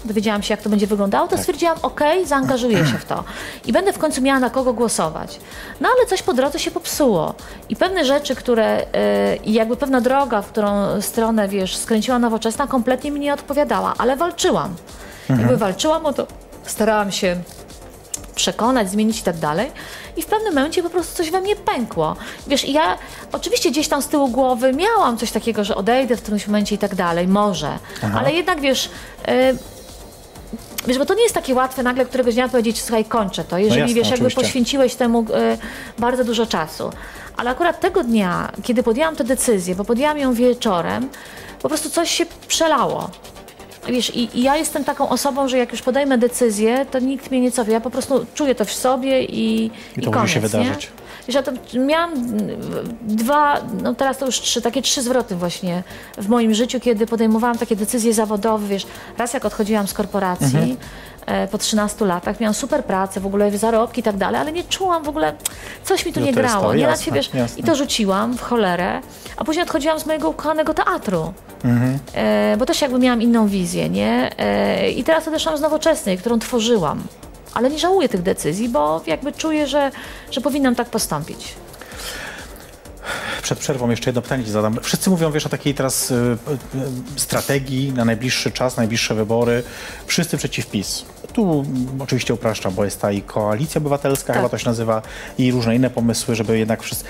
dowiedziałam 0.07 0.43
się, 0.43 0.53
jak 0.55 0.63
to 0.63 0.71
będzie 0.71 0.87
wyglądało, 0.87 1.29
to 1.29 1.39
stwierdziłam, 1.39 1.77
okej, 1.83 2.27
zaangażuję 2.27 2.79
się 2.87 2.99
w 2.99 3.05
to. 3.05 3.25
I 3.67 3.73
będę 3.73 3.93
w 3.93 3.99
końcu 3.99 4.23
miała 4.23 4.41
na 4.41 4.51
kogo 4.51 4.73
głosować. 4.73 5.41
No 5.81 5.89
ale 5.97 6.07
coś 6.07 6.23
po 6.23 6.35
drodze 6.35 6.59
się 6.59 6.71
popsuło. 6.71 7.35
I 7.69 7.77
pewne 7.77 8.05
rzeczy, 8.05 8.35
które, 8.35 8.87
e, 8.93 9.37
i 9.37 9.53
jakby 9.53 9.77
pewna 9.77 10.01
droga, 10.01 10.43
w 10.43 10.47
którą 10.47 11.01
stronę, 11.03 11.49
wiesz, 11.49 11.77
skręciła 11.77 12.19
nowoczesna, 12.19 12.67
kompletnie 12.67 13.11
mi 13.11 13.21
nie 13.21 13.35
odpowiadała, 13.35 13.95
ale 13.99 14.17
walczyłam. 14.17 14.75
Jakby 15.29 15.57
walczyłam 15.57 16.07
o 16.07 16.13
to, 16.13 16.27
starałam 16.65 17.13
się 17.13 17.37
przekonać, 18.35 18.91
zmienić 18.91 19.21
i 19.21 19.23
tak 19.23 19.37
dalej. 19.37 19.71
I 20.17 20.23
w 20.23 20.27
pewnym 20.27 20.55
momencie 20.55 20.83
po 20.83 20.91
prostu 20.91 21.17
coś 21.17 21.31
we 21.31 21.41
mnie 21.41 21.57
pękło. 21.57 22.17
Wiesz, 22.47 22.65
i 22.65 22.73
ja 22.73 22.99
oczywiście 23.33 23.71
gdzieś 23.71 23.89
tam 23.89 24.03
z 24.03 24.09
tyłu 24.09 24.29
głowy 24.29 24.73
miałam 24.73 25.17
coś 25.19 25.31
takiego, 25.31 25.65
że 25.65 25.75
odejdę 25.75 26.17
w 26.17 26.23
którymś 26.23 26.47
momencie 26.47 26.75
i 26.75 26.79
tak 26.79 26.95
dalej, 26.95 27.29
może. 27.29 27.79
Ale 28.17 28.33
jednak 28.33 28.61
wiesz. 28.61 28.91
y, 29.29 29.76
Wiesz, 30.87 30.99
bo 30.99 31.07
to 31.07 31.15
nie 31.15 31.23
jest 31.23 31.35
takie 31.35 31.55
łatwe 31.55 31.83
nagle 31.83 32.05
któregoś 32.05 32.35
dnia 32.35 32.49
powiedzieć, 32.49 32.83
słuchaj, 32.83 33.05
kończę 33.05 33.45
to, 33.45 33.59
jeżeli 33.59 33.81
jasne, 33.81 33.95
wiesz, 33.95 34.11
jakby 34.11 34.27
oczywiście. 34.27 34.41
poświęciłeś 34.41 34.95
temu 34.95 35.27
e, 35.35 35.59
bardzo 35.99 36.25
dużo 36.25 36.47
czasu. 36.47 36.91
Ale 37.37 37.51
akurat 37.51 37.81
tego 37.81 38.05
dnia, 38.05 38.53
kiedy 38.63 38.83
podjęłam 38.83 39.17
tę 39.17 39.25
decyzję, 39.25 39.75
bo 39.75 39.85
podjęłam 39.85 40.19
ją 40.19 40.35
wieczorem, 40.35 41.09
po 41.63 41.69
prostu 41.69 41.91
coś 41.91 42.11
się 42.11 42.27
przelało. 42.49 43.11
Wiesz, 43.89 44.17
i, 44.17 44.39
i 44.39 44.43
ja 44.43 44.57
jestem 44.57 44.85
taką 44.85 45.09
osobą, 45.09 45.49
że 45.49 45.59
jak 45.59 45.73
już 45.73 45.83
podejmę 45.83 46.19
decyzję, 46.19 46.87
to 46.91 46.99
nikt 46.99 47.31
mnie 47.31 47.41
nie 47.41 47.51
cofa. 47.53 47.71
Ja 47.73 47.81
po 47.81 47.91
prostu 47.91 48.27
czuję 48.35 48.55
to 48.55 48.65
w 48.65 48.73
sobie 48.73 49.23
i, 49.25 49.65
I 49.65 49.71
to 50.01 50.01
musi 50.01 50.11
koniec, 50.11 50.31
się 50.31 50.41
wydarzyć. 50.41 50.91
Nie? 50.91 51.06
Wiesz, 51.29 51.35
ja 51.35 51.43
to 51.43 51.53
miałam 51.79 52.11
dwa, 53.03 53.61
no 53.83 53.95
teraz 53.95 54.19
to 54.19 54.27
już 54.27 54.41
trzy, 54.41 54.63
takie 54.63 54.83
trzy 54.83 55.03
zwroty 55.03 55.37
właśnie 55.37 55.83
w 56.19 56.29
moim 56.29 56.55
życiu, 56.55 56.81
kiedy 56.81 57.07
podejmowałam 57.07 57.59
takie 57.59 57.77
decyzje 57.77 58.15
zawodowe, 58.15 58.67
wiesz, 58.69 58.87
raz 59.19 59.35
jak 59.35 59.45
odchodziłam 59.45 59.87
z 59.87 59.93
korporacji, 59.93 60.77
e, 61.27 61.49
po 61.49 61.59
13 61.59 62.05
latach. 62.05 62.41
Miałam 62.41 62.55
super 62.55 62.85
pracę, 62.85 63.21
w 63.21 63.27
ogóle 63.27 63.59
zarobki 63.59 64.01
i 64.01 64.03
tak 64.03 64.17
dalej, 64.17 64.41
ale 64.41 64.53
nie 64.53 64.65
czułam 64.65 65.03
w 65.05 65.09
ogóle, 65.09 65.35
coś 65.85 66.07
mi 66.07 66.13
tu 66.13 66.21
No 66.21 66.27
nie 66.27 66.33
grało. 66.33 66.63
to, 66.63 66.75
nie 66.75 66.83
jasne, 66.83 67.13
wiesz, 67.13 67.35
jasne. 67.35 67.61
I 67.61 67.63
to 67.65 67.75
rzuciłam 67.75 68.37
w 68.37 68.41
cholerę, 68.41 69.01
a 69.37 69.45
później 69.45 69.63
odchodziłam 69.63 70.01
z 70.01 70.07
mojego 70.07 70.29
ukochanego 70.29 70.75
teatru. 70.75 71.33
Mhm. 71.65 71.99
E, 72.15 72.57
bo 72.59 72.67
też 72.67 72.81
jakby 72.81 72.99
miałam 72.99 73.23
inną 73.23 73.49
wizję, 73.49 73.89
nie? 73.89 74.31
E, 74.39 74.91
I 74.91 75.05
teraz 75.05 75.29
odeszłam 75.29 75.59
z 75.59 75.61
nowoczesnej, 75.61 76.19
którą 76.19 76.39
tworzyłam. 76.39 77.03
Ale 77.57 77.71
nie 77.71 77.79
żałuję 77.79 78.09
tych 78.09 78.23
decyzji, 78.23 78.69
bo 78.69 79.03
jakby 79.07 79.33
czuję, 79.33 79.67
że, 79.67 79.91
że 80.31 80.41
powinnam 80.41 80.75
tak 80.75 80.89
postąpić. 80.91 81.55
Przed 83.43 83.59
przerwą 83.59 83.91
jeszcze 83.91 84.11
jedno 84.11 84.23
pytanie 84.23 84.45
ci 84.45 84.51
zadam. 84.51 84.79
Wszyscy 84.83 85.11
mówią, 85.11 85.33
wiesz, 85.33 85.47
o 85.47 85.49
takiej 85.49 85.75
teraz 85.75 86.11
y, 86.11 86.15
y, 86.15 87.21
strategii 87.21 87.93
na 87.93 88.05
najbliższy 88.05 88.51
czas, 88.51 88.77
najbliższe 88.77 89.15
wybory. 89.15 89.63
Wszyscy 90.07 90.37
przeciw 90.37 90.67
PiS. 90.67 91.05
Tu 91.33 91.65
oczywiście 91.99 92.35
upraszczam, 92.35 92.75
bo 92.75 92.85
jest 92.85 93.01
ta 93.01 93.13
i 93.13 93.23
koalicja 93.23 93.79
obywatelska, 93.79 94.27
Tak. 94.27 94.37
chyba 94.37 94.49
to 94.49 94.59
się 94.59 94.69
nazywa, 94.69 95.03
i 95.39 95.53
różne 95.53 95.77
inne 95.77 95.91
pomysły, 95.91 96.35
żeby 96.35 96.59
jednak 96.59 96.83
wszyscy... 96.83 97.05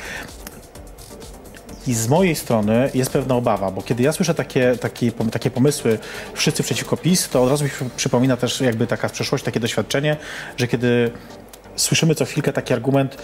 I 1.86 1.94
z 1.94 2.08
mojej 2.08 2.36
strony 2.36 2.90
jest 2.94 3.10
pewna 3.10 3.34
obawa, 3.34 3.70
bo 3.70 3.82
kiedy 3.82 4.02
ja 4.02 4.12
słyszę 4.12 4.34
takie, 4.34 4.76
takie, 4.80 5.12
takie 5.12 5.50
pomysły 5.50 5.98
wszyscy 6.34 6.62
przeciwko 6.62 6.96
PiS, 6.96 7.28
to 7.28 7.42
od 7.42 7.50
razu 7.50 7.64
mi 7.64 7.70
przypomina 7.96 8.36
też 8.36 8.60
jakby 8.60 8.86
taka 8.86 9.08
z 9.08 9.12
przeszłości, 9.12 9.44
takie 9.44 9.60
doświadczenie, 9.60 10.16
że 10.56 10.68
kiedy 10.68 11.10
słyszymy 11.76 12.14
co 12.14 12.24
chwilkę 12.24 12.52
taki 12.52 12.72
argument, 12.72 13.16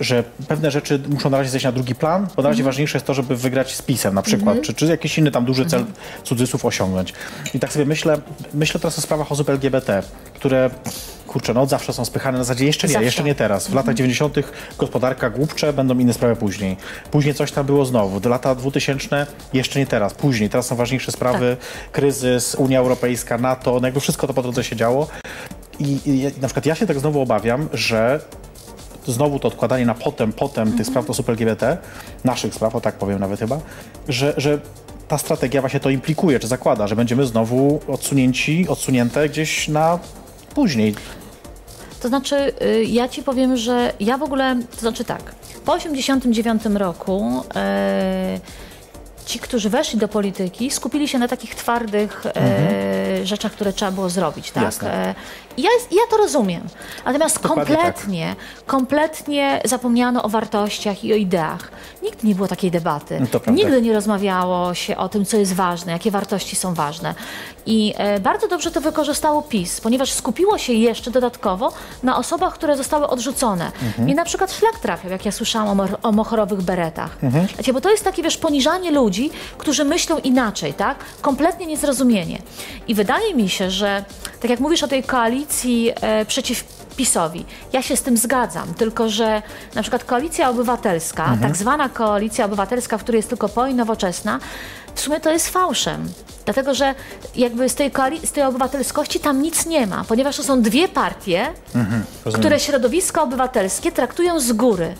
że 0.00 0.24
pewne 0.48 0.70
rzeczy 0.70 1.00
muszą 1.08 1.30
na 1.30 1.38
razie 1.38 1.50
zejść 1.50 1.64
na 1.64 1.72
drugi 1.72 1.94
plan, 1.94 2.26
bo 2.36 2.42
na 2.42 2.48
razie 2.48 2.64
ważniejsze 2.64 2.98
jest 2.98 3.06
to, 3.06 3.14
żeby 3.14 3.36
wygrać 3.36 3.74
z 3.76 3.82
PiSem 3.82 4.14
na 4.14 4.22
przykład, 4.22 4.60
czy, 4.62 4.74
czy 4.74 4.86
jakiś 4.86 5.18
inny 5.18 5.30
tam 5.30 5.44
duży 5.44 5.66
cel 5.66 5.84
cudzysłów 6.24 6.64
osiągnąć. 6.64 7.12
I 7.54 7.60
tak 7.60 7.72
sobie 7.72 7.84
myślę, 7.84 8.18
myślę 8.54 8.80
teraz 8.80 8.98
o 8.98 9.02
sprawach 9.02 9.32
osób 9.32 9.48
LGBT, 9.50 10.02
które 10.34 10.70
kurczę, 11.26 11.54
no 11.54 11.62
od 11.62 11.68
zawsze 11.70 11.92
są 11.92 12.04
spychane 12.04 12.38
na 12.38 12.44
zasadzie 12.44 12.66
jeszcze 12.66 12.86
nie, 12.86 12.92
Zawsze. 12.92 13.04
jeszcze 13.04 13.22
nie 13.22 13.34
teraz. 13.34 13.68
W 13.68 13.74
latach 13.74 13.94
90. 13.94 14.36
gospodarka 14.78 15.30
głupcze, 15.30 15.72
będą 15.72 15.98
inne 15.98 16.12
sprawy 16.12 16.36
później. 16.36 16.76
Później 17.10 17.34
coś 17.34 17.52
tam 17.52 17.66
było 17.66 17.84
znowu. 17.84 18.20
Do 18.20 18.28
lata 18.28 18.54
2000 18.54 19.26
jeszcze 19.52 19.78
nie 19.78 19.86
teraz, 19.86 20.14
później. 20.14 20.50
Teraz 20.50 20.66
są 20.66 20.76
ważniejsze 20.76 21.12
sprawy, 21.12 21.56
kryzys, 21.92 22.54
Unia 22.54 22.78
Europejska, 22.78 23.38
NATO, 23.38 23.80
no 23.80 23.86
jakby 23.86 24.00
wszystko 24.00 24.26
to 24.26 24.34
po 24.34 24.42
drodze 24.42 24.64
się 24.64 24.76
działo. 24.76 25.08
I, 25.80 26.00
i 26.04 26.40
na 26.40 26.48
przykład 26.48 26.66
ja 26.66 26.74
się 26.74 26.86
tak 26.86 26.98
znowu 26.98 27.20
obawiam, 27.20 27.68
że 27.72 28.20
znowu 29.06 29.38
to 29.38 29.48
odkładanie 29.48 29.86
na 29.86 29.94
potem, 29.94 30.32
potem 30.32 30.72
tych 30.72 30.86
spraw 30.86 31.10
osób 31.10 31.28
LGBT, 31.28 31.78
naszych 32.24 32.54
spraw, 32.54 32.74
o 32.74 32.80
tak 32.80 32.94
powiem 32.94 33.18
nawet 33.18 33.40
chyba, 33.40 33.58
że, 34.08 34.34
że 34.36 34.58
ta 35.08 35.18
strategia 35.18 35.60
właśnie 35.60 35.80
to 35.80 35.90
implikuje, 35.90 36.40
czy 36.40 36.46
zakłada, 36.46 36.86
że 36.86 36.96
będziemy 36.96 37.26
znowu 37.26 37.80
odsunięci, 37.88 38.68
odsunięte 38.68 39.28
gdzieś 39.28 39.68
na 39.68 39.98
później. 40.54 40.94
To 42.00 42.08
znaczy, 42.08 42.52
y, 42.62 42.84
ja 42.84 43.08
ci 43.08 43.22
powiem, 43.22 43.56
że 43.56 43.92
ja 44.00 44.18
w 44.18 44.22
ogóle, 44.22 44.56
to 44.70 44.80
znaczy 44.80 45.04
tak, 45.04 45.34
po 45.64 45.72
89 45.72 46.64
roku 46.64 47.42
e, 47.54 48.40
ci, 49.26 49.38
którzy 49.38 49.70
weszli 49.70 49.98
do 49.98 50.08
polityki, 50.08 50.70
skupili 50.70 51.08
się 51.08 51.18
na 51.18 51.28
takich 51.28 51.54
twardych 51.54 52.26
e, 52.26 53.26
rzeczach, 53.26 53.52
które 53.52 53.72
trzeba 53.72 53.90
było 53.90 54.10
zrobić, 54.10 54.50
tak? 54.50 54.74
E, 54.82 55.14
ja, 55.58 55.70
ja 55.90 56.02
to 56.10 56.16
rozumiem. 56.16 56.68
Natomiast 57.04 57.42
Dokładnie 57.42 57.76
tak. 57.76 57.84
kompletnie, 57.84 58.36
kompletnie 58.66 59.60
zapomniano 59.64 60.22
o 60.22 60.28
wartościach 60.28 61.04
i 61.04 61.12
o 61.12 61.16
ideach. 61.16 61.70
Nigdy 62.02 62.26
nie 62.26 62.34
było 62.34 62.48
takiej 62.48 62.70
debaty. 62.70 63.20
No. 63.20 63.52
Nigdy 63.52 63.82
nie 63.82 63.92
rozmawiało 63.92 64.74
się 64.74 64.96
o 64.96 65.08
tym, 65.08 65.24
co 65.24 65.36
jest 65.36 65.52
ważne, 65.52 65.92
jakie 65.92 66.10
wartości 66.10 66.56
są 66.56 66.74
ważne. 66.74 67.14
I 67.66 67.94
e, 67.96 68.20
bardzo 68.20 68.48
dobrze 68.48 68.70
to 68.70 68.80
wykorzystało 68.80 69.42
PiS, 69.42 69.80
ponieważ 69.80 70.12
skupiło 70.12 70.58
się 70.58 70.72
jeszcze 70.72 71.10
dodatkowo 71.10 71.72
na 72.02 72.16
osobach, 72.18 72.54
które 72.54 72.76
zostały 72.76 73.08
odrzucone. 73.08 73.72
Mhm. 73.82 74.08
I 74.08 74.14
na 74.14 74.24
przykład 74.24 74.52
szlak 74.52 74.78
trafiał, 74.78 75.10
jak 75.10 75.26
ja 75.26 75.32
słyszałam 75.32 75.80
o, 75.80 75.86
o 76.02 76.12
mochorowych 76.12 76.62
beretach. 76.62 77.24
Mhm. 77.24 77.46
Wiecie, 77.58 77.72
bo 77.72 77.80
to 77.80 77.90
jest 77.90 78.04
takie, 78.04 78.22
wiesz, 78.22 78.36
poniżanie 78.36 78.90
ludzi, 78.90 79.30
którzy 79.58 79.84
myślą 79.84 80.18
inaczej, 80.18 80.74
tak? 80.74 80.98
Kompletnie 81.22 81.66
niezrozumienie. 81.66 82.38
I 82.88 82.94
wydaje 82.94 83.34
mi 83.34 83.48
się, 83.48 83.70
że 83.70 84.04
tak 84.40 84.50
jak 84.50 84.60
mówisz 84.60 84.82
o 84.82 84.88
tej 84.88 85.02
koalicji 85.02 85.45
e, 86.00 86.24
przeciw 86.24 86.64
PiSowi. 86.96 87.44
Ja 87.72 87.82
się 87.82 87.96
z 87.96 88.02
tym 88.02 88.16
zgadzam, 88.16 88.74
tylko 88.74 89.08
że 89.08 89.42
na 89.74 89.82
przykład 89.82 90.04
koalicja 90.04 90.50
obywatelska, 90.50 91.22
Mhm. 91.22 91.40
tak 91.40 91.56
zwana 91.56 91.88
koalicja 91.88 92.44
obywatelska, 92.44 92.98
w 92.98 93.02
której 93.02 93.18
jest 93.18 93.28
tylko 93.28 93.48
PO 93.48 93.66
i 93.66 93.74
nowoczesna, 93.74 94.38
w 94.94 95.00
sumie 95.00 95.20
to 95.20 95.30
jest 95.32 95.48
fałszem. 95.48 96.08
Dlatego, 96.44 96.74
że 96.74 96.94
jakby 97.36 97.68
z 97.68 97.74
tej, 97.74 97.90
z 98.24 98.32
tej 98.32 98.44
obywatelskości 98.44 99.20
tam 99.20 99.42
nic 99.42 99.66
nie 99.66 99.86
ma, 99.86 100.04
ponieważ 100.04 100.36
to 100.36 100.42
są 100.42 100.62
dwie 100.62 100.88
partie, 100.88 101.46
Rozumiem. 102.24 102.40
które 102.40 102.60
środowiska 102.60 103.22
obywatelskie 103.22 103.92
traktują 103.92 104.40
z 104.40 104.52
góry. 104.52 104.94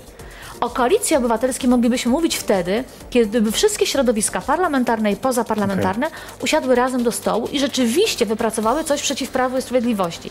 O 0.60 0.70
koalicji 0.70 1.16
obywatelskiej 1.16 1.70
moglibyśmy 1.70 2.12
mówić 2.12 2.36
wtedy, 2.36 2.84
kiedy 3.10 3.40
by 3.40 3.52
wszystkie 3.52 3.86
środowiska 3.86 4.40
parlamentarne 4.40 5.12
i 5.12 5.16
pozaparlamentarne 5.16 6.06
usiadły 6.42 6.74
razem 6.74 7.02
do 7.02 7.12
stołu 7.12 7.48
i 7.52 7.60
rzeczywiście 7.60 8.26
wypracowały 8.26 8.84
coś 8.84 9.02
przeciw 9.02 9.30
Prawu 9.30 9.58
i 9.58 9.62
Sprawiedliwości. 9.62 10.30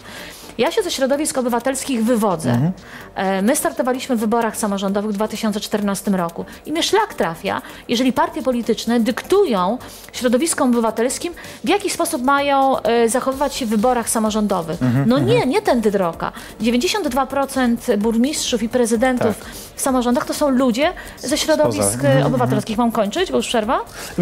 Ja 0.58 0.72
się 0.72 0.84
ze 0.84 0.92
środowisk 0.92 1.38
obywatelskich 1.38 2.04
wywodzę. 2.04 2.72
E, 3.16 3.42
My 3.42 3.56
startowaliśmy 3.56 4.16
w 4.16 4.20
wyborach 4.20 4.58
samorządowych 4.58 5.12
w 5.12 5.14
2014 5.14 6.12
roku 6.12 6.46
i 6.66 6.72
mnie 6.72 6.84
szlak 6.84 7.14
trafia, 7.14 7.62
jeżeli 7.88 8.14
partie 8.14 8.42
polityczne 8.42 9.00
dyktują 9.00 9.78
środowiskom 10.14 10.70
obywatelskim, 10.70 11.34
w 11.64 11.70
jaki 11.70 11.90
sposób 11.90 12.24
mają 12.24 12.82
e, 12.82 13.10
zachowywać 13.10 13.56
się 13.56 13.66
w 13.66 13.70
wyborach 13.70 14.10
samorządowych. 14.10 14.78
No 15.06 15.20
nie, 15.20 15.46
nie 15.46 15.62
tędy 15.62 15.92
droga. 15.92 16.32
92% 16.62 17.98
burmistrzów 17.98 18.64
i 18.64 18.70
prezydentów 18.70 19.36
w 19.76 19.82
samorządach 19.82 20.26
to 20.26 20.34
są 20.34 20.50
ludzie 20.50 20.94
ze 21.18 21.38
środowisk 21.38 21.94
Spoza. 21.94 22.08
e, 22.10 22.26
obywatelskich. 22.26 22.78
Mam 22.78 22.92
kończyć, 22.92 23.32
bo 23.32 23.38
już 23.38 23.48
przerwa? 23.48 23.80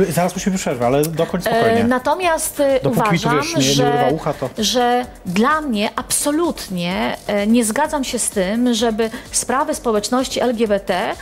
Zaraz 0.10 0.36
musimy 0.36 0.58
przerwę, 0.58 0.86
ale 0.86 1.02
dokończ 1.02 1.48
E, 1.48 1.50
spokojnie. 1.50 1.84
Natomiast 1.84 2.60
e, 2.60 2.80
Dopóki 2.84 3.00
uważam, 3.00 3.38
wiesz, 3.38 3.50
nie- 3.56 3.56
nie 3.56 3.62
że, 3.74 3.84
urywa 3.90 4.08
ucha, 4.10 4.34
to- 4.34 4.50
że 4.58 5.06
dla 5.26 5.62
mnie 5.62 5.90
absolutnie 5.96 7.18
nie 7.48 7.66
zgadzam 7.66 8.04
się 8.04 8.20
z 8.20 8.30
tym, 8.30 8.74
żeby 8.74 9.10
sprawy 9.32 9.76
społeczności 9.76 10.40
LGBT 10.42 11.16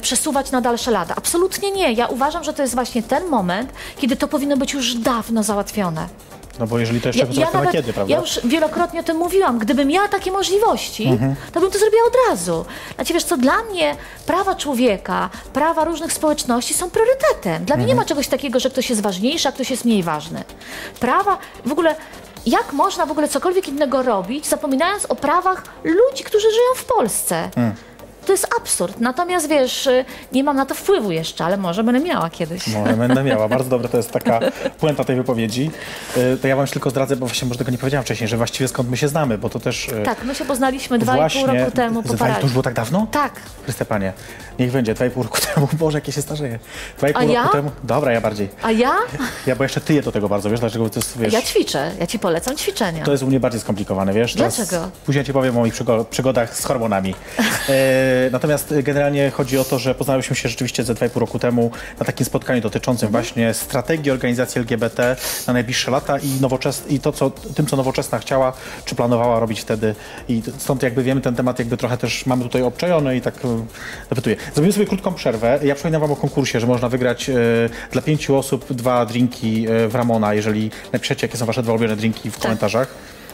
przesuwać 0.00 0.50
na 0.50 0.60
dalsze 0.60 0.90
lata. 0.90 1.14
Absolutnie 1.16 1.70
nie. 1.70 1.92
Ja 1.92 2.06
uważam, 2.06 2.44
że 2.44 2.52
to 2.52 2.62
jest 2.62 2.74
właśnie 2.74 3.02
ten 3.02 3.28
moment, 3.28 3.72
kiedy 3.98 4.16
to 4.16 4.28
powinno 4.28 4.56
być 4.56 4.72
już 4.72 4.94
dawno 4.94 5.42
załatwione. 5.42 6.06
No 6.58 6.66
bo 6.66 6.78
jeżeli 6.78 7.00
to 7.00 7.08
jeszcze 7.08 7.40
ja, 7.40 7.46
to 7.46 7.62
na 7.64 7.72
kiedy, 7.72 7.92
prawda? 7.92 8.14
ja 8.14 8.20
już 8.20 8.40
wielokrotnie 8.44 9.00
o 9.00 9.02
tym 9.02 9.16
mówiłam. 9.16 9.58
Gdybym 9.58 9.88
miała 9.88 10.08
takie 10.08 10.32
możliwości, 10.32 11.04
Mhm. 11.04 11.34
to 11.52 11.60
bym 11.60 11.70
to 11.70 11.78
zrobiła 11.78 12.02
od 12.06 12.14
razu. 12.30 12.64
Znaczy, 12.94 13.12
wiesz 13.14 13.24
co, 13.24 13.36
dla 13.36 13.62
mnie 13.62 13.96
prawa 14.26 14.54
człowieka, 14.54 15.30
prawa 15.52 15.84
różnych 15.84 16.12
społeczności 16.12 16.74
są 16.74 16.90
priorytetem. 16.90 17.64
Dla 17.64 17.76
mnie 17.76 17.84
Mhm. 17.84 17.88
nie 17.88 17.94
ma 17.94 18.04
czegoś 18.04 18.28
takiego, 18.28 18.60
że 18.60 18.70
ktoś 18.70 18.90
jest 18.90 19.02
ważniejszy, 19.02 19.48
a 19.48 19.52
ktoś 19.52 19.70
jest 19.70 19.84
mniej 19.84 20.02
ważny. 20.02 20.44
Prawa, 21.00 21.38
w 21.66 21.72
ogóle, 21.72 21.94
jak 22.46 22.72
można 22.72 23.06
w 23.06 23.10
ogóle 23.10 23.28
cokolwiek 23.28 23.68
innego 23.68 24.02
robić, 24.02 24.46
zapominając 24.46 25.04
o 25.06 25.14
prawach 25.16 25.62
ludzi, 25.84 26.24
którzy 26.24 26.50
żyją 26.50 26.74
w 26.76 26.84
Polsce? 26.84 27.50
Mm. 27.56 27.74
To 28.30 28.34
jest 28.34 28.46
absurd. 28.60 29.00
Natomiast 29.00 29.48
wiesz, 29.48 29.86
y, 29.86 30.04
nie 30.32 30.44
mam 30.44 30.56
na 30.56 30.66
to 30.66 30.74
wpływu 30.74 31.10
jeszcze, 31.10 31.44
ale 31.44 31.56
może 31.56 31.84
będę 31.84 32.00
miała 32.00 32.30
kiedyś. 32.30 32.66
Może 32.66 32.92
będę 32.92 33.24
miała. 33.24 33.48
Bardzo 33.58 33.70
dobre 33.70 33.88
to 33.88 33.96
jest 33.96 34.10
taka 34.10 34.40
puenta 34.80 35.04
tej 35.04 35.16
wypowiedzi. 35.16 35.70
Y, 36.16 36.38
To 36.42 36.48
ja 36.48 36.56
wam 36.56 36.62
już 36.62 36.70
tylko 36.70 36.90
zdradzę, 36.90 37.16
bo 37.16 37.26
właśnie 37.26 37.48
może 37.48 37.58
tego 37.58 37.70
nie 37.70 37.78
powiedziałam 37.78 38.04
wcześniej, 38.04 38.28
że 38.28 38.36
właściwie 38.36 38.68
skąd 38.68 38.90
my 38.90 38.96
się 38.96 39.08
znamy, 39.08 39.38
bo 39.38 39.48
to 39.50 39.60
też... 39.60 39.88
y, 39.88 40.02
Tak, 40.04 40.24
my 40.24 40.34
się 40.34 40.44
poznaliśmy 40.44 40.98
dwa 40.98 41.26
i 41.28 41.30
pół 41.30 41.46
roku 41.46 41.70
temu 41.70 42.02
po 42.02 42.08
Ze 42.08 42.14
dwa 42.14 42.28
i- 42.28 42.34
To 42.34 42.40
już 42.42 42.52
było 42.52 42.62
tak 42.62 42.74
dawno? 42.74 43.06
Tak. 43.10 43.32
Chryste 43.64 43.84
Panie, 43.84 44.12
niech 44.58 44.72
będzie, 44.72 44.94
dwa 44.94 45.06
i 45.06 45.10
pół 45.10 45.22
roku 45.22 45.38
temu. 45.54 45.68
Boże, 45.72 45.98
jakie 45.98 46.12
się 46.12 46.22
starzeje. 46.22 46.58
Dwa 46.98 47.08
i 47.08 47.14
A 47.14 47.20
pół 47.20 47.28
ja? 47.30 47.42
roku 47.42 47.52
temu. 47.56 47.70
Dobra, 47.84 48.12
ja 48.12 48.20
bardziej. 48.20 48.48
A 48.62 48.70
ja? 48.72 48.92
Ja, 49.46 49.56
bo 49.56 49.62
jeszcze 49.64 49.80
tyję 49.80 50.02
do 50.02 50.12
tego 50.12 50.28
bardzo, 50.28 50.50
wiesz, 50.50 50.60
dlaczego 50.60 50.90
to 50.90 50.98
jest, 51.00 51.18
wiesz... 51.18 51.32
Ja 51.32 51.42
ćwiczę. 51.42 51.92
Ja 52.00 52.06
ci 52.06 52.18
polecam 52.18 52.56
ćwiczenia. 52.56 53.04
To 53.04 53.12
jest 53.12 53.22
u 53.22 53.26
mnie 53.26 53.40
bardziej 53.40 53.60
skomplikowane, 53.60 54.12
wiesz? 54.12 54.34
Teraz 54.34 54.56
Dlaczego? 54.56 54.90
Później 55.06 55.24
ci 55.24 55.32
powiem 55.32 55.56
o 55.56 55.60
moich 55.60 55.74
przygo- 55.74 56.04
przygodach 56.04 56.56
z 56.56 56.64
hormonami. 56.64 57.14
E, 58.26 58.30
natomiast 58.30 58.72
e, 58.72 58.82
generalnie 58.82 59.30
chodzi 59.30 59.58
o 59.58 59.64
to, 59.64 59.78
że 59.78 59.94
poznaliśmy 59.94 60.36
się 60.36 60.48
rzeczywiście 60.48 60.84
ze 60.84 60.94
2,5 60.94 61.16
roku 61.20 61.38
temu 61.38 61.70
na 61.98 62.06
takim 62.06 62.26
spotkaniu 62.26 62.60
dotyczącym 62.60 63.06
Mhm. 63.06 63.24
właśnie 63.24 63.54
strategii 63.54 64.10
organizacji 64.10 64.58
LGBT 64.58 65.16
na 65.46 65.52
najbliższe 65.52 65.90
lata 65.90 66.18
i, 66.18 66.26
nowoczes- 66.40 66.82
i 66.88 67.00
to, 67.00 67.12
co, 67.12 67.30
tym, 67.30 67.66
co 67.66 67.76
Nowoczesna 67.76 68.18
chciała, 68.18 68.52
czy 68.84 68.94
planowała 68.94 69.40
robić 69.40 69.60
wtedy. 69.60 69.94
I 70.28 70.42
stąd 70.58 70.82
jakby 70.82 71.02
wiemy 71.02 71.20
ten 71.20 71.34
temat 71.34 71.58
jakby 71.58 71.76
trochę 71.76 71.96
też 71.98 72.26
mamy 72.26 72.42
tutaj 72.42 72.62
obczajony 72.62 73.16
i 73.16 73.20
tak 73.20 73.34
e, 73.44 73.66
dopytuję. 74.10 74.36
Zrobimy 74.54 74.72
sobie 74.72 74.86
krótką 74.86 75.14
przerwę. 75.14 75.58
Ja 75.62 75.74
przypominam 75.74 76.00
wam 76.00 76.12
o 76.12 76.16
konkursie, 76.16 76.60
że 76.60 76.66
można 76.66 76.88
wygrać 76.88 77.30
e, 77.30 77.34
dla 77.92 78.02
pięciu 78.02 78.36
osób 78.36 78.72
dwa 78.72 79.06
drinki 79.06 79.66
e, 79.68 79.88
w 79.88 79.94
Ramona, 79.94 80.34
jeżeli 80.34 80.70
napiszecie, 80.92 81.26
jakie 81.26 81.38
są 81.38 81.46
wasze 81.46 81.62
dwa 81.62 81.72
ulubione 81.72 81.96
drinki 81.96 82.30
w 82.30 82.38
komentarzach. 82.38 82.88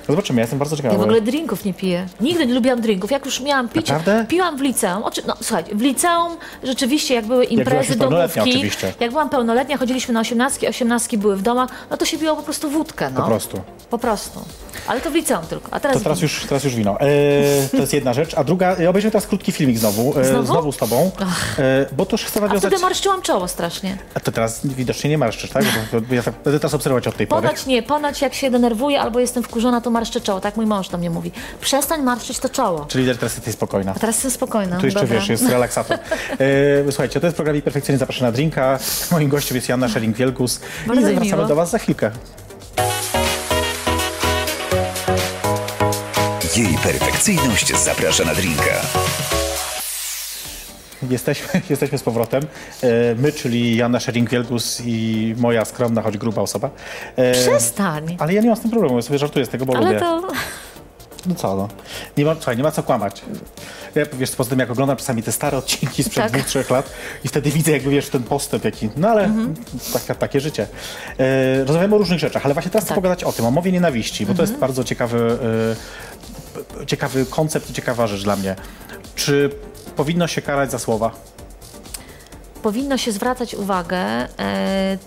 No 0.09 0.13
zobaczymy, 0.15 0.39
ja 0.41 0.43
jestem 0.43 0.59
bardzo 0.59 0.77
ciekawy. 0.77 0.95
Ja 0.95 0.99
w 1.01 1.03
ogóle 1.03 1.21
drinków 1.21 1.65
nie 1.65 1.75
piję. 1.75 2.07
Nigdy 2.21 2.47
nie 2.47 2.55
lubiłam 2.55 2.81
drinków. 2.81 3.11
Jak 3.11 3.25
już 3.27 3.41
miałam 3.41 3.69
pić, 3.69 3.89
Naprawdę? 3.89 4.27
piłam 4.29 4.57
w 4.57 4.61
liceum. 4.61 5.03
Oczy, 5.03 5.23
no 5.27 5.35
słuchajcie, 5.43 5.75
w 5.75 5.81
liceum 5.81 6.37
rzeczywiście 6.65 7.15
jak 7.15 7.27
były 7.27 7.45
imprezy, 7.45 7.97
pełnoletnia 7.97 8.43
domówki, 8.43 8.59
oczywiście. 8.59 8.93
jak 9.01 9.11
byłam 9.11 9.29
pełnoletnia, 9.31 9.77
chodziliśmy 9.77 10.15
na 10.15 10.21
osiemnastki, 10.21 10.69
osiemnastki 10.69 11.19
były 11.19 11.37
w 11.37 11.43
domach, 11.43 11.69
no 11.91 11.97
to 11.97 12.05
się 12.05 12.19
piło 12.19 12.37
po 12.37 12.43
prostu 12.43 12.71
wódkę, 12.71 13.11
no. 13.11 13.21
Po 13.21 13.27
prostu. 13.27 13.61
Po 13.91 13.99
prostu. 13.99 14.41
Ale 14.87 15.01
to 15.01 15.11
w 15.11 15.15
liceum 15.15 15.47
tylko. 15.47 15.69
A 15.71 15.81
teraz, 15.81 15.97
To 15.97 16.03
teraz 16.03 16.19
wino. 16.19 16.25
już, 16.25 16.47
teraz 16.49 16.65
już 16.65 16.75
wino. 16.75 17.01
E, 17.01 17.69
to 17.71 17.77
jest 17.77 17.93
jedna 17.93 18.13
rzecz. 18.13 18.35
A 18.35 18.45
druga, 18.45 18.77
e, 18.77 18.91
obejrzymy 18.91 19.11
teraz 19.13 19.27
krótki 19.27 19.53
filmik 19.53 19.79
znowu. 19.79 20.19
E, 20.21 20.25
Znowu? 20.25 20.47
znowu 20.47 20.73
z 20.73 20.77
tobą. 20.77 21.11
E, 21.59 21.87
bo 21.97 22.07
to 22.07 22.15
już 22.15 22.25
chcę 22.25 22.41
A 22.41 22.43
nawiązać... 22.43 22.71
wtedy 22.71 22.83
marszczyłam 22.83 23.23
czoło 23.23 23.49
strasznie. 23.49 23.99
A 24.15 24.21
to 24.21 24.33
teraz 24.33 24.67
widocznie 24.67 25.11
nie 25.11 25.19
marszczysz, 25.19 25.51
tak? 25.51 25.65
Ja 26.11 26.23
tak 26.23 26.35
będę 26.45 26.61
teraz 26.61 26.75
obserwować 26.75 27.07
od 27.09 27.17
tej 27.17 27.27
pory. 27.27 27.43
Ponoć 27.43 27.67
nie, 27.67 27.83
ponoć 27.83 28.21
jak 28.23 28.35
się 28.35 28.51
denerwuję 28.51 29.01
albo 29.01 29.21
jestem 29.21 29.43
wkurzona, 29.43 29.81
to 29.81 29.91
marszczę 29.97 30.21
czoło. 30.21 30.41
Tak 30.41 30.57
mój 30.57 30.67
mąż 30.67 30.89
do 30.89 30.99
mnie 30.99 31.11
mówi. 31.11 31.33
Przestań 31.61 32.03
marszczyć 32.03 32.39
to 32.39 32.49
czoło. 32.49 32.87
Czyli 32.89 33.07
teraz 33.07 33.35
jesteś 33.35 33.55
spokojna. 33.55 33.93
A 33.97 33.99
teraz 33.99 34.17
jestem 34.17 34.31
spokojna. 34.31 34.79
Tu 34.81 34.87
jeszcze 34.87 35.01
Dobra. 35.01 35.17
wiesz, 35.17 35.29
jest 35.29 35.49
relaksator. 35.49 35.99
E, 36.41 36.93
słuchajcie, 36.93 37.21
to 37.21 37.27
jest 37.27 37.37
program 37.37 37.63
Perfekcyjnie 37.63 37.99
Zapraszam 37.99 38.27
na 38.27 38.33
Drinka. 38.33 38.79
Moim 39.11 39.29
gościem 39.29 39.55
jest 39.55 39.69
Joanna 39.69 39.89
Szering-Wielgus. 39.89 40.61
I 40.85 40.89
wracamy 40.89 41.21
miło. 41.21 41.47
do 41.47 41.55
Was 41.55 41.71
za 41.71 41.79
chwilkę. 41.79 42.11
Jej 46.57 46.79
perfekcyjność 46.83 47.77
zaprasza 47.85 48.25
na 48.25 48.35
drinka. 48.35 48.81
Jesteśmy, 51.11 51.61
jesteśmy 51.71 51.99
z 51.99 52.03
powrotem. 52.03 52.43
E, 52.83 52.87
my, 53.15 53.33
czyli 53.33 53.77
Joanna 53.77 53.99
Szering-Wielgus 53.99 54.83
i 54.87 55.35
moja 55.39 55.65
skromna, 55.65 56.03
choć 56.03 56.19
gruba 56.19 56.43
osoba. 56.43 56.71
E, 57.17 57.33
Przestań. 57.33 58.17
ale 58.19 58.35
ja 58.35 58.41
nie 58.43 58.49
mam 58.49 58.57
z 58.57 58.61
tym 58.61 58.71
problemu, 58.71 58.97
ja 58.97 59.03
sobie 59.03 59.19
żartuję 59.19 59.47
z 59.47 59.49
tego, 59.49 59.67
bo 59.67 59.77
Ale 59.77 59.87
lubię. 59.87 60.01
to... 60.01 60.23
No 61.27 61.35
co, 61.35 61.57
no. 61.57 61.69
Nie 62.17 62.25
ma, 62.25 62.35
słuchaj, 62.35 62.57
nie 62.57 62.63
ma 62.63 62.71
co 62.71 62.83
kłamać. 62.83 63.23
Ja, 63.95 64.03
wiesz, 64.13 64.31
poza 64.31 64.51
tym 64.51 64.59
jak 64.59 64.71
oglądam 64.71 64.97
czasami 64.97 65.23
te 65.23 65.33
stare 65.33 65.59
odcinki 65.59 66.03
sprzed 66.05 66.25
Tak. 66.25 66.33
dwóch, 66.33 66.47
trzech 66.47 66.71
lat 66.71 66.91
i 67.25 67.29
wtedy 67.29 67.51
widzę 67.51 67.73
jakby, 67.73 67.91
wiesz, 67.91 68.09
ten 68.09 68.23
postęp 68.23 68.65
jaki, 68.65 68.89
no 68.97 69.09
ale 69.09 69.25
Mhm. 69.25 69.55
taka, 69.93 70.15
takie 70.15 70.41
życie. 70.41 70.67
E, 71.19 71.65
rozmawiamy 71.65 71.95
o 71.95 71.99
różnych 71.99 72.19
rzeczach, 72.19 72.45
ale 72.45 72.55
właśnie 72.55 72.71
teraz 72.71 72.85
chcę 72.85 72.89
Tak. 72.89 72.95
pogadać 72.97 73.25
o 73.25 73.33
tym, 73.33 73.45
o 73.47 73.51
mowie 73.51 73.73
nienawiści, 73.73 74.27
bo 74.27 74.35
to 74.35 74.43
Mhm. 74.43 74.49
jest 74.49 74.61
bardzo 74.61 74.85
ciekawy, 74.85 75.39
e, 76.83 76.87
ciekawy 76.87 77.27
koncept 77.27 77.71
i 77.71 77.73
ciekawa 77.73 78.07
rzecz 78.07 78.23
dla 78.25 78.37
mnie. 78.37 78.57
Czy 79.15 79.51
powinno 79.97 80.27
się 80.27 80.43
karać 80.43 80.71
za 80.71 80.79
słowa? 80.79 81.11
powinno 82.67 82.99
się 82.99 83.13
zwracać 83.13 83.55
uwagę 83.55 83.99
e, 83.99 84.29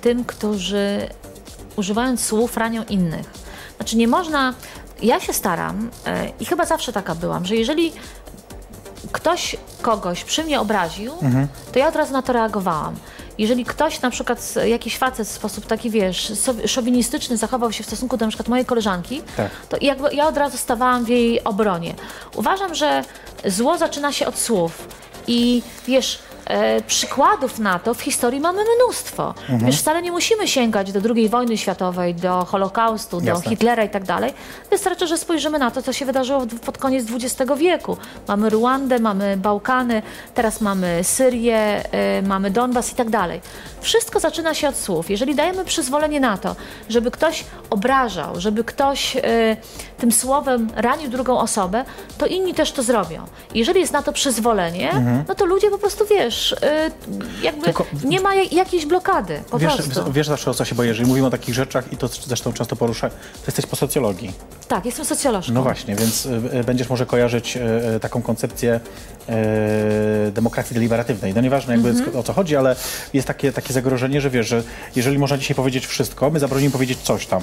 tym, 0.01 0.25
którzy 0.25 1.07
używając 1.75 2.23
słów 2.23 2.57
ranią 2.57 2.83
innych. 2.83 3.25
Znaczy 3.77 3.97
nie 3.97 4.07
można, 4.07 4.53
ja 5.01 5.19
się 5.19 5.33
staram 5.33 5.89
e, 6.05 6.29
i 6.39 6.45
chyba 6.45 6.65
zawsze 6.65 6.93
taka 6.93 7.15
byłam, 7.15 7.45
że 7.45 7.55
jeżeli 7.55 7.91
ktoś 9.11 9.55
kogoś 9.81 10.23
przy 10.23 10.43
mnie 10.43 10.59
obraził, 10.61 11.13
to 11.71 11.79
ja 11.79 11.87
od 11.87 11.95
razu 11.95 12.13
na 12.13 12.21
to 12.21 12.33
reagowałam. 12.33 12.95
Jeżeli 13.39 13.65
ktoś, 13.65 14.01
na 14.01 14.09
przykład 14.09 14.53
jakiś 14.65 14.97
facet 14.97 15.27
w 15.27 15.31
sposób 15.31 15.65
taki, 15.65 15.89
wiesz, 15.89 16.31
szowinistyczny 16.65 17.37
zachował 17.37 17.71
się 17.71 17.83
w 17.83 17.87
stosunku 17.87 18.17
do 18.17 18.25
na 18.25 18.29
przykład 18.29 18.47
mojej 18.47 18.65
koleżanki, 18.65 19.21
Tak. 19.37 19.51
to 19.69 19.77
jakby 19.81 20.15
ja 20.15 20.27
od 20.27 20.37
razu 20.37 20.57
stawałam 20.57 21.05
w 21.05 21.09
jej 21.09 21.43
obronie. 21.43 21.93
Uważam, 22.35 22.75
że 22.75 23.03
zło 23.45 23.77
zaczyna 23.77 24.11
się 24.11 24.27
od 24.27 24.37
słów 24.37 24.87
i 25.27 25.61
wiesz, 25.87 26.19
e, 26.49 26.81
przykładów 26.81 27.59
na 27.59 27.79
to 27.79 27.93
w 27.93 28.01
historii 28.01 28.39
mamy 28.39 28.61
mnóstwo. 28.75 29.33
Wiesz, 29.49 29.79
wcale 29.79 30.01
nie 30.01 30.11
musimy 30.11 30.47
sięgać 30.47 30.91
do 30.91 31.15
II 31.15 31.29
wojny 31.29 31.57
światowej, 31.57 32.15
do 32.15 32.45
Holokaustu, 32.45 33.21
do 33.21 33.27
Jasne. 33.27 33.49
Hitlera 33.49 33.83
i 33.83 33.89
tak 33.89 34.03
dalej. 34.03 34.33
Wystarczy, 34.69 35.07
że 35.07 35.17
spojrzymy 35.17 35.59
na 35.59 35.71
to, 35.71 35.81
co 35.81 35.93
się 35.93 36.05
wydarzyło 36.05 36.45
pod 36.65 36.77
koniec 36.77 37.05
XX 37.11 37.51
wieku. 37.57 37.97
Mamy 38.27 38.49
Ruandę, 38.49 38.99
mamy 38.99 39.37
Bałkany, 39.37 40.01
teraz 40.33 40.61
mamy 40.61 41.03
Syrię, 41.03 41.83
y, 42.19 42.21
mamy 42.21 42.51
Donbas 42.51 42.91
i 42.91 42.95
tak 42.95 43.09
dalej. 43.09 43.41
Wszystko 43.81 44.19
zaczyna 44.19 44.53
się 44.53 44.69
od 44.69 44.75
słów. 44.75 45.09
Jeżeli 45.09 45.35
dajemy 45.35 45.65
przyzwolenie 45.65 46.19
na 46.19 46.37
to, 46.37 46.55
żeby 46.89 47.11
ktoś 47.11 47.45
obrażał, 47.69 48.39
żeby 48.39 48.63
ktoś 48.63 49.15
y, 49.15 49.21
tym 49.97 50.11
słowem 50.11 50.69
ranił 50.75 51.09
drugą 51.09 51.39
osobę, 51.39 51.85
to 52.17 52.25
inni 52.25 52.53
też 52.53 52.71
to 52.71 52.83
zrobią. 52.83 53.25
Jeżeli 53.55 53.79
jest 53.79 53.93
na 53.93 54.01
to 54.01 54.13
przyzwolenie, 54.13 54.91
no 55.27 55.35
to 55.35 55.45
ludzie 55.45 55.69
po 55.69 55.77
prostu, 55.77 56.05
wiesz, 56.05 56.38
y, 56.51 56.55
jakby 57.43 57.63
Tylko- 57.65 57.85
nie 58.03 58.21
ma 58.21 58.35
jak- 58.35 58.53
jakiejś 58.53 58.85
blokady, 58.85 59.39
po 59.51 59.59
Wiesz, 59.59 59.75
prostu. 59.75 60.11
wiesz 60.11 60.27
zawsze 60.27 60.51
o 60.51 60.53
co 60.53 60.65
się 60.65 60.75
boję, 60.75 60.89
jeżeli 60.89 61.07
mówimy 61.09 61.27
o 61.27 61.29
takich 61.29 61.55
rzeczach 61.55 61.93
i 61.93 61.97
to 61.97 62.07
zresztą 62.07 62.53
często 62.53 62.75
poruszę, 62.75 63.09
to 63.09 63.43
jesteś 63.47 63.65
po 63.65 63.75
socjologii. 63.75 64.31
Tak, 64.67 64.85
jestem 64.85 65.05
socjolożką. 65.05 65.53
No 65.53 65.61
właśnie, 65.63 65.95
więc 65.95 66.25
y, 66.25 66.29
y, 66.59 66.63
będziesz 66.63 66.89
może 66.89 67.05
kojarzyć 67.05 67.57
taką 68.01 68.21
koncepcję 68.21 68.79
demokracji 70.31 70.73
deliberatywnej. 70.73 71.33
No 71.33 71.41
nieważne 71.41 71.73
jakby 71.73 71.89
Mhm. 71.89 72.17
o 72.17 72.23
co 72.23 72.33
chodzi, 72.33 72.55
ale 72.55 72.75
jest 73.13 73.27
takie, 73.27 73.51
takie 73.51 73.73
zagrożenie, 73.73 74.21
że 74.21 74.29
wiesz, 74.29 74.47
że 74.47 74.63
jeżeli 74.95 75.17
można 75.17 75.37
dzisiaj 75.37 75.55
powiedzieć 75.55 75.87
wszystko, 75.87 76.29
my 76.29 76.39
zabronimy 76.39 76.71
powiedzieć 76.71 76.99
coś 76.99 77.25
tam. 77.27 77.41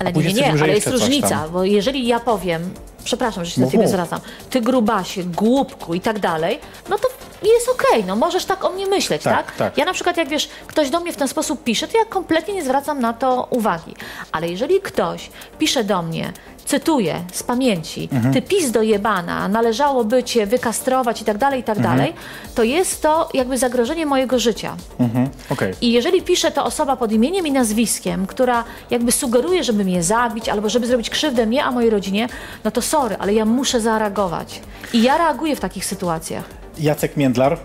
Ale 0.00 0.12
nie, 0.12 0.22
nie, 0.24 0.32
nie, 0.32 0.52
ale 0.62 0.74
jest 0.74 0.86
różnica, 0.86 1.48
bo 1.48 1.64
jeżeli 1.64 2.06
ja 2.06 2.20
powiem, 2.20 2.70
przepraszam, 3.04 3.44
że 3.44 3.50
się 3.50 3.60
do 3.60 3.70
ciebie 3.70 3.88
zwracam, 3.88 4.20
ty 4.50 4.60
grubasie, 4.60 5.24
głupku 5.24 5.94
i 5.94 6.00
tak 6.00 6.18
dalej, 6.18 6.58
no 6.88 6.98
to 6.98 7.08
jest 7.42 7.68
okej, 7.68 8.04
no 8.04 8.16
możesz 8.16 8.44
tak 8.44 8.64
o 8.64 8.70
mnie 8.70 8.86
myśleć, 8.86 9.22
Tak, 9.22 9.46
tak, 9.46 9.56
tak. 9.56 9.78
Ja 9.78 9.84
na 9.84 9.92
przykład 9.92 10.16
jak 10.16 10.28
wiesz, 10.28 10.48
ktoś 10.66 10.90
do 10.90 11.00
mnie 11.00 11.12
w 11.12 11.16
ten 11.16 11.28
sposób 11.28 11.64
pisze, 11.64 11.88
to 11.88 11.98
ja 11.98 12.04
kompletnie 12.04 12.54
nie 12.54 12.64
zwracam 12.64 13.00
na 13.00 13.12
to 13.12 13.46
uwagi. 13.50 13.94
Ale 14.32 14.48
jeżeli 14.48 14.80
ktoś 14.80 15.30
pisze 15.58 15.84
do 15.84 16.02
mnie, 16.02 16.32
cytuję 16.66 17.14
z 17.32 17.42
pamięci, 17.42 18.08
Mhm. 18.12 18.34
ty 18.34 18.42
pis 18.42 18.70
dojebana, 18.70 19.48
należałoby 19.48 20.22
cię 20.24 20.46
wykastrować 20.46 21.22
i 21.22 21.24
tak 21.24 21.38
dalej, 21.38 21.60
i 21.60 21.62
tak 21.62 21.78
Mhm. 21.78 21.96
dalej, 21.96 22.14
to 22.54 22.62
jest 22.62 23.02
to 23.02 23.28
jakby 23.34 23.58
zagrożenie 23.58 24.06
mojego 24.06 24.38
życia. 24.38 24.76
Mhm, 24.98 25.28
Okej. 25.50 25.74
I 25.80 25.92
jeżeli 25.92 26.22
pisze 26.22 26.50
to 26.50 26.64
osoba 26.64 26.96
pod 26.96 27.12
imieniem 27.12 27.46
i 27.46 27.52
nazwiskiem, 27.52 28.26
która 28.26 28.64
jakby 28.90 29.12
sugeruje, 29.12 29.64
żeby 29.64 29.84
mnie 29.84 30.02
zabić 30.02 30.48
albo 30.48 30.68
żeby 30.68 30.86
zrobić 30.86 31.10
krzywdę 31.10 31.46
mnie, 31.46 31.64
a 31.64 31.70
mojej 31.70 31.90
rodzinie, 31.90 32.28
no 32.64 32.70
to 32.70 32.82
sorry, 32.82 33.16
ale 33.18 33.34
ja 33.34 33.44
muszę 33.44 33.80
zareagować. 33.80 34.60
I 34.92 35.02
ja 35.02 35.18
reaguję 35.18 35.56
w 35.56 35.60
takich 35.60 35.84
sytuacjach. 35.84 36.44
Jacek 36.78 37.16
Międlar 37.16 37.58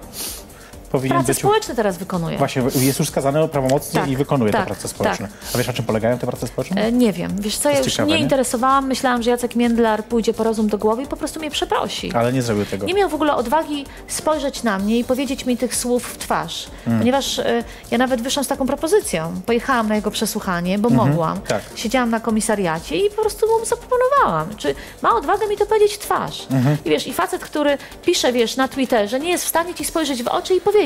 powinien 0.91 1.17
Prace 1.17 1.27
być... 1.27 1.37
społeczne 1.39 1.75
teraz 1.75 1.97
wykonuję. 1.97 2.37
Właśnie, 2.37 2.63
jest 2.75 2.99
już 2.99 3.07
skazany 3.07 3.47
prawomocnie 3.47 3.99
Tak, 3.99 4.09
i 4.09 4.17
wykonuje 4.17 4.51
te 4.51 4.57
tak, 4.57 4.67
prace 4.67 4.87
społeczne. 4.87 5.27
A 5.53 5.57
wiesz, 5.57 5.67
na 5.67 5.73
czym 5.73 5.85
polegają 5.85 6.17
te 6.17 6.27
prace 6.27 6.47
społeczne? 6.47 6.81
E, 6.81 6.91
Nie 6.91 7.13
wiem, 7.13 7.35
wiesz 7.39 7.57
co, 7.57 7.69
ja 7.69 7.77
już 7.77 7.87
ciekawe, 7.87 8.09
nie 8.09 8.15
nie? 8.15 8.21
interesowałam, 8.21 8.87
myślałam, 8.87 9.23
że 9.23 9.29
Jacek 9.31 9.55
Międlar 9.55 10.05
pójdzie 10.05 10.33
po 10.33 10.43
rozum 10.43 10.67
do 10.67 10.77
głowy 10.77 11.03
i 11.03 11.07
po 11.07 11.17
prostu 11.17 11.39
mnie 11.39 11.51
przeprosi. 11.51 12.11
Ale 12.13 12.33
nie 12.33 12.41
zrobił 12.41 12.65
tego. 12.65 12.85
Nie 12.85 12.93
miał 12.93 13.09
w 13.09 13.13
ogóle 13.13 13.35
odwagi 13.35 13.85
spojrzeć 14.07 14.63
na 14.63 14.79
mnie 14.79 14.99
i 14.99 15.03
powiedzieć 15.03 15.45
mi 15.45 15.57
tych 15.57 15.75
słów 15.75 16.05
w 16.05 16.17
twarz. 16.17 16.67
Mm. 16.87 16.99
Ponieważ 16.99 17.39
e, 17.39 17.63
ja 17.91 17.97
nawet 17.97 18.21
wyszłam 18.21 18.43
z 18.43 18.47
taką 18.47 18.67
propozycją. 18.67 19.41
Pojechałam 19.45 19.87
na 19.89 19.95
jego 19.95 20.11
przesłuchanie, 20.11 20.79
bo 20.79 20.89
mogłam. 20.89 21.41
tak. 21.41 21.61
Siedziałam 21.75 22.09
na 22.09 22.19
komisariacie 22.19 22.97
i 22.97 23.09
po 23.09 23.21
prostu 23.21 23.47
mu 23.59 23.65
zaproponowałam. 23.65 24.55
Czy 24.57 24.75
ma 25.01 25.15
odwagę 25.15 25.47
mi 25.47 25.57
to 25.57 25.65
powiedzieć 25.65 25.93
w 25.93 25.99
twarz? 25.99 26.47
Mhm. 26.51 26.77
I 26.85 26.89
wiesz, 26.89 27.07
i 27.07 27.13
facet, 27.13 27.41
który 27.43 27.77
pisze, 28.05 28.33
wiesz, 28.33 28.55
na 28.55 28.67
Twitterze, 28.67 29.19
nie 29.19 29.29
jest 29.29 29.45
w 29.45 29.47
stanie 29.47 29.73
ci 29.73 29.85
spojrzeć 29.85 30.23
w 30.23 30.27
oczy 30.27 30.55
i 30.55 30.61
powiedzieć 30.61 30.80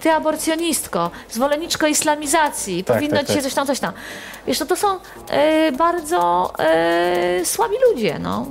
ty 0.00 0.10
aborcjonistko, 0.10 1.10
zwolenniczko 1.30 1.86
islamizacji, 1.86 2.84
Tak, 2.84 2.96
powinno 2.96 3.16
tak, 3.16 3.26
ci 3.26 3.32
się 3.32 3.38
tak. 3.38 3.44
coś 3.44 3.54
tam, 3.54 3.66
coś 3.66 3.80
tam. 3.80 3.92
Wiesz, 4.46 4.60
no 4.60 4.66
to 4.66 4.76
są 4.76 4.98
e, 5.30 5.72
bardzo 5.72 6.52
e, 6.58 7.44
słabi 7.44 7.74
ludzie, 7.90 8.18
no. 8.18 8.46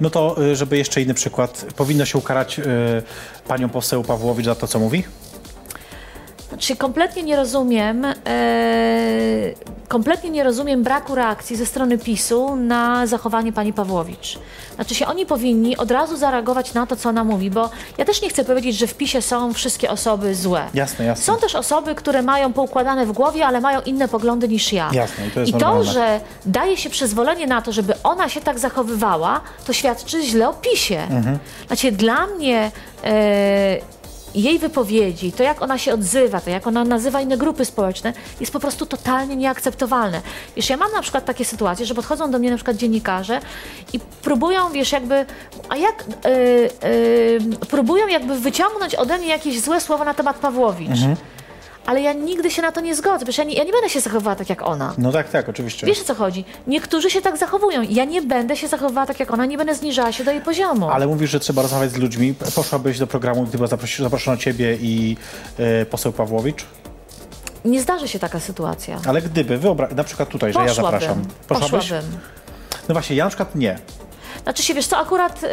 No 0.00 0.10
to, 0.10 0.42
y, 0.42 0.56
żeby 0.56 0.78
jeszcze 0.78 1.02
inny 1.02 1.14
przykład, 1.14 1.66
powinno 1.76 2.04
się 2.04 2.18
ukarać 2.18 2.58
y, 2.58 2.62
panią 3.48 3.68
poseł 3.68 4.04
Pawłowicz 4.04 4.46
za 4.46 4.54
to, 4.54 4.66
co 4.66 4.78
mówi? 4.78 5.04
Znaczy, 6.48 6.76
kompletnie 6.76 7.22
nie 7.22 7.36
rozumiem, 7.36 8.04
e, 8.04 8.14
kompletnie 9.88 10.30
nie 10.30 10.44
rozumiem 10.44 10.82
braku 10.82 11.14
reakcji 11.14 11.56
ze 11.56 11.66
strony 11.66 11.98
PiSu 11.98 12.56
na 12.56 13.06
zachowanie 13.06 13.52
pani 13.52 13.72
Pawłowicz. 13.72 14.38
Znaczy 14.74 14.94
się, 14.94 15.06
oni 15.06 15.26
powinni 15.26 15.76
od 15.76 15.90
razu 15.90 16.16
zareagować 16.16 16.74
na 16.74 16.86
to, 16.86 16.96
co 16.96 17.08
ona 17.08 17.24
mówi, 17.24 17.50
bo 17.50 17.70
ja 17.98 18.04
też 18.04 18.22
nie 18.22 18.28
chcę 18.28 18.44
powiedzieć, 18.44 18.76
że 18.76 18.86
w 18.86 18.94
PiSie 18.94 19.22
są 19.22 19.52
wszystkie 19.52 19.90
osoby 19.90 20.34
złe. 20.34 20.64
Jasne, 20.74 21.04
jasne. 21.04 21.24
Są 21.24 21.40
też 21.40 21.54
osoby, 21.54 21.94
które 21.94 22.22
mają 22.22 22.52
poukładane 22.52 23.06
w 23.06 23.12
głowie, 23.12 23.46
ale 23.46 23.60
mają 23.60 23.80
inne 23.80 24.08
poglądy 24.08 24.48
niż 24.48 24.72
ja. 24.72 24.90
Jasne, 24.92 25.26
i 25.26 25.30
to 25.30 25.40
jest 25.40 25.52
to, 25.52 25.58
normalne. 25.58 25.92
że 25.92 26.20
daje 26.46 26.76
się 26.76 26.90
przyzwolenie 26.90 27.46
na 27.46 27.62
to, 27.62 27.72
żeby 27.72 27.94
ona 28.02 28.28
się 28.28 28.40
tak 28.40 28.58
zachowywała, 28.58 29.40
to 29.66 29.72
świadczy 29.72 30.22
źle 30.22 30.48
o 30.48 30.54
PiSie. 30.54 31.02
Mhm. 31.02 31.38
Znaczy, 31.66 31.92
dla 31.92 32.26
mnie 32.26 32.70
e, 33.04 33.95
jej 34.42 34.58
wypowiedzi, 34.58 35.32
to 35.32 35.42
jak 35.42 35.62
ona 35.62 35.78
się 35.78 35.94
odzywa, 35.94 36.40
to 36.40 36.50
jak 36.50 36.66
ona 36.66 36.84
nazywa 36.84 37.20
inne 37.20 37.36
grupy 37.36 37.64
społeczne, 37.64 38.12
jest 38.40 38.52
po 38.52 38.60
prostu 38.60 38.86
totalnie 38.86 39.36
nieakceptowalne. 39.36 40.20
Wiesz, 40.56 40.70
ja 40.70 40.76
mam 40.76 40.92
na 40.92 41.02
przykład 41.02 41.24
takie 41.24 41.44
sytuacje, 41.44 41.86
że 41.86 41.94
podchodzą 41.94 42.30
do 42.30 42.38
mnie 42.38 42.50
na 42.50 42.56
przykład 42.56 42.76
dziennikarze 42.76 43.40
i 43.92 44.00
próbują, 44.22 44.70
wiesz, 44.72 44.92
jakby, 44.92 45.26
a 45.68 45.76
jak, 45.76 46.04
e, 46.24 46.28
e, 46.30 47.66
próbują 47.68 48.06
jakby 48.08 48.40
wyciągnąć 48.40 48.94
ode 48.94 49.18
mnie 49.18 49.28
jakieś 49.28 49.60
złe 49.60 49.80
słowa 49.80 50.04
na 50.04 50.14
temat 50.14 50.38
Pawłowicz. 50.38 51.00
Ale 51.86 52.00
ja 52.00 52.12
nigdy 52.12 52.50
się 52.50 52.62
na 52.62 52.72
to 52.72 52.80
nie 52.80 52.94
zgodzę, 52.94 53.18
przecież 53.24 53.38
ja 53.38 53.44
nie, 53.44 53.54
ja 53.54 53.64
nie 53.64 53.72
będę 53.72 53.88
się 53.90 54.00
zachowywała 54.00 54.36
tak 54.36 54.48
jak 54.50 54.62
ona. 54.62 54.94
No 54.98 55.12
tak, 55.12 55.28
tak, 55.28 55.48
oczywiście. 55.48 55.86
Wiesz 55.86 56.00
o 56.00 56.04
co 56.04 56.14
chodzi? 56.14 56.44
Niektórzy 56.66 57.10
się 57.10 57.20
tak 57.22 57.36
zachowują. 57.36 57.82
Ja 57.90 58.04
nie 58.04 58.22
będę 58.22 58.56
się 58.56 58.68
zachowywała 58.68 59.06
tak 59.06 59.20
jak 59.20 59.30
ona, 59.30 59.46
nie 59.46 59.58
będę 59.58 59.74
zniżała 59.74 60.12
się 60.12 60.24
do 60.24 60.30
jej 60.30 60.40
poziomu. 60.40 60.90
Ale 60.90 61.06
mówisz, 61.06 61.30
że 61.30 61.40
trzeba 61.40 61.62
rozmawiać 61.62 61.90
z 61.90 61.96
ludźmi. 61.96 62.34
Poszłabyś 62.54 62.98
do 62.98 63.06
programu, 63.06 63.42
gdyby 63.46 63.64
zaprosi- 63.64 64.02
zaproszono 64.02 64.36
ciebie 64.36 64.76
i 64.80 65.16
e, 65.58 65.86
poseł 65.86 66.12
Pawłowicz? 66.12 66.64
Nie 67.64 67.80
zdarzy 67.80 68.08
się 68.08 68.18
taka 68.18 68.40
sytuacja. 68.40 69.00
Ale 69.08 69.22
gdyby, 69.22 69.58
wyobra- 69.58 69.94
na 69.96 70.04
przykład 70.04 70.28
tutaj, 70.28 70.52
że 70.52 70.58
ja 70.60 70.66
Poszłabym. 70.66 71.00
zapraszam. 71.00 71.24
Poszłabym. 71.48 72.04
No 72.88 72.92
właśnie, 72.94 73.16
ja 73.16 73.24
na 73.24 73.30
przykład 73.30 73.54
nie. 73.54 73.78
Znaczy 74.42 74.62
się, 74.62 74.74
wiesz 74.74 74.86
co, 74.86 74.98
akurat 74.98 75.42
yy, 75.42 75.48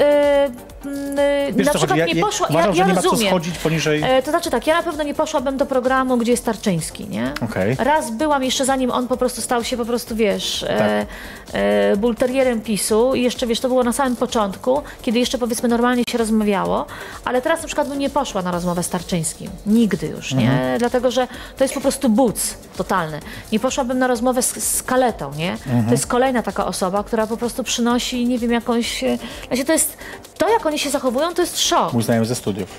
Wiesz 1.54 1.68
na 1.68 1.72
co 1.74 1.78
przykład? 1.78 2.00
Ja, 2.00 2.06
nie 2.06 2.14
ja, 2.14 2.26
poszła, 2.26 2.48
uważam, 2.48 2.76
ja, 2.76 2.88
że 2.88 2.94
ja 2.94 3.02
co 3.02 3.10
rozumiem. 3.10 3.30
schodzić 3.30 3.58
poniżej... 3.58 4.02
E, 4.04 4.22
to 4.22 4.32
znaczy 4.32 4.50
tak, 4.50 4.68
ja 4.68 4.78
na 4.78 4.84
pewno 4.84 5.04
nie 5.04 5.14
poszłabym 5.14 5.58
do 5.58 5.66
programu, 5.66 6.18
gdzie 6.18 6.32
jest 6.32 6.46
Tarczyński, 6.46 7.08
nie? 7.08 7.34
Okej. 7.42 7.76
Raz 7.80 8.12
byłam 8.12 8.44
jeszcze 8.44 8.66
zanim 8.66 8.92
on 8.92 9.08
po 9.08 9.18
prostu 9.18 9.42
stał 9.42 9.64
się 9.64 9.78
po 9.78 9.86
prostu, 9.86 10.16
wiesz, 10.16 10.66
Tak. 10.68 10.80
e, 10.82 11.06
e, 11.54 11.98
bulterierem 11.98 12.62
PiSu 12.62 13.16
i 13.16 13.22
jeszcze, 13.22 13.48
wiesz, 13.48 13.60
to 13.60 13.68
było 13.68 13.84
na 13.84 13.94
samym 13.94 14.16
początku, 14.16 14.82
kiedy 15.02 15.20
jeszcze 15.20 15.38
powiedzmy 15.38 15.70
normalnie 15.70 16.04
się 16.10 16.18
rozmawiało, 16.18 16.86
ale 17.26 17.42
teraz 17.42 17.62
na 17.62 17.68
przykład 17.68 17.90
bym 17.90 18.00
nie 18.00 18.10
poszła 18.10 18.42
na 18.42 18.52
rozmowę 18.52 18.84
z 18.84 18.90
Tarczyńskim. 18.90 19.50
Nigdy 19.66 20.08
już, 20.08 20.34
nie? 20.34 20.52
Mhm. 20.52 20.80
Dlatego, 20.80 21.12
że 21.12 21.28
to 21.58 21.64
jest 21.64 21.74
po 21.74 21.82
prostu 21.82 22.10
buc 22.10 22.58
totalny. 22.78 23.20
Nie 23.52 23.60
poszłabym 23.60 24.00
na 24.00 24.08
rozmowę 24.08 24.42
z, 24.42 24.64
z 24.78 24.84
Kaletą, 24.84 25.32
nie? 25.38 25.52
Mhm. 25.52 25.86
To 25.86 25.92
jest 25.92 26.08
kolejna 26.08 26.44
taka 26.44 26.66
osoba, 26.66 27.04
która 27.04 27.28
po 27.28 27.38
prostu 27.38 27.64
przynosi, 27.64 28.26
nie 28.26 28.40
wiem, 28.40 28.52
jakąś... 28.76 29.04
e, 29.04 29.18
Znaczy 29.48 29.66
to 29.66 29.74
jest... 29.74 29.98
To, 30.38 30.50
jak 30.50 30.66
oni 30.66 30.80
się 30.80 30.90
zachowują, 30.90 31.34
to 31.34 31.42
jest 31.42 31.60
szok. 31.60 31.94
Mój 31.94 32.04
znajomy 32.04 32.26
ze 32.26 32.36
studiów. 32.36 32.70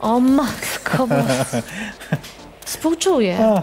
O 0.00 0.20
matko 0.20 1.06
boska. 1.06 1.44
Współczuję. 2.64 3.62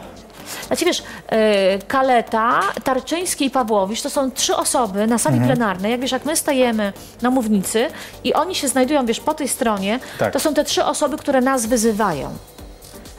Znaczy 0.68 0.86
wiesz, 0.86 1.04
e, 1.30 1.80
Kaleta, 1.88 2.62
Tarczyński 2.84 3.46
i 3.46 3.50
Pawłowicz 3.50 4.02
to 4.02 4.10
są 4.10 4.32
trzy 4.32 4.56
osoby 4.56 5.08
na 5.08 5.18
sali 5.18 5.40
plenarnej. 5.42 5.92
Jak 5.92 6.02
wiesz, 6.02 6.12
jak 6.12 6.26
my 6.26 6.36
stajemy 6.36 6.94
na 7.22 7.30
mównicy 7.30 7.88
i 8.24 8.34
oni 8.34 8.56
się 8.56 8.68
znajdują, 8.68 9.06
wiesz, 9.06 9.20
po 9.20 9.34
tej 9.34 9.48
stronie, 9.48 10.00
Tak. 10.20 10.34
to 10.34 10.40
są 10.40 10.54
te 10.54 10.64
trzy 10.64 10.86
osoby, 10.86 11.18
które 11.18 11.42
nas 11.42 11.66
wyzywają. 11.66 12.30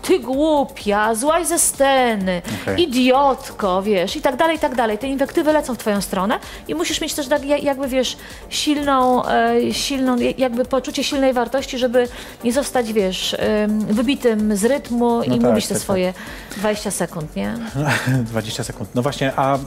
Ty 0.06 0.18
głupia, 0.20 1.14
złaź 1.14 1.46
ze 1.46 1.58
sceny, 1.58 2.42
Okej. 2.62 2.82
idiotko, 2.82 3.82
wiesz, 3.82 4.16
i 4.16 4.20
tak 4.20 4.36
dalej, 4.36 4.56
i 4.56 4.58
tak 4.58 4.74
dalej. 4.74 4.98
Te 4.98 5.06
inwektywy 5.06 5.52
lecą 5.52 5.74
w 5.74 5.78
twoją 5.78 6.00
stronę 6.00 6.38
i 6.68 6.74
musisz 6.74 7.00
mieć 7.00 7.14
też 7.14 7.28
tak, 7.28 7.44
ja- 7.44 7.56
jakby, 7.56 7.88
wiesz, 7.88 8.16
silną, 8.48 9.26
e, 9.26 9.74
silną, 9.74 10.16
jakby 10.38 10.64
poczucie 10.64 11.04
silnej 11.04 11.32
wartości, 11.32 11.78
żeby 11.78 12.08
nie 12.44 12.52
zostać, 12.52 12.92
wiesz, 12.92 13.36
em, 13.38 13.78
wybitym 13.86 14.56
z 14.56 14.64
rytmu 14.64 15.22
i 15.22 15.30
tak, 15.30 15.40
mówić 15.40 15.66
te 15.66 15.74
tak, 15.74 15.82
swoje 15.82 16.14
20 16.56 16.90
sekund, 16.90 17.36
nie? 17.36 17.54
20 18.30 18.64
sekund. 18.64 18.88
No 18.94 19.02
właśnie, 19.02 19.32
a 19.36 19.56
y, 19.56 19.58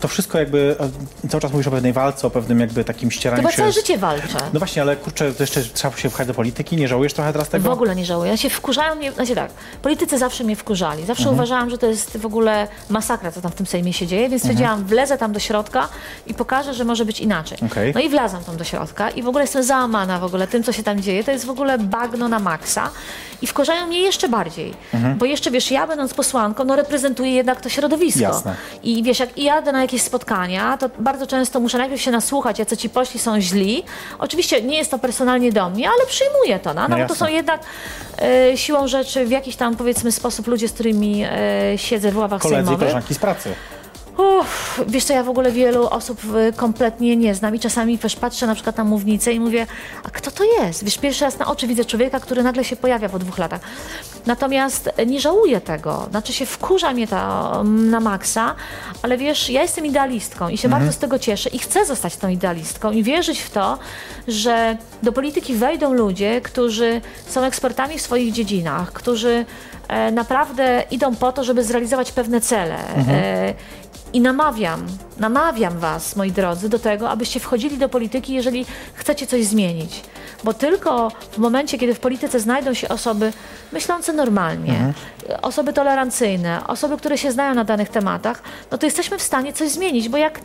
to 0.00 0.08
wszystko 0.08 0.38
jakby, 0.38 0.76
cały 1.30 1.40
czas 1.40 1.52
mówisz 1.52 1.66
o 1.66 1.70
pewnej 1.70 1.92
walce, 1.92 2.26
o 2.26 2.30
pewnym 2.30 2.60
jakby 2.60 2.84
takim 2.84 3.10
ścieraniu 3.10 3.42
Chyba 3.42 3.50
się... 3.50 3.56
całe 3.56 3.72
życie 3.72 3.98
walczę. 3.98 4.38
No 4.52 4.58
właśnie, 4.60 4.82
ale 4.82 4.96
kurczę, 4.96 5.32
to 5.32 5.42
jeszcze 5.42 5.62
trzeba 5.62 5.96
się 5.96 6.10
wchać 6.10 6.26
do 6.28 6.34
polityki, 6.34 6.76
nie 6.76 6.88
żałujesz 6.88 7.12
trochę 7.14 7.32
teraz 7.32 7.48
W 7.48 7.50
tego? 7.50 7.72
ogóle 7.72 7.96
nie 7.96 8.04
żałuję. 8.04 8.30
Ja 8.30 8.36
się 8.36 8.50
wkurzają 8.50 8.94
mnie, 8.94 9.12
znaczy 9.12 9.34
tak, 9.34 9.50
politycy 9.82 10.18
zawsze 10.18 10.44
mnie 10.44 10.56
wkurzali. 10.56 11.06
Zawsze 11.06 11.22
Mhm. 11.22 11.34
uważałam, 11.36 11.70
że 11.70 11.78
to 11.78 11.86
jest 11.86 12.16
w 12.16 12.26
ogóle 12.26 12.68
masakra, 12.90 13.32
co 13.32 13.40
tam 13.40 13.52
w 13.52 13.54
tym 13.54 13.66
Sejmie 13.66 13.92
się 13.92 14.06
dzieje, 14.06 14.28
więc 14.28 14.42
stwierdziłam, 14.42 14.84
wlezę 14.84 15.18
tam 15.18 15.32
do 15.32 15.40
środka 15.40 15.88
i 16.26 16.34
pokażę, 16.34 16.74
że 16.74 16.84
może 16.84 17.04
być 17.04 17.20
inaczej. 17.20 17.58
Okej. 17.66 17.92
No 17.94 18.00
i 18.00 18.08
wlazłam 18.08 18.44
tam 18.44 18.56
do 18.56 18.64
środka 18.64 19.10
i 19.10 19.22
w 19.22 19.28
ogóle 19.28 19.44
jestem 19.44 19.62
załamana 19.62 20.18
w 20.18 20.24
ogóle 20.24 20.46
tym, 20.48 20.62
co 20.62 20.72
się 20.72 20.82
tam 20.82 21.00
dzieje. 21.02 21.24
To 21.24 21.30
jest 21.30 21.44
w 21.44 21.50
ogóle 21.50 21.78
bagno 21.78 22.28
na 22.28 22.38
maksa 22.38 22.90
i 23.42 23.46
wkurzają 23.46 23.86
mnie 23.86 24.00
jeszcze 24.00 24.28
bardziej. 24.28 24.74
Mhm. 24.94 25.18
Bo 25.18 25.24
jeszcze, 25.26 25.50
wiesz, 25.50 25.70
ja 25.70 25.86
będąc 25.86 26.14
posłanką, 26.14 26.64
no 26.64 26.76
reprezentuję 26.76 27.30
jednak 27.32 27.60
to 27.60 27.68
środowisko. 27.68 28.20
Jasne. 28.20 28.54
I 28.82 29.02
wiesz, 29.02 29.18
jak 29.18 29.38
jadę 29.38 29.72
na 29.72 29.82
jakieś 29.86 30.02
spotkania, 30.02 30.76
to 30.78 30.90
bardzo 30.98 31.26
często 31.26 31.60
muszę 31.60 31.78
najpierw 31.78 32.02
się 32.02 32.10
nasłuchać, 32.10 32.58
jacy 32.58 32.76
ci 32.76 32.88
pośli 32.88 33.20
są 33.20 33.40
źli. 33.40 33.84
Oczywiście 34.18 34.62
nie 34.62 34.78
jest 34.78 34.90
to 34.90 34.98
personalnie 34.98 35.52
do 35.52 35.70
mnie, 35.70 35.88
ale 35.88 36.06
przyjmuję 36.06 36.58
to, 36.58 36.74
no, 36.74 36.88
no, 36.88 36.96
bo 36.98 37.06
to 37.06 37.14
są 37.14 37.26
jednak 37.26 37.60
e, 38.18 38.56
siłą 38.56 38.88
rzeczy 38.88 39.26
w 39.26 39.30
jakiś 39.30 39.56
tam 39.56 39.76
powiedzmy 39.76 40.12
sposób 40.12 40.46
ludzie, 40.46 40.68
z 40.68 40.72
którymi 40.72 41.24
e, 41.24 41.78
siedzę 41.78 42.12
w 42.12 42.16
ławach 42.16 42.42
Koledzy 42.42 42.54
i 42.54 42.64
sejmowych. 42.64 42.78
koleżanki 42.78 43.14
z 43.14 43.18
pracy. 43.18 43.54
Uff, 44.18 44.84
wiesz 44.88 45.04
co, 45.04 45.12
ja 45.12 45.22
w 45.22 45.28
ogóle 45.28 45.52
wielu 45.52 45.86
osób 45.86 46.20
kompletnie 46.56 47.16
nie 47.16 47.34
znam 47.34 47.54
i 47.54 47.60
czasami 47.60 47.98
też 47.98 48.16
patrzę 48.16 48.46
na 48.46 48.54
przykład 48.54 48.76
na 48.76 48.84
mównicę 48.84 49.32
i 49.32 49.40
mówię, 49.40 49.66
a 50.04 50.10
kto 50.10 50.30
to 50.30 50.44
jest? 50.44 50.84
Wiesz, 50.84 50.98
pierwszy 50.98 51.24
raz 51.24 51.38
na 51.38 51.46
oczy 51.46 51.66
widzę 51.66 51.84
człowieka, 51.84 52.20
który 52.20 52.42
nagle 52.42 52.64
się 52.64 52.76
pojawia 52.76 53.08
po 53.08 53.18
dwóch 53.18 53.38
latach. 53.38 53.60
Natomiast 54.26 54.90
e, 54.96 55.06
nie 55.06 55.20
żałuję 55.20 55.60
tego, 55.60 56.06
znaczy 56.10 56.32
się 56.32 56.46
wkurza 56.46 56.92
mnie 56.92 57.08
to 57.08 57.52
mm, 57.60 57.90
na 57.90 58.00
maksa, 58.00 58.54
ale 59.02 59.18
wiesz, 59.18 59.50
ja 59.50 59.62
jestem 59.62 59.86
idealistką 59.86 60.48
i 60.48 60.58
się 60.58 60.68
bardzo 60.68 60.92
z 60.92 60.98
tego 60.98 61.18
cieszę 61.18 61.50
i 61.50 61.58
chcę 61.58 61.86
zostać 61.86 62.16
tą 62.16 62.28
idealistką 62.28 62.90
i 62.90 63.02
wierzyć 63.02 63.40
w 63.40 63.50
to, 63.50 63.78
że 64.28 64.76
do 65.02 65.12
polityki 65.12 65.54
wejdą 65.54 65.92
ludzie, 65.92 66.40
którzy 66.40 67.00
są 67.26 67.42
ekspertami 67.42 67.98
w 67.98 68.02
swoich 68.02 68.32
dziedzinach, 68.32 68.92
którzy 68.92 69.44
e, 69.88 70.10
naprawdę 70.12 70.84
idą 70.90 71.16
po 71.16 71.32
to, 71.32 71.44
żeby 71.44 71.64
zrealizować 71.64 72.12
pewne 72.12 72.40
cele. 72.40 72.78
E, 73.08 73.54
i 74.12 74.20
namawiam, 74.20 74.86
namawiam 75.18 75.78
Was, 75.78 76.16
moi 76.16 76.32
drodzy, 76.32 76.68
do 76.68 76.78
tego, 76.78 77.10
abyście 77.10 77.40
wchodzili 77.40 77.78
do 77.78 77.88
polityki, 77.88 78.34
jeżeli 78.34 78.66
chcecie 78.94 79.26
coś 79.26 79.44
zmienić. 79.44 80.02
Bo 80.44 80.54
tylko 80.54 81.12
w 81.32 81.38
momencie, 81.38 81.78
kiedy 81.78 81.94
w 81.94 82.00
polityce 82.00 82.40
znajdą 82.40 82.74
się 82.74 82.88
osoby 82.88 83.32
myślące 83.72 84.12
normalnie, 84.12 84.92
osoby 85.42 85.72
tolerancyjne, 85.72 86.66
osoby, 86.66 86.96
które 86.96 87.18
się 87.18 87.32
znają 87.32 87.54
na 87.54 87.64
danych 87.64 87.88
tematach, 87.88 88.42
no 88.70 88.78
to 88.78 88.86
jesteśmy 88.86 89.18
w 89.18 89.22
stanie 89.22 89.52
coś 89.52 89.70
zmienić, 89.70 90.08
bo 90.08 90.16
jak 90.16 90.40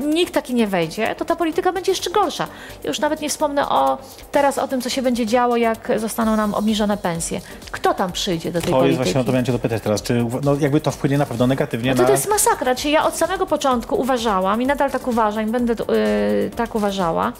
nikt 0.00 0.34
taki 0.34 0.54
nie 0.54 0.66
wejdzie, 0.66 1.14
to 1.14 1.24
ta 1.24 1.36
polityka 1.36 1.72
będzie 1.72 1.92
jeszcze 1.92 2.10
gorsza. 2.10 2.46
Już 2.84 2.98
nawet 3.00 3.20
nie 3.20 3.28
wspomnę 3.28 3.68
o, 3.68 3.98
teraz 4.32 4.58
o 4.58 4.68
tym, 4.68 4.80
co 4.80 4.88
się 4.90 5.02
będzie 5.02 5.26
działo, 5.26 5.56
jak 5.56 5.88
zostaną 5.96 6.36
nam 6.36 6.54
obniżone 6.54 6.96
pensje. 6.96 7.40
Kto 7.70 7.94
tam 7.94 8.12
przyjdzie 8.12 8.52
do 8.52 8.60
tej 8.60 8.70
To 8.70 8.76
jest 8.76 8.80
polityki? 8.80 8.96
właśnie, 9.04 9.18
no 9.18 9.24
to 9.24 9.32
miałem 9.32 9.44
cię 9.46 9.52
dopytać 9.52 9.82
teraz, 9.82 10.02
czy 10.02 10.26
no, 10.42 10.54
jakby 10.60 10.80
to 10.80 10.90
wpłynie 10.90 11.18
na 11.18 11.26
pewno 11.26 11.46
negatywnie 11.46 11.90
No 11.90 11.96
to, 11.96 12.02
na... 12.02 12.06
to 12.08 12.12
jest 12.12 12.28
masakra. 12.28 12.74
Czyli 12.74 12.94
ja 12.94 13.04
od 13.06 13.16
samego 13.16 13.46
początku 13.46 13.94
uważałam 14.00 14.62
i 14.62 14.66
nadal 14.66 14.90
tak 14.90 15.08
uważam 15.08 15.48
i 15.48 15.52
będę 15.52 15.72
yy, 15.72 16.50
tak 16.56 16.74
uważała, 16.74 17.32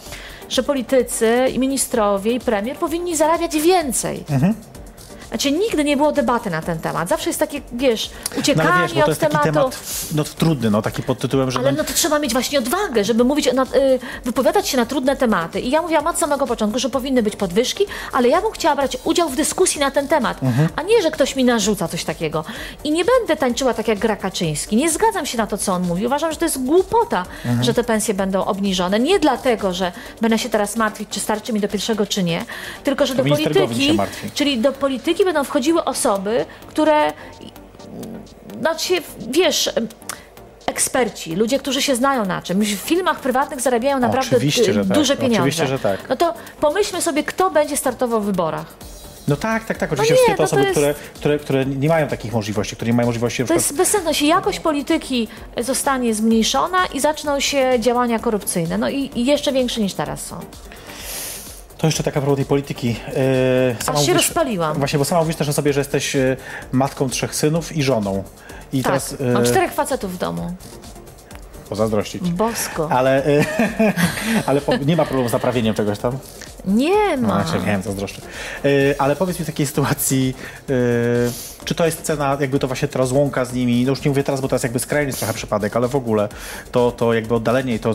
że 0.49 0.63
politycy 0.63 1.47
i 1.55 1.59
ministrowie 1.59 2.33
i 2.33 2.41
premier 2.41 2.77
powinni 2.77 3.17
zarabiać 3.17 3.57
więcej. 3.57 4.25
Mhm. 4.31 4.55
Znaczy 5.33 5.53
nigdy 5.53 5.85
nie 5.85 5.97
było 5.97 6.13
debaty 6.13 6.51
na 6.51 6.63
ten 6.63 6.79
temat. 6.79 7.09
Zawsze 7.09 7.31
jest 7.31 7.41
takie, 7.41 7.61
wiesz, 7.73 8.11
No 8.35 8.41
uciekanie 8.41 8.71
ale 8.73 8.83
wiesz, 8.83 8.93
to 8.93 9.03
od 9.03 9.09
jest 9.09 9.21
taki 9.21 9.33
tematu. 9.33 9.71
temat 9.71 9.81
no, 10.15 10.25
trudny, 10.25 10.71
no 10.71 10.83
taki 10.83 11.03
pod 11.03 11.19
tytułem, 11.19 11.51
że 11.51 11.59
Ale 11.59 11.73
no, 11.73 11.79
no 11.79 11.85
to 11.85 11.93
trzeba 11.93 12.19
mieć 12.19 12.33
właśnie 12.33 12.59
odwagę, 12.59 13.05
żeby 13.05 13.25
mówić, 13.25 13.53
na, 13.55 13.63
y, 13.63 13.67
wypowiadać 14.25 14.69
się 14.69 14.77
na 14.77 14.87
trudne 14.87 15.17
tematy. 15.17 15.61
I 15.61 15.71
ja 15.71 15.83
mówiłam 15.83 16.07
od 16.07 16.19
samego 16.19 16.47
początku, 16.47 16.79
że 16.79 16.91
powinny 16.91 17.23
być 17.23 17.37
podwyżki, 17.37 17.85
ale 18.13 18.29
ja 18.29 18.41
bym 18.43 18.53
chciała 18.53 18.77
brać 18.77 18.99
udział 19.05 19.29
w 19.29 19.37
dyskusji 19.37 19.81
na 19.81 19.91
ten 19.91 20.09
temat, 20.09 20.41
a 20.77 20.83
nie, 20.83 21.03
że 21.03 21.11
ktoś 21.11 21.37
mi 21.37 21.45
narzuca 21.45 21.89
coś 21.89 22.05
takiego. 22.05 22.45
I 22.85 22.91
nie 22.91 23.05
będę 23.05 23.37
tańczyła 23.37 23.75
tak 23.75 23.89
jak 23.89 23.99
Gra 23.99 24.17
Kaczyński. 24.17 24.77
Nie 24.77 24.91
zgadzam 24.91 25.27
się 25.27 25.39
na 25.39 25.47
to, 25.47 25.59
co 25.59 25.73
on 25.73 25.83
mówi. 25.83 26.07
Uważam, 26.07 26.33
że 26.33 26.37
to 26.37 26.45
jest 26.45 26.65
głupota, 26.65 27.25
że 27.61 27.75
te 27.75 27.85
pensje 27.85 28.15
będą 28.15 28.45
obniżone. 28.45 29.01
Nie 29.01 29.19
dlatego, 29.19 29.73
że 29.73 29.93
będę 30.21 30.39
się 30.39 30.49
teraz 30.49 30.77
martwić, 30.77 31.09
czy 31.09 31.21
starczy 31.21 31.53
mi 31.53 31.61
do 31.61 31.69
pierwszego, 31.69 32.07
czy 32.07 32.23
nie, 32.23 32.45
tylko, 32.85 33.07
że 33.07 33.15
do 33.15 33.23
Gowin 33.25 33.37
się 33.37 33.51
polityki, 33.51 33.99
czyli 34.35 34.59
do 34.59 34.73
polityki 34.73 35.22
będą 35.25 35.45
wchodziły 35.45 35.85
osoby, 35.85 36.45
które 36.69 37.13
znaczy, 38.61 38.95
wiesz, 39.31 39.71
eksperci, 40.67 41.37
ludzie, 41.37 41.59
którzy 41.59 41.83
się 41.83 41.97
znają 41.97 42.25
na 42.25 42.43
czymś, 42.43 42.75
w 42.75 42.79
filmach 42.79 43.21
prywatnych 43.21 43.61
zarabiają 43.61 43.99
naprawdę 43.99 44.37
Oczywiście, 44.37 44.71
y, 44.71 44.75
tak. 44.75 44.85
duże 44.87 45.17
pieniądze. 45.17 45.39
Oczywiście, 45.39 45.67
że 45.67 45.79
tak. 45.79 46.09
No 46.09 46.17
to 46.17 46.35
pomyślmy 46.61 47.03
sobie, 47.03 47.23
kto 47.25 47.51
będzie 47.51 47.77
startował 47.77 48.21
w 48.21 48.25
wyborach. 48.25 48.67
no 49.29 49.37
tak, 49.37 49.65
tak, 49.65 49.79
tak, 49.79 49.93
oczywiście 49.93 50.15
nie, 50.15 50.19
wszystkie 50.19 50.37
te 50.37 50.43
no 50.43 50.49
to 50.49 50.57
osoby, 50.57 50.63
jest- 50.63 50.73
które, 50.73 50.95
które, 51.15 51.39
które 51.39 51.67
nie 51.67 51.89
mają 51.89 52.09
takich 52.09 52.33
możliwości, 52.33 52.77
które 52.77 52.91
nie 52.91 52.97
mają 52.97 53.07
możliwości 53.07 53.43
To 53.43 53.45
przykład 53.45 53.65
jest 53.65 53.77
bezsensne. 53.77 54.11
Jeśli 54.11 54.29
jakość 54.29 54.61
polityki 54.61 55.29
zostanie 55.61 56.15
zmniejszona 56.15 56.87
i 56.87 57.01
zaczną 57.01 57.41
się 57.41 57.81
działania 57.81 58.19
korupcyjne. 58.19 58.79
No 58.79 58.89
i, 58.89 59.11
i 59.15 59.25
jeszcze 59.27 59.53
większe 59.53 59.81
niż 59.81 59.95
teraz 59.95 60.27
są. 60.27 60.37
To 61.83 61.87
jeszcze 61.89 62.03
taka 62.03 62.21
propos 62.21 62.37
tej 62.37 62.45
polityki. 62.45 62.89
Yy, 62.89 63.77
sama 63.85 63.99
Aż 63.99 64.07
się 64.07 64.13
rozpaliłam. 64.15 64.79
Właśnie, 64.79 64.99
bo 64.99 65.05
sama 65.05 65.21
mówisz 65.21 65.37
też 65.37 65.49
o 65.49 65.53
sobie, 65.53 65.73
że 65.73 65.81
jesteś 65.81 66.15
yy, 66.15 66.37
matką 66.73 67.09
trzech 67.09 67.35
synów 67.35 67.77
i 67.77 67.83
żoną. 67.83 68.25
I 68.73 68.83
Tak, 68.83 68.93
teraz 68.93 69.15
yy, 69.21 69.33
mam 69.33 69.45
czterech 69.45 69.73
facetów 69.73 70.15
w 70.15 70.19
domu. 70.19 70.55
pozazdrościć. 71.69 72.31
Bosko. 72.31 72.89
Ale, 72.91 73.23
yy, 73.27 73.93
ale 74.47 74.61
po, 74.61 74.77
nie 74.77 74.97
ma 74.97 75.05
problemu 75.05 75.29
z 75.29 75.33
naprawieniem 75.33 75.75
czegoś 75.75 75.99
tam? 75.99 76.19
Nie 76.65 77.17
No, 77.17 77.29
ma. 77.29 77.45
znaczy, 77.45 77.67
wiem, 77.67 77.83
zazdroszczę. 77.83 78.23
Yy, 78.65 78.95
ale 78.99 79.17
powiedz 79.17 79.39
mi 79.39 79.45
w 79.45 79.47
takiej 79.49 79.67
sytuacji, 79.67 80.35
yy, 80.69 80.75
czy 81.65 81.75
to 81.75 81.87
jest 81.87 82.03
cena, 82.03 82.37
jakby 82.41 82.59
to 82.59 82.67
właśnie 82.67 82.89
ta 82.89 82.99
rozłąka 82.99 83.45
z 83.45 83.53
nimi, 83.53 83.85
no 83.85 83.91
już 83.91 84.05
nie 84.05 84.09
mówię 84.09 84.25
teraz, 84.25 84.41
bo 84.41 84.49
to 84.49 84.55
jest 84.55 84.63
jakby 84.65 84.79
skrajny 84.79 85.13
trochę 85.13 85.35
przypadek, 85.35 85.77
ale 85.77 85.89
w 85.89 85.97
ogóle 85.97 86.29
to, 86.73 86.91
to 86.93 87.15
jakby 87.15 87.35
oddalenie 87.35 87.75
i 87.75 87.79
to 87.79 87.95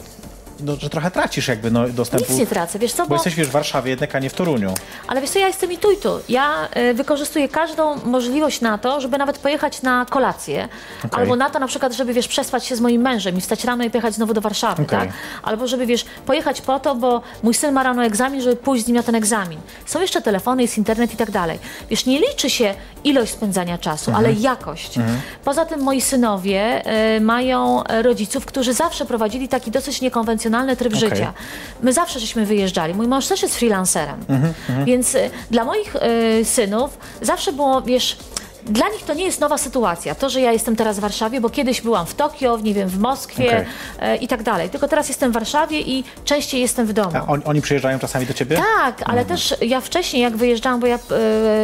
no, 0.60 0.76
że 0.76 0.90
trochę 0.90 1.12
tracisz 1.12 1.48
jakby 1.48 1.72
no, 1.72 1.90
dostępu. 1.90 2.26
Nic 2.30 2.40
nie 2.40 2.48
tracę, 2.48 2.80
wiesz 2.80 2.94
co, 2.94 3.04
Bo 3.04 3.10
bo, 3.10 3.16
jesteś 3.16 3.36
wiesz, 3.36 3.48
w 3.48 3.52
Warszawie 3.52 3.90
jednak, 3.90 4.16
a 4.16 4.20
nie 4.20 4.30
w 4.30 4.34
Toruniu. 4.34 4.74
ale 5.08 5.22
wiesz 5.22 5.30
co, 5.30 5.40
ja 5.40 5.48
jestem 5.48 5.72
i 5.72 5.78
tu 5.78 5.92
i 5.92 5.98
tu. 5.98 6.10
Ja 6.30 6.68
y, 6.78 6.94
wykorzystuję 6.94 7.50
każdą 7.50 7.96
możliwość 8.06 8.62
na 8.62 8.78
to, 8.78 9.02
żeby 9.02 9.18
nawet 9.18 9.38
pojechać 9.38 9.82
na 9.82 10.06
kolację, 10.10 10.70
Okej. 11.06 11.20
albo 11.22 11.36
na 11.36 11.50
to 11.50 11.60
na 11.60 11.68
przykład, 11.68 11.94
żeby 11.94 12.14
wiesz, 12.14 12.28
przespać 12.28 12.66
się 12.66 12.76
z 12.76 12.82
moim 12.82 13.02
mężem 13.02 13.38
i 13.38 13.42
wstać 13.42 13.64
rano 13.64 13.84
i 13.84 13.90
pojechać 13.90 14.14
znowu 14.14 14.34
do 14.34 14.42
Warszawy, 14.42 14.84
Okej. 14.84 15.00
tak? 15.00 15.10
Albo 15.44 15.68
żeby 15.68 15.86
wiesz, 15.86 16.06
pojechać 16.26 16.62
po 16.62 16.80
to, 16.80 16.96
bo 16.96 17.22
mój 17.44 17.54
syn 17.54 17.74
ma 17.74 17.84
rano 17.84 18.04
egzamin, 18.06 18.42
żeby 18.42 18.56
pójść 18.56 18.86
z 18.86 18.88
nim 18.88 18.96
na 18.98 19.04
ten 19.04 19.16
egzamin. 19.16 19.60
Są 19.86 20.02
jeszcze 20.02 20.22
telefony, 20.22 20.62
jest 20.62 20.78
internet 20.78 21.14
i 21.14 21.18
tak 21.18 21.32
dalej. 21.32 21.60
Wiesz, 21.90 22.06
nie 22.06 22.20
liczy 22.20 22.50
się 22.50 22.74
ilość 23.04 23.32
spędzania 23.32 23.78
czasu, 23.78 24.12
Mhm. 24.12 24.26
ale 24.26 24.34
jakość. 24.42 24.96
Poza 25.44 25.66
tym 25.66 25.80
moi 25.82 26.02
synowie 26.02 26.84
y, 27.18 27.22
mają 27.22 27.84
e, 27.84 28.02
rodziców, 28.02 28.46
którzy 28.46 28.74
zawsze 28.74 29.06
prowadzili 29.06 29.48
taki 29.48 29.72
dosyć 29.72 30.02
niekonwencjonalny 30.02 30.47
tryb 30.76 30.96
Okej. 30.96 31.10
życia. 31.10 31.34
My 31.82 31.94
zawsze 31.94 32.20
żeśmy 32.20 32.46
wyjeżdżali. 32.46 32.94
Mój 32.94 33.08
mąż 33.08 33.28
też 33.28 33.42
jest 33.42 33.56
freelancerem. 33.56 34.26
Mhm, 34.30 34.54
Więc 34.86 35.16
y, 35.16 35.30
dla 35.52 35.64
moich 35.64 35.96
y, 36.42 36.46
synów 36.46 36.98
zawsze 37.22 37.54
było, 37.54 37.82
wiesz, 37.82 38.18
dla 38.66 38.90
nich 38.90 39.04
to 39.04 39.14
nie 39.14 39.24
jest 39.26 39.40
nowa 39.42 39.58
sytuacja. 39.58 40.16
To, 40.16 40.30
że 40.30 40.42
ja 40.42 40.52
jestem 40.52 40.76
teraz 40.76 40.98
w 40.98 41.00
Warszawie, 41.00 41.42
bo 41.42 41.50
kiedyś 41.50 41.82
byłam 41.82 42.06
w 42.06 42.16
Tokio, 42.16 42.58
w, 42.58 42.64
nie 42.64 42.74
wiem, 42.74 42.90
w 42.90 43.00
Moskwie 43.00 43.48
Okej. 43.48 43.66
e, 44.00 44.16
i 44.16 44.28
tak 44.28 44.44
dalej. 44.44 44.70
Tylko 44.70 44.88
teraz 44.88 45.08
jestem 45.08 45.32
w 45.32 45.34
Warszawie 45.34 45.82
i 45.82 46.04
częściej 46.26 46.62
jestem 46.62 46.88
w 46.88 46.94
domu. 46.94 47.12
On, 47.28 47.42
oni 47.46 47.62
przyjeżdżają 47.62 48.00
czasami 48.00 48.26
do 48.26 48.34
ciebie? 48.34 48.58
Tak, 48.78 49.02
ale 49.06 49.26
też 49.26 49.56
ja 49.62 49.82
wcześniej, 49.82 50.22
jak 50.24 50.38
wyjeżdżałam, 50.38 50.80
bo 50.80 50.88
ja 50.88 51.00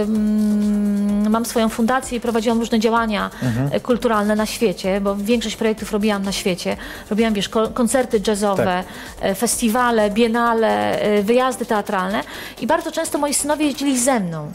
mm, 0.08 1.30
mam 1.32 1.46
swoją 1.46 1.70
fundację 1.70 2.18
i 2.18 2.22
prowadziłam 2.22 2.60
różne 2.60 2.80
działania 2.80 3.30
e, 3.72 3.80
kulturalne 3.80 4.36
na 4.36 4.46
świecie, 4.46 5.02
bo 5.02 5.16
większość 5.16 5.56
projektów 5.56 5.92
robiłam 5.92 6.24
na 6.24 6.32
świecie. 6.32 6.78
Robiłam, 7.10 7.34
wiesz, 7.34 7.50
ko- 7.50 7.68
koncerty 7.68 8.22
jazzowe, 8.28 8.84
e, 9.22 9.36
festiwale, 9.36 10.12
biennale, 10.12 11.00
wyjazdy 11.24 11.66
teatralne 11.66 12.24
i 12.62 12.68
bardzo 12.68 12.92
często 12.92 13.18
moi 13.18 13.34
synowie 13.34 13.66
jeździli 13.66 14.00
ze 14.00 14.20
mną. 14.20 14.52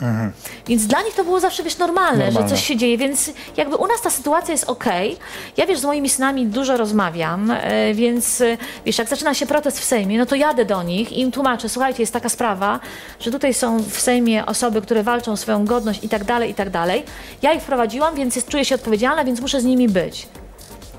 Więc 0.66 0.86
dla 0.86 1.02
nich 1.02 1.14
to 1.14 1.24
było 1.24 1.40
zawsze, 1.40 1.62
wiesz, 1.62 1.78
normalne, 1.78 2.27
Normalne. 2.34 2.48
że 2.48 2.54
coś 2.54 2.66
się 2.66 2.76
dzieje, 2.76 2.98
więc 2.98 3.30
jakby 3.56 3.76
u 3.76 3.86
nas 3.86 4.02
ta 4.02 4.10
sytuacja 4.10 4.52
jest 4.52 4.64
okej. 4.64 5.16
Ja, 5.56 5.66
wiesz, 5.66 5.78
z 5.78 5.84
moimi 5.84 6.08
synami 6.08 6.46
dużo 6.46 6.76
rozmawiam, 6.76 7.50
e, 7.50 7.94
więc, 7.94 8.40
e, 8.40 8.56
wiesz, 8.86 8.98
jak 8.98 9.08
zaczyna 9.08 9.34
się 9.34 9.46
protest 9.46 9.80
w 9.80 9.84
Sejmie, 9.84 10.18
no 10.18 10.26
to 10.26 10.34
jadę 10.34 10.64
do 10.64 10.82
nich 10.82 11.12
i 11.12 11.20
im 11.20 11.32
tłumaczę, 11.32 11.68
słuchajcie, 11.68 12.02
jest 12.02 12.12
taka 12.12 12.28
sprawa, 12.28 12.80
że 13.20 13.30
tutaj 13.30 13.54
są 13.54 13.82
w 13.82 14.00
Sejmie 14.00 14.46
osoby, 14.46 14.82
które 14.82 15.02
walczą 15.02 15.32
o 15.32 15.36
swoją 15.36 15.64
godność 15.64 16.04
i 16.04 16.08
tak 16.08 16.24
dalej, 16.24 16.50
i 16.50 16.54
tak 16.54 16.70
dalej. 16.70 17.02
Ja 17.42 17.52
ich 17.52 17.62
wprowadziłam, 17.62 18.14
więc 18.14 18.36
jest, 18.36 18.48
czuję 18.48 18.64
się 18.64 18.74
odpowiedzialna, 18.74 19.24
więc 19.24 19.40
muszę 19.40 19.60
z 19.60 19.64
nimi 19.64 19.88
być. 19.88 20.28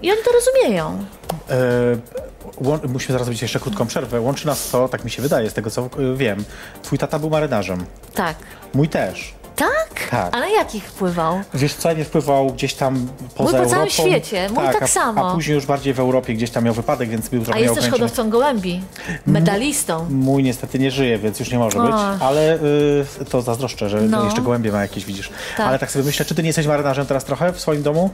I 0.02 0.12
oni 0.12 0.20
to 0.26 0.32
rozumieją. 0.32 1.06
E, 1.50 2.88
musimy 2.88 3.14
zaraz 3.14 3.26
zrobić 3.26 3.42
jeszcze 3.42 3.60
krótką 3.60 3.88
przerwę. 3.88 4.22
Łączy 4.22 4.48
nas 4.48 4.70
to, 4.70 4.90
tak 4.90 5.04
mi 5.04 5.12
się 5.12 5.22
wydaje, 5.22 5.50
z 5.50 5.54
tego 5.54 5.70
co 5.70 5.82
e, 5.82 6.16
wiem. 6.16 6.44
Twój 6.84 6.98
tata 6.98 7.20
był 7.20 7.30
marynarzem. 7.30 7.86
Tak. 8.14 8.36
Mój 8.74 8.90
też. 8.90 9.39
Tak? 9.60 10.10
Tak. 10.12 10.36
A 10.36 10.40
na 10.40 10.50
jakich 10.50 10.84
wpływał? 10.84 11.42
Wiesz 11.54 11.74
co, 11.74 11.94
nie 11.94 12.06
wpływał 12.06 12.48
gdzieś 12.54 12.74
tam 12.74 13.08
poza 13.36 13.52
po 13.52 13.58
całym 13.70 13.74
Europą. 13.74 13.90
świecie. 13.90 14.50
Mój 14.50 14.64
tak 14.64 14.84
a, 14.84 14.88
samo. 14.88 15.30
A 15.32 15.34
później 15.34 15.56
już 15.56 15.66
bardziej 15.66 15.94
w 15.94 16.00
Europie 16.00 16.34
gdzieś 16.34 16.50
tam 16.52 16.64
miał 16.64 16.74
wypadek, 16.74 17.10
więc 17.10 17.30
był 17.30 17.42
A 17.42 17.46
trochę 17.46 17.60
jest 17.62 17.74
też 17.76 17.84
nieograniczony. 17.84 18.10
hodowcą 18.10 18.30
gołębi, 18.30 18.82
medalistą. 19.28 20.06
Mój 20.10 20.44
niestety 20.44 20.80
nie 20.80 20.92
żyje, 20.92 21.18
więc 21.18 21.40
już 21.40 21.52
nie 21.52 21.60
może 21.60 21.80
O. 21.80 21.84
być, 21.84 21.96
ale 22.22 22.56
y, 22.56 23.26
to 23.30 23.42
zazdroszczę, 23.42 23.90
że 23.90 24.02
No. 24.02 24.26
jeszcze 24.26 24.42
gołębie 24.42 24.72
ma 24.72 24.82
jakieś, 24.82 25.06
widzisz. 25.06 25.30
Tak. 25.58 25.68
Ale 25.68 25.80
tak 25.80 25.92
sobie 25.92 26.06
myślę, 26.06 26.26
czy 26.26 26.36
ty 26.36 26.44
nie 26.44 26.50
jesteś 26.50 26.68
marynarzem 26.68 27.06
teraz 27.06 27.26
trochę 27.26 27.54
w 27.54 27.60
swoim 27.60 27.84
domu? 27.84 28.10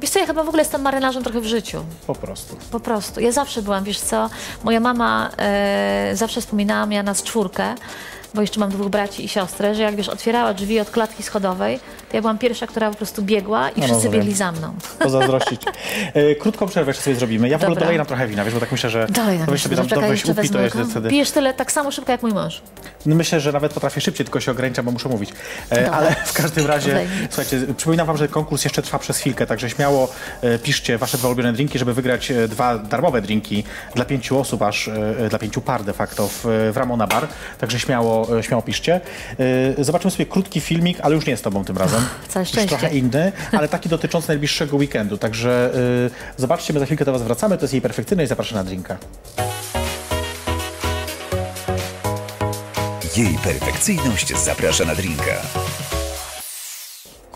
Wiesz 0.00 0.10
co, 0.10 0.18
ja 0.18 0.26
chyba 0.26 0.44
w 0.44 0.48
ogóle 0.48 0.60
jestem 0.62 0.82
marynarzem 0.82 1.22
trochę 1.24 1.40
w 1.40 1.46
życiu. 1.46 1.84
Po 2.06 2.14
prostu. 2.14 2.56
Po 2.70 2.80
prostu. 2.80 3.20
Ja 3.20 3.32
zawsze 3.32 3.62
byłam, 3.62 3.84
wiesz 3.84 4.00
co, 4.00 4.30
moja 4.64 4.80
mama 4.80 5.30
e, 5.38 6.10
zawsze 6.14 6.40
wspominała 6.40 6.86
mnie 6.86 7.02
nas 7.02 7.22
czwórkę, 7.22 7.74
bo 8.34 8.40
jeszcze 8.40 8.60
mam 8.60 8.70
dwóch 8.70 8.88
braci 8.88 9.24
i 9.24 9.28
siostrę, 9.28 9.74
że 9.74 9.82
jak 9.82 9.96
wiesz, 9.96 10.08
otwierała 10.08 10.54
drzwi 10.54 10.80
od 10.80 10.90
klatki 10.90 11.22
schodowej, 11.22 11.78
to 12.10 12.16
ja 12.16 12.20
byłam 12.20 12.38
pierwsza, 12.38 12.66
która 12.66 12.90
po 12.90 12.96
prostu 12.96 13.22
biegła 13.22 13.68
i 13.70 13.72
No, 13.80 13.86
wszyscy 13.86 13.92
rozumiem. 13.94 14.12
biegli 14.20 14.34
za 14.34 14.52
mną. 14.52 14.74
Pozazdrościć. 14.98 15.62
E, 16.14 16.34
krótką 16.34 16.66
przerwę 16.66 16.90
jeszcze 16.90 17.02
sobie 17.04 17.16
zrobimy. 17.16 17.48
Ja 17.48 17.58
w 17.58 17.62
ogóle 17.62 17.80
dolej 17.80 17.96
nam 17.96 18.06
trochę 18.06 18.26
wina, 18.26 18.44
wiesz, 18.44 18.54
bo 18.54 18.60
tak 18.60 18.72
myślę, 18.72 18.90
że 18.90 19.06
Dalej 19.06 19.38
na 19.38 19.46
to 19.46 19.52
weź 19.52 19.62
sobie 19.62 19.76
tam 19.76 19.84
jeszcze 20.10 20.32
upi, 20.32 20.48
to 20.50 20.58
łyka. 20.58 20.84
wtedy... 20.90 21.08
Pijesz 21.08 21.30
tyle 21.30 21.54
tak 21.54 21.72
samo 21.72 21.90
szybko 21.90 22.12
jak 22.12 22.22
mój 22.22 22.32
mąż. 22.32 22.62
No 23.06 23.14
myślę, 23.16 23.40
że 23.40 23.52
nawet 23.52 23.72
potrafię 23.72 24.00
szybciej, 24.00 24.26
tylko 24.26 24.40
się 24.40 24.50
ograniczam, 24.50 24.84
bo 24.84 24.90
muszę 24.90 25.08
mówić. 25.08 25.30
E, 25.72 25.90
ale 25.90 26.14
w 26.24 26.32
każdym 26.32 26.66
razie, 26.66 27.06
słuchajcie, 27.30 27.60
przypominam 27.76 28.06
wam, 28.06 28.16
że 28.16 28.28
konkurs 28.28 28.64
jeszcze 28.64 28.82
trwa 28.82 28.98
przez 28.98 29.18
chwilkę, 29.18 29.46
także 29.46 29.70
śmiało 29.70 30.12
e, 30.42 30.58
piszcie 30.58 30.98
wasze 30.98 31.18
dwa 31.18 31.28
ulubione 31.28 31.52
drinki, 31.52 31.78
żeby 31.78 31.94
wygrać 31.94 32.30
e, 32.30 32.48
dwa 32.48 32.78
darmowe 32.78 33.22
drinki 33.22 33.64
dla 33.94 34.04
pięciu 34.04 34.38
osób, 34.38 34.62
aż 34.62 34.88
e, 34.88 35.28
dla 35.28 35.38
pięciu 35.38 35.60
par 35.60 35.84
de 35.84 35.92
facto 35.92 36.28
w, 36.28 36.44
w 36.72 36.76
Ramona 36.76 37.06
Bar. 37.06 37.28
Także 37.58 37.80
śmiało, 37.80 38.19
e, 38.38 38.42
śmiało 38.42 38.62
piszcie. 38.62 39.00
E, 39.78 39.84
zobaczymy 39.84 40.10
sobie 40.10 40.26
krótki 40.26 40.60
filmik, 40.60 40.98
ale 41.02 41.14
już 41.14 41.26
nie 41.26 41.36
z 41.36 41.42
tobą 41.42 41.64
tym 41.64 41.78
razem. 41.78 42.00
Całe 42.28 42.42
Już 42.42 42.48
szczęście. 42.48 42.68
trochę 42.78 42.96
inny, 42.96 43.32
ale 43.52 43.68
taki 43.68 43.88
dotyczący 43.88 44.28
najbliższego 44.28 44.76
weekendu. 44.76 45.18
Także 45.18 45.70
e, 46.36 46.40
zobaczcie, 46.40 46.72
my 46.72 46.80
za 46.80 46.86
chwilkę 46.86 47.04
do 47.04 47.12
was 47.12 47.22
wracamy. 47.22 47.58
To 47.58 47.64
jest 47.64 47.72
jej 47.74 47.82
perfekcyjne 47.82 48.24
i 48.24 48.26
zapraszam 48.26 48.58
na 48.58 48.64
drinka. 48.64 48.96
Jej 53.16 53.38
perfekcyjność 53.44 54.36
zaprasza 54.44 54.84
na 54.84 54.94
drinka. 54.94 55.34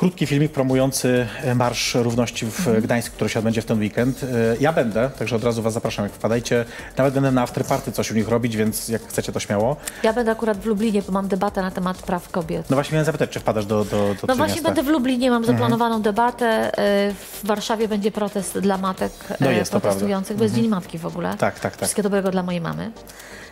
Krótki 0.05 0.27
filmik 0.27 0.53
promujący 0.53 1.27
e, 1.43 1.55
Marsz 1.55 1.95
Równości 1.95 2.47
w 2.47 2.59
Mhm. 2.59 2.83
Gdańsku, 2.83 3.15
który 3.15 3.31
się 3.31 3.39
odbędzie 3.39 3.63
w 3.63 3.65
ten 3.65 3.79
weekend. 3.79 4.23
E, 4.25 4.27
Ja 4.61 4.73
będę, 4.73 5.11
także 5.19 5.37
od 5.37 5.45
razu 5.45 5.63
was 5.63 5.73
zapraszam, 5.73 6.05
jak 6.05 6.13
wpadajcie. 6.13 6.65
Nawet 6.97 7.15
będę 7.15 7.31
na 7.33 7.43
afterparty 7.43 7.93
coś 7.93 8.11
u 8.11 8.15
nich 8.15 8.29
robić, 8.29 8.57
więc 8.57 8.89
jak 8.89 9.03
chcecie, 9.09 9.33
to 9.33 9.41
śmiało. 9.41 9.77
Ja 10.03 10.13
będę 10.13 10.33
akurat 10.33 10.59
w 10.59 10.67
Lublinie, 10.67 11.03
bo 11.03 11.13
mam 11.13 11.29
debatę 11.29 11.63
na 11.63 11.71
temat 11.71 12.03
praw 12.03 12.29
kobiet. 12.29 12.71
No 12.71 12.77
właśnie 12.77 12.93
miałem 12.95 13.07
zapytać, 13.07 13.31
czy 13.31 13.41
wpadasz 13.41 13.67
do, 13.67 13.85
do, 13.85 14.15
do 14.21 14.27
No 14.29 14.37
właśnie 14.37 14.63
będę 14.63 14.83
w 14.83 14.89
Lublinie, 14.89 15.31
mam 15.31 15.45
zaplanowaną 15.45 16.03
debatę. 16.03 16.69
y, 17.09 17.15
W 17.15 17.41
Warszawie 17.47 17.89
będzie 17.89 18.11
protest 18.11 18.59
dla 18.59 18.79
matek 18.79 19.13
No 19.41 19.51
jest, 19.51 19.73
to 19.73 19.81
protestujących, 19.81 20.37
bo 20.37 20.43
jest 20.43 20.55
Dzień 20.55 20.69
Matki 20.69 20.99
w 20.99 21.07
ogóle. 21.07 21.29
Tak, 21.39 21.39
tak, 21.61 21.61
tak. 21.61 21.73
Wszystkiego 21.77 22.07
dobrego 22.09 22.31
dla 22.31 22.43
mojej 22.43 22.61
mamy. 22.61 22.91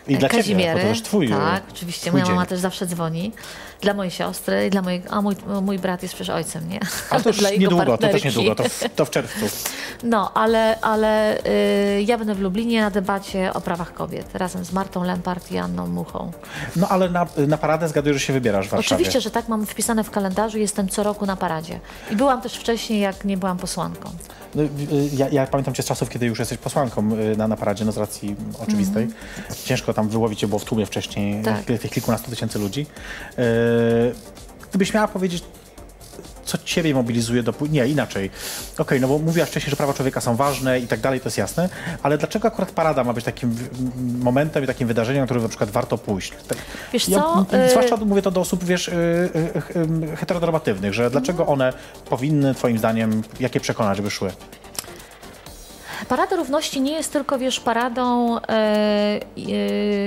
I 0.07 0.17
dla 0.17 0.29
ciebie, 0.29 0.41
Kazimiery. 0.43 0.73
bo 0.81 0.87
to 0.87 0.87
też 0.93 1.01
twój 1.01 1.29
Tak, 1.29 1.63
oczywiście. 1.71 2.01
twój 2.01 2.11
Moja 2.11 2.25
dzień. 2.25 2.35
mama 2.35 2.45
też 2.45 2.59
zawsze 2.59 2.85
dzwoni. 2.85 3.31
Dla 3.81 3.93
mojej 3.93 4.11
siostry 4.11 4.67
i 4.67 4.69
dla 4.69 4.81
mojej... 4.81 5.01
A 5.09 5.21
mój, 5.21 5.35
mój 5.61 5.79
brat 5.79 6.03
jest 6.03 6.15
przecież 6.15 6.35
ojcem, 6.35 6.69
nie? 6.69 6.79
A 7.09 7.19
to 7.19 7.29
już 7.29 7.37
dla 7.37 7.49
niedługo, 7.49 7.97
to 7.97 8.07
też 8.07 8.23
niedługo, 8.23 8.55
to 8.55 8.63
w, 8.63 8.83
to 8.95 9.05
w 9.05 9.09
czerwcu. 9.09 9.45
No, 10.03 10.31
ale, 10.33 10.81
ale 10.81 11.37
y, 11.97 12.03
ja 12.05 12.17
będę 12.17 12.35
w 12.35 12.39
Lublinie 12.39 12.81
na 12.81 12.89
debacie 12.91 13.53
o 13.53 13.61
prawach 13.61 13.93
kobiet 13.93 14.35
razem 14.35 14.65
z 14.65 14.71
Martą 14.71 15.03
Lempart 15.03 15.51
i 15.51 15.57
Anną 15.57 15.87
Muchą. 15.87 16.31
No 16.75 16.87
ale 16.89 17.09
na, 17.09 17.27
na 17.47 17.57
paradę 17.57 17.87
zgaduję, 17.89 18.13
że 18.13 18.19
się 18.19 18.33
wybierasz 18.33 18.67
w 18.67 18.71
Warszawie. 18.71 18.95
Oczywiście, 18.95 19.21
że 19.21 19.31
tak 19.31 19.47
mam 19.49 19.65
wpisane 19.65 20.03
w 20.03 20.11
kalendarzu, 20.11 20.57
jestem 20.57 20.89
co 20.89 21.03
roku 21.03 21.25
na 21.25 21.35
paradzie. 21.35 21.79
I 22.11 22.15
byłam 22.15 22.41
też 22.41 22.53
wcześniej, 22.55 22.99
jak 22.99 23.25
nie 23.25 23.37
byłam 23.37 23.57
posłanką. 23.57 24.09
No, 24.55 24.63
y, 24.63 24.67
Ja, 25.13 25.29
ja 25.29 25.47
pamiętam 25.47 25.73
cię 25.73 25.83
z 25.83 25.85
czasów, 25.85 26.09
kiedy 26.09 26.25
już 26.25 26.39
jesteś 26.39 26.57
posłanką 26.57 27.09
y, 27.33 27.37
na, 27.37 27.47
na 27.47 27.57
paradzie, 27.57 27.85
no 27.85 27.91
z 27.91 27.97
racji 27.97 28.35
oczywistej. 28.67 29.07
Ciężko 29.65 29.92
tam 29.93 30.09
wyłowić 30.09 30.39
cię 30.39 30.47
było 30.47 30.59
w 30.59 30.65
tłumie 30.65 30.85
wcześniej. 30.85 31.43
Tak. 31.43 31.63
tych, 31.65 31.91
kilkunastu 31.91 32.29
tysięcy 32.31 32.59
ludzi. 32.59 32.85
Y, 33.39 33.43
Gdybyś 34.69 34.93
miała 34.93 35.07
powiedzieć, 35.07 35.43
co 36.45 36.57
ciebie 36.57 36.93
mobilizuje 36.93 37.43
do... 37.43 37.53
Nie, 37.69 37.87
inaczej. 37.87 38.29
Okej, 38.77 39.01
no 39.01 39.07
bo 39.07 39.19
mówiłaś 39.19 39.49
wcześniej, 39.49 39.69
że 39.69 39.75
prawa 39.75 39.93
człowieka 39.93 40.21
są 40.21 40.35
ważne 40.35 40.79
i 40.79 40.87
tak 40.87 40.99
dalej, 40.99 41.19
to 41.19 41.27
jest 41.27 41.37
jasne, 41.37 41.69
ale 42.03 42.17
dlaczego 42.17 42.47
akurat 42.47 42.71
parada 42.71 43.03
ma 43.03 43.13
być 43.13 43.25
takim 43.25 43.55
momentem 44.19 44.63
i 44.63 44.67
takim 44.67 44.87
wydarzeniem, 44.87 45.21
na 45.21 45.25
które 45.27 45.41
na 45.41 45.47
przykład 45.49 45.69
warto 45.69 45.97
pójść? 45.97 46.33
Tak- 46.47 46.57
Wiesz 46.93 47.09
ja, 47.09 47.19
co, 47.19 47.45
m, 47.51 47.61
y- 47.61 47.69
Zwłaszcza 47.69 47.95
mówię 47.97 48.21
to 48.21 48.31
do 48.31 48.41
osób, 48.41 48.63
wiesz, 48.63 48.87
y, 48.87 48.91
y, 50.11 50.15
heteronormatywnych, 50.17 50.93
że 50.93 51.09
dlaczego 51.09 51.47
one 51.47 51.73
powinny, 52.09 52.55
twoim 52.55 52.77
zdaniem, 52.77 53.23
jakie 53.39 53.59
przekonać, 53.59 53.97
żeby 53.97 54.11
szły? 54.11 54.31
Parada 56.09 56.35
Równości 56.35 56.81
nie 56.81 56.91
jest 56.91 57.13
tylko, 57.13 57.39
wiesz, 57.39 57.59
paradą, 57.59 58.37
e, 58.37 58.41
e, 58.49 59.19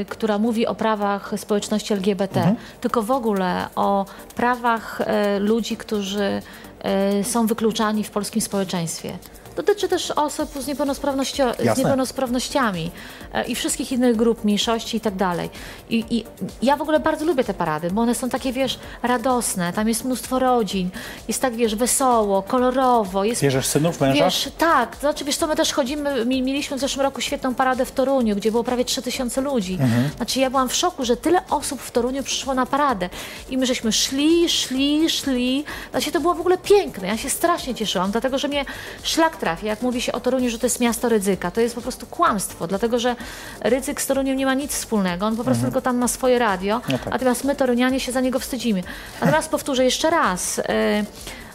która 0.09 0.39
mówi 0.39 0.67
o 0.67 0.75
prawach 0.75 1.33
społeczności 1.37 1.93
LGBT, 1.93 2.55
tylko 2.81 3.03
w 3.03 3.11
ogóle 3.11 3.69
o 3.77 4.07
prawach 4.35 5.01
e, 5.01 5.39
ludzi, 5.39 5.77
którzy 5.77 6.43
e, 6.83 7.25
są 7.25 7.47
wykluczani 7.47 8.05
w 8.05 8.11
polskim 8.11 8.43
społeczeństwie. 8.43 9.19
Dotyczy 9.57 9.89
też 9.89 10.11
osób 10.11 10.51
z, 10.61 10.67
niepełnosprawnościo- 10.67 11.55
z 11.75 11.79
niepełnosprawnościami 11.79 12.91
e, 13.33 13.45
i 13.45 13.55
wszystkich 13.55 13.93
innych 13.93 14.17
grup, 14.17 14.45
mniejszości 14.45 14.97
i 14.97 15.01
tak 15.01 15.15
dalej. 15.17 15.51
I, 15.91 16.05
I 16.11 16.25
ja 16.63 16.77
w 16.77 16.83
ogóle 16.83 17.01
bardzo 17.01 17.25
lubię 17.25 17.45
te 17.45 17.55
parady, 17.55 17.91
bo 17.91 18.03
one 18.03 18.15
są 18.15 18.29
takie, 18.29 18.53
wiesz, 18.53 18.79
radosne, 19.03 19.73
tam 19.73 19.89
jest 19.89 20.05
mnóstwo 20.05 20.39
rodzin, 20.39 20.91
jest 21.29 21.43
tak, 21.43 21.55
wiesz, 21.57 21.75
wesoło, 21.75 22.43
kolorowo, 22.43 23.25
jest 23.25 23.43
Bierzesz 23.43 23.67
synów, 23.67 24.01
męża? 24.01 24.25
Wiesz, 24.25 24.49
tak, 24.59 24.97
to 24.97 25.01
znaczy, 25.01 25.25
wiesz 25.25 25.37
co, 25.37 25.47
my 25.47 25.57
też 25.57 25.73
chodzimy, 25.73 26.25
mi- 26.27 26.43
mieliśmy 26.43 26.77
w 26.77 26.81
zeszłym 26.81 27.03
roku 27.07 27.21
świetną 27.21 27.55
paradę 27.55 27.85
w 27.85 27.93
Toruniu, 27.93 28.37
gdzie 28.37 28.51
było 28.51 28.65
prawie 28.65 28.85
3000 28.85 29.41
ludzi. 29.41 29.79
Znaczy 30.17 30.41
ja 30.41 30.51
byłam 30.51 30.69
w 30.69 30.75
szoku, 30.75 31.05
że 31.05 31.17
tyle 31.17 31.41
osób 31.51 31.81
w 31.81 31.91
Toruniu 31.91 32.23
przyszło 32.23 32.55
na 32.55 32.67
paradę. 32.67 33.09
I 33.51 33.59
my 33.59 33.67
żeśmy 33.67 33.93
szli, 33.93 34.49
szli, 34.49 35.11
szli. 35.11 35.65
Znaczy 35.91 36.13
to 36.13 36.21
było 36.21 36.35
w 36.35 36.41
ogóle 36.41 36.59
piękne, 36.59 37.09
ja 37.09 37.17
się 37.17 37.31
strasznie 37.31 37.75
cieszyłam, 37.75 38.11
dlatego 38.11 38.39
że 38.39 38.49
mnie 38.49 38.65
szlak 39.03 39.37
geografię. 39.47 39.67
Jak 39.67 39.83
mówi 39.83 40.01
się 40.03 40.13
o 40.13 40.21
Toruniu, 40.21 40.51
że 40.51 40.59
to 40.59 40.67
jest 40.67 40.81
miasto 40.81 41.09
ryzyka, 41.09 41.51
to 41.51 41.61
jest 41.61 41.75
po 41.75 41.81
prostu 41.81 42.07
kłamstwo, 42.07 42.67
dlatego 42.67 42.99
że 42.99 43.17
ryzyk 43.61 44.01
z 44.01 44.07
Toruniem 44.07 44.37
nie 44.37 44.47
ma 44.47 44.55
nic 44.55 44.73
wspólnego. 44.73 45.27
On 45.27 45.37
po 45.37 45.45
prostu 45.45 45.63
tylko 45.65 45.81
tam 45.81 45.97
ma 45.99 46.09
swoje 46.09 46.39
radio, 46.39 46.77
Mhm. 46.77 46.93
No 46.93 46.99
tak. 46.99 47.13
natomiast 47.13 47.45
my, 47.45 47.57
Torunianie, 47.57 48.01
się 48.01 48.13
za 48.13 48.21
niego 48.21 48.39
wstydzimy. 48.39 48.83
Natomiast 49.21 49.51
powtórzę 49.51 49.85
jeszcze 49.85 50.11
raz. 50.11 50.59
y, 50.59 50.63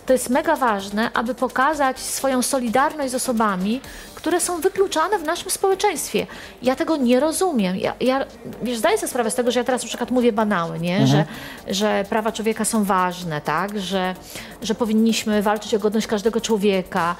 To 0.05 0.13
jest 0.13 0.29
mega 0.29 0.55
ważne, 0.55 1.11
aby 1.13 1.35
pokazać 1.35 1.99
swoją 1.99 2.41
solidarność 2.41 3.11
z 3.11 3.15
osobami, 3.15 3.81
które 4.15 4.39
są 4.39 4.61
wykluczane 4.61 5.19
w 5.19 5.23
naszym 5.23 5.51
społeczeństwie. 5.51 6.27
Ja 6.61 6.75
tego 6.75 6.97
nie 6.97 7.19
rozumiem. 7.19 7.75
Ja, 7.77 7.93
ja 7.99 8.25
wiesz, 8.63 8.77
zdaję 8.77 8.97
sobie 8.97 9.07
sprawę 9.07 9.31
z 9.31 9.35
tego, 9.35 9.51
że 9.51 9.59
ja 9.59 9.63
teraz 9.63 9.81
na 9.83 9.87
przykład 9.87 10.11
mówię 10.11 10.31
banały, 10.31 10.79
nie? 10.79 11.07
Że, 11.07 11.25
że 11.67 12.05
prawa 12.09 12.31
człowieka 12.31 12.65
są 12.65 12.83
ważne, 12.83 13.41
tak? 13.41 13.79
Że, 13.79 14.15
że 14.61 14.75
powinniśmy 14.75 15.41
walczyć 15.41 15.75
o 15.75 15.79
godność 15.79 16.07
każdego 16.07 16.41
człowieka, 16.41 17.15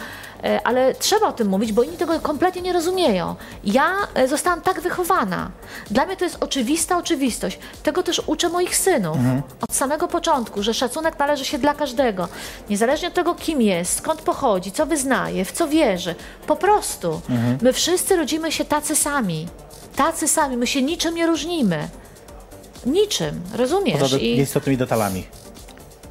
ale 0.64 0.96
trzeba 0.96 1.28
o 1.28 1.34
tym 1.34 1.48
mówić, 1.48 1.72
bo 1.72 1.84
inni 1.84 1.98
tego 1.98 2.20
kompletnie 2.20 2.62
nie 2.62 2.74
rozumieją. 2.74 3.36
Ja 3.64 3.94
e, 4.14 4.28
zostałam 4.28 4.62
tak 4.62 4.82
wychowana. 4.82 5.52
Dla 5.92 6.06
mnie 6.06 6.18
to 6.18 6.26
jest 6.26 6.38
oczywista 6.39 6.98
oczywistość. 6.98 7.60
Tego 7.84 8.04
też 8.04 8.22
uczę 8.26 8.50
moich 8.50 8.76
synów 8.78 9.18
od 9.62 9.76
samego 9.76 10.08
początku, 10.08 10.64
że 10.64 10.74
szacunek 10.74 11.20
należy 11.20 11.46
się 11.46 11.58
dla 11.58 11.74
każdego. 11.74 12.28
Niezależnie 12.70 13.08
od 13.08 13.14
tego, 13.14 13.36
kim 13.36 13.62
jest, 13.62 13.98
skąd 13.98 14.22
pochodzi, 14.22 14.72
co 14.72 14.86
wyznaje, 14.86 15.46
w 15.46 15.52
co 15.52 15.68
wierzy. 15.68 16.16
Po 16.48 16.56
prostu. 16.56 17.22
My 17.62 17.74
wszyscy 17.74 18.16
rodzimy 18.16 18.52
się 18.52 18.66
tacy 18.66 18.96
sami. 18.96 19.48
Tacy 19.96 20.28
sami. 20.28 20.58
My 20.58 20.68
się 20.68 20.82
niczym 20.82 21.16
nie 21.16 21.28
różnimy. 21.28 21.89
Niczym, 22.86 23.42
rozumiesz? 23.54 24.00
Poza 24.00 24.18
I, 24.18 24.39
istotnymi 24.39 24.78
detalami. 24.78 25.26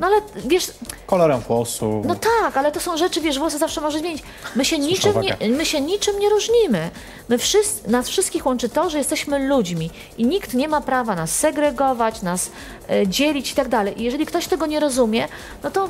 No 0.00 0.06
ale 0.06 0.16
wiesz, 0.46 0.70
Kolorem 1.06 1.40
włosu. 1.40 2.02
no 2.06 2.14
tak, 2.14 2.56
ale 2.56 2.72
to 2.72 2.80
są 2.80 2.96
rzeczy, 2.96 3.20
wiesz, 3.20 3.38
włosy 3.38 3.58
zawsze 3.58 3.80
może 3.80 3.98
zmienić. 3.98 4.22
My 4.56 4.64
się, 4.64 4.78
niczym 4.78 5.10
uwagę. 5.10 5.36
nie, 5.40 5.48
my 5.48 5.66
się 5.66 5.80
niczym 5.80 6.18
nie 6.18 6.28
różnimy. 6.28 6.90
My 7.28 7.38
wszyscy, 7.38 7.90
nas 7.90 8.08
wszystkich 8.08 8.46
łączy 8.46 8.68
to, 8.68 8.90
że 8.90 8.98
jesteśmy 8.98 9.48
ludźmi 9.48 9.90
i 10.18 10.26
nikt 10.26 10.54
nie 10.54 10.68
ma 10.68 10.80
prawa 10.80 11.14
nas 11.14 11.30
segregować, 11.30 12.22
nas 12.22 12.50
e, 12.90 13.06
dzielić 13.08 13.52
i 13.52 13.54
tak 13.54 13.68
dalej. 13.68 14.00
I 14.00 14.04
jeżeli 14.04 14.26
ktoś 14.26 14.46
tego 14.46 14.66
nie 14.66 14.80
rozumie, 14.80 15.28
no 15.62 15.70
to 15.70 15.88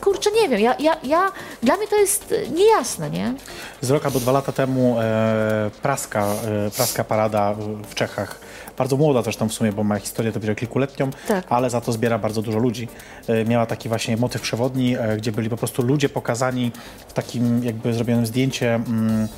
kurczę, 0.00 0.30
nie 0.32 0.48
wiem, 0.48 0.60
ja, 0.60 0.74
ja, 0.78 0.96
ja, 1.02 1.32
dla 1.62 1.76
mnie 1.76 1.88
to 1.88 1.96
jest 1.96 2.32
e, 2.32 2.48
niejasne, 2.48 3.10
nie? 3.10 3.34
Z 3.80 3.90
rok 3.90 4.04
albo 4.06 4.20
dwa 4.20 4.32
lata 4.32 4.52
temu 4.52 4.96
e, 5.00 5.70
praska, 5.82 6.26
e, 6.66 6.70
praska 6.70 7.04
parada 7.04 7.54
w 7.90 7.94
Czechach, 7.94 8.40
bardzo 8.78 8.96
młoda 8.96 9.22
zresztą 9.22 9.48
w 9.48 9.52
sumie, 9.52 9.72
bo 9.72 9.84
ma 9.84 9.98
historię 9.98 10.32
dopiero 10.32 10.54
kilkuletnią, 10.54 11.10
Tak. 11.28 11.44
ale 11.48 11.70
za 11.70 11.80
to 11.80 11.92
zbiera 11.92 12.18
bardzo 12.18 12.42
dużo 12.42 12.58
ludzi. 12.58 12.88
E, 13.28 13.44
miała 13.44 13.66
taki 13.66 13.88
właśnie 13.88 14.16
motyw 14.16 14.42
przewodni, 14.42 14.96
e, 14.98 15.16
gdzie 15.16 15.32
byli 15.32 15.50
po 15.50 15.56
prostu 15.56 15.82
ludzie 15.82 16.08
pokazani 16.08 16.72
w 17.08 17.12
takim 17.12 17.64
jakby 17.64 17.94
zrobionym 17.94 18.26
zdjęcie 18.26 18.74
mm, 18.74 19.28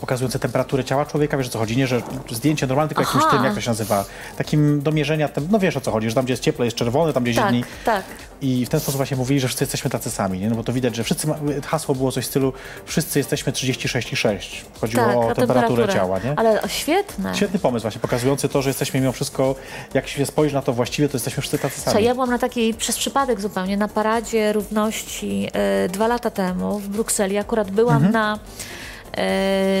pokazujące 0.00 0.38
temperaturę 0.38 0.84
ciała 0.84 1.06
człowieka, 1.06 1.36
wiesz 1.36 1.46
o 1.46 1.50
co 1.50 1.58
chodzi, 1.58 1.76
nie, 1.76 1.86
że 1.86 2.02
zdjęcie 2.30 2.66
normalne, 2.66 2.88
tylko 2.88 3.02
jakimś 3.02 3.22
Aha. 3.26 3.36
tym, 3.36 3.44
jak 3.44 3.54
to 3.54 3.60
się 3.60 3.70
nazywa, 3.70 4.04
takim 4.36 4.82
do 4.82 4.92
mierzenia, 4.92 5.28
tem- 5.28 5.48
no 5.50 5.58
wiesz 5.58 5.76
o 5.76 5.80
co 5.80 5.90
chodzi, 5.90 6.08
że 6.08 6.14
tam 6.14 6.24
gdzie 6.24 6.32
jest 6.32 6.42
ciepło 6.42 6.64
jest 6.64 6.76
czerwone, 6.76 7.12
tam 7.12 7.24
gdzie 7.24 7.34
Tak, 7.34 7.44
zimniej. 7.44 7.64
tak. 7.84 8.04
I 8.40 8.66
w 8.66 8.68
ten 8.68 8.80
sposób 8.80 8.96
właśnie 8.96 9.16
mówili, 9.16 9.40
że 9.40 9.48
wszyscy 9.48 9.64
jesteśmy 9.64 9.90
tacy 9.90 10.10
sami, 10.10 10.38
nie? 10.38 10.50
No 10.50 10.56
bo 10.56 10.64
to 10.64 10.72
widać, 10.72 10.96
że 10.96 11.04
wszyscy, 11.04 11.26
ma, 11.26 11.34
hasło 11.66 11.94
było 11.94 12.12
coś 12.12 12.24
w 12.24 12.28
stylu 12.28 12.52
wszyscy 12.86 13.18
jesteśmy 13.18 13.52
36,6. 13.52 14.64
Chodziło 14.80 15.04
Tak, 15.04 15.16
o 15.16 15.20
o 15.20 15.34
temperaturę 15.34 15.46
temperaturę. 15.86 15.94
ciała, 15.94 16.18
nie? 16.18 16.34
Ale 16.38 16.60
świetne. 16.68 17.34
Świetny 17.34 17.58
pomysł 17.58 17.82
właśnie, 17.82 18.00
pokazujący 18.00 18.48
to, 18.48 18.62
że 18.62 18.70
jesteśmy 18.70 19.00
mimo 19.00 19.12
wszystko, 19.12 19.54
jak 19.94 20.08
się 20.08 20.26
spojrzy 20.26 20.54
na 20.54 20.62
to 20.62 20.72
właściwie, 20.72 21.08
to 21.08 21.16
jesteśmy 21.16 21.40
wszyscy 21.40 21.58
tacy 21.58 21.74
sami. 21.74 21.84
Słuchaj, 21.84 22.04
ja 22.04 22.14
byłam 22.14 22.30
na 22.30 22.38
takiej, 22.38 22.74
przez 22.74 22.96
przypadek 22.96 23.40
zupełnie, 23.40 23.76
na 23.76 23.88
paradzie 23.88 24.52
równości 24.52 25.48
e, 25.52 25.88
dwa 25.88 26.06
lata 26.08 26.30
temu 26.30 26.78
w 26.78 26.88
Brukseli. 26.88 27.38
Akurat 27.38 27.70
byłam 27.70 27.96
Mhm. 27.96 28.12
na, 28.12 28.38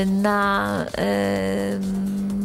na, 0.06 0.68
e, 0.80 0.84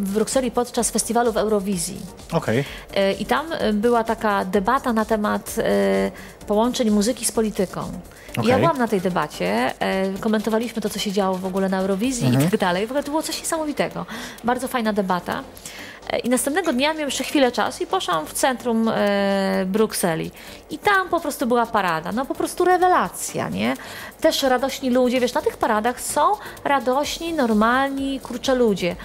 w 0.03 0.13
Brukseli 0.13 0.51
podczas 0.51 0.91
festiwalu 0.91 1.31
w 1.31 1.37
Eurowizji. 1.37 2.01
Okej, 2.31 2.63
E, 2.95 3.13
I 3.13 3.25
tam 3.25 3.45
e, 3.53 3.73
była 3.73 4.03
taka 4.03 4.45
debata 4.45 4.93
na 4.93 5.05
temat 5.05 5.55
e, 5.57 6.11
połączeń 6.47 6.89
muzyki 6.91 7.25
z 7.25 7.31
polityką. 7.31 7.81
I 8.43 8.47
Ja 8.47 8.57
byłam 8.59 8.77
na 8.77 8.87
tej 8.87 9.01
debacie, 9.01 9.73
e, 9.79 10.13
komentowaliśmy 10.19 10.81
to, 10.81 10.89
co 10.89 10.99
się 10.99 11.11
działo 11.11 11.37
w 11.37 11.45
ogóle 11.45 11.69
na 11.69 11.77
Eurowizji 11.79 12.27
Mhm. 12.27 12.47
i 12.47 12.51
tak 12.51 12.59
dalej. 12.59 12.87
W 12.87 12.89
ogóle 12.91 13.03
to 13.03 13.09
było 13.11 13.23
coś 13.23 13.39
niesamowitego. 13.39 14.05
Bardzo 14.43 14.67
fajna 14.67 14.93
debata. 14.93 15.43
E, 16.09 16.19
I 16.19 16.29
następnego 16.29 16.73
dnia 16.73 16.93
miałam 16.93 17.07
jeszcze 17.07 17.23
chwilę 17.23 17.51
czasu 17.51 17.83
i 17.83 17.87
poszłam 17.87 18.25
w 18.25 18.33
centrum 18.33 18.89
e, 18.89 19.65
Brukseli. 19.65 20.31
I 20.69 20.77
tam 20.77 21.09
po 21.09 21.19
prostu 21.19 21.47
była 21.47 21.65
parada. 21.65 22.11
No 22.11 22.25
po 22.25 22.35
prostu 22.35 22.65
rewelacja, 22.65 23.49
nie? 23.49 23.73
Też 24.21 24.43
radośni 24.43 24.89
ludzie. 24.89 25.19
Wiesz, 25.19 25.33
na 25.33 25.41
tych 25.41 25.57
paradach 25.57 26.01
są 26.01 26.31
radośni, 26.63 27.33
normalni, 27.33 28.19
kurcze 28.19 28.55
ludzie. 28.55 28.95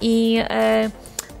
I 0.00 0.42
e, 0.50 0.90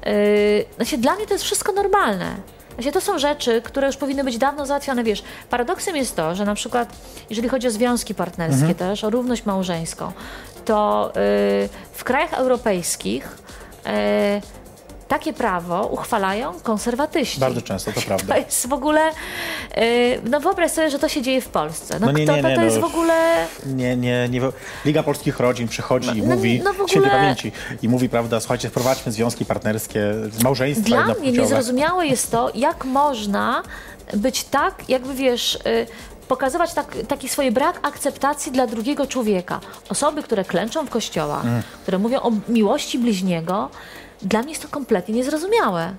Yy, 0.06 0.64
znaczy 0.76 0.98
dla 0.98 1.14
mnie 1.14 1.26
to 1.26 1.34
jest 1.34 1.44
wszystko 1.44 1.72
normalne. 1.72 2.36
Znaczy, 2.74 2.92
to 2.92 3.00
są 3.00 3.18
rzeczy, 3.18 3.62
które 3.62 3.86
już 3.86 3.96
powinny 3.96 4.24
być 4.24 4.38
dawno 4.38 4.66
załatwione. 4.66 5.04
Wiesz, 5.04 5.22
paradoksem 5.50 5.96
jest 5.96 6.16
to, 6.16 6.34
że 6.34 6.44
na 6.44 6.54
przykład, 6.54 6.88
jeżeli 7.30 7.48
chodzi 7.48 7.66
o 7.66 7.70
związki 7.70 8.14
partnerskie 8.14 8.74
też, 8.74 9.04
o 9.04 9.10
równość 9.10 9.46
małżeńską, 9.46 10.12
to 10.64 11.12
yy, 11.14 11.68
w 11.92 12.04
krajach 12.04 12.32
europejskich 12.34 13.38
yy, 13.84 13.90
takie 15.10 15.32
prawo 15.32 15.86
uchwalają 15.86 16.60
konserwatyści. 16.62 17.40
bardzo 17.40 17.62
często, 17.62 17.92
to 17.92 18.00
prawda. 18.10 18.34
To 18.34 18.40
jest 18.40 18.66
w 18.68 18.72
ogóle. 18.72 19.00
Yy, 19.76 19.82
no 20.30 20.40
wyobraź 20.40 20.70
sobie, 20.70 20.90
że 20.90 20.98
to 20.98 21.08
się 21.08 21.22
dzieje 21.22 21.40
w 21.40 21.48
Polsce. 21.48 22.00
No, 22.00 22.06
No 22.06 22.12
nie, 22.12 22.24
kto, 22.24 22.36
nie, 22.36 22.42
to, 22.42 22.48
nie, 22.48 22.54
to 22.54 22.60
no. 22.60 22.66
jest 22.66 22.78
w 22.78 22.84
ogóle. 22.84 23.46
Nie, 23.66 23.96
nie, 23.96 24.28
nie. 24.28 24.40
Liga 24.84 25.02
Polskich 25.02 25.40
Rodzin 25.40 25.68
przychodzi 25.68 26.10
i 26.18 26.22
No, 26.22 26.34
mówi, 26.34 26.60
no 26.64 26.72
w 26.72 26.80
ogóle- 26.80 27.10
pamięci, 27.10 27.52
i 27.82 27.88
mówi, 27.88 28.08
prawda, 28.08 28.40
słuchajcie, 28.40 28.68
wprowadźmy 28.70 29.12
związki 29.12 29.44
partnerskie, 29.44 30.00
małżeństwa 30.42 30.88
Dla 31.04 31.14
mnie 31.14 31.32
niezrozumiałe 31.32 32.06
jest 32.06 32.30
to, 32.30 32.50
jak 32.54 32.84
można 32.84 33.62
być 34.14 34.44
tak, 34.44 34.74
jakby 34.88 35.14
wiesz, 35.14 35.54
y, 35.54 35.86
pokazywać 36.28 36.74
tak, 36.74 36.96
taki 37.08 37.28
swój 37.28 37.50
brak 37.50 37.78
akceptacji 37.82 38.52
dla 38.52 38.66
drugiego 38.66 39.06
człowieka. 39.06 39.60
Osoby, 39.88 40.22
które 40.22 40.44
klęczą 40.44 40.86
w 40.86 40.90
kościołach, 40.90 41.44
Mm. 41.44 41.62
które 41.82 41.98
mówią 41.98 42.20
o 42.20 42.30
miłości 42.48 42.98
bliźniego, 42.98 43.70
dla 44.22 44.40
mnie 44.42 44.50
jest 44.50 44.62
to 44.62 44.68
kompletnie 44.68 45.14
niezrozumiałe. 45.14 45.94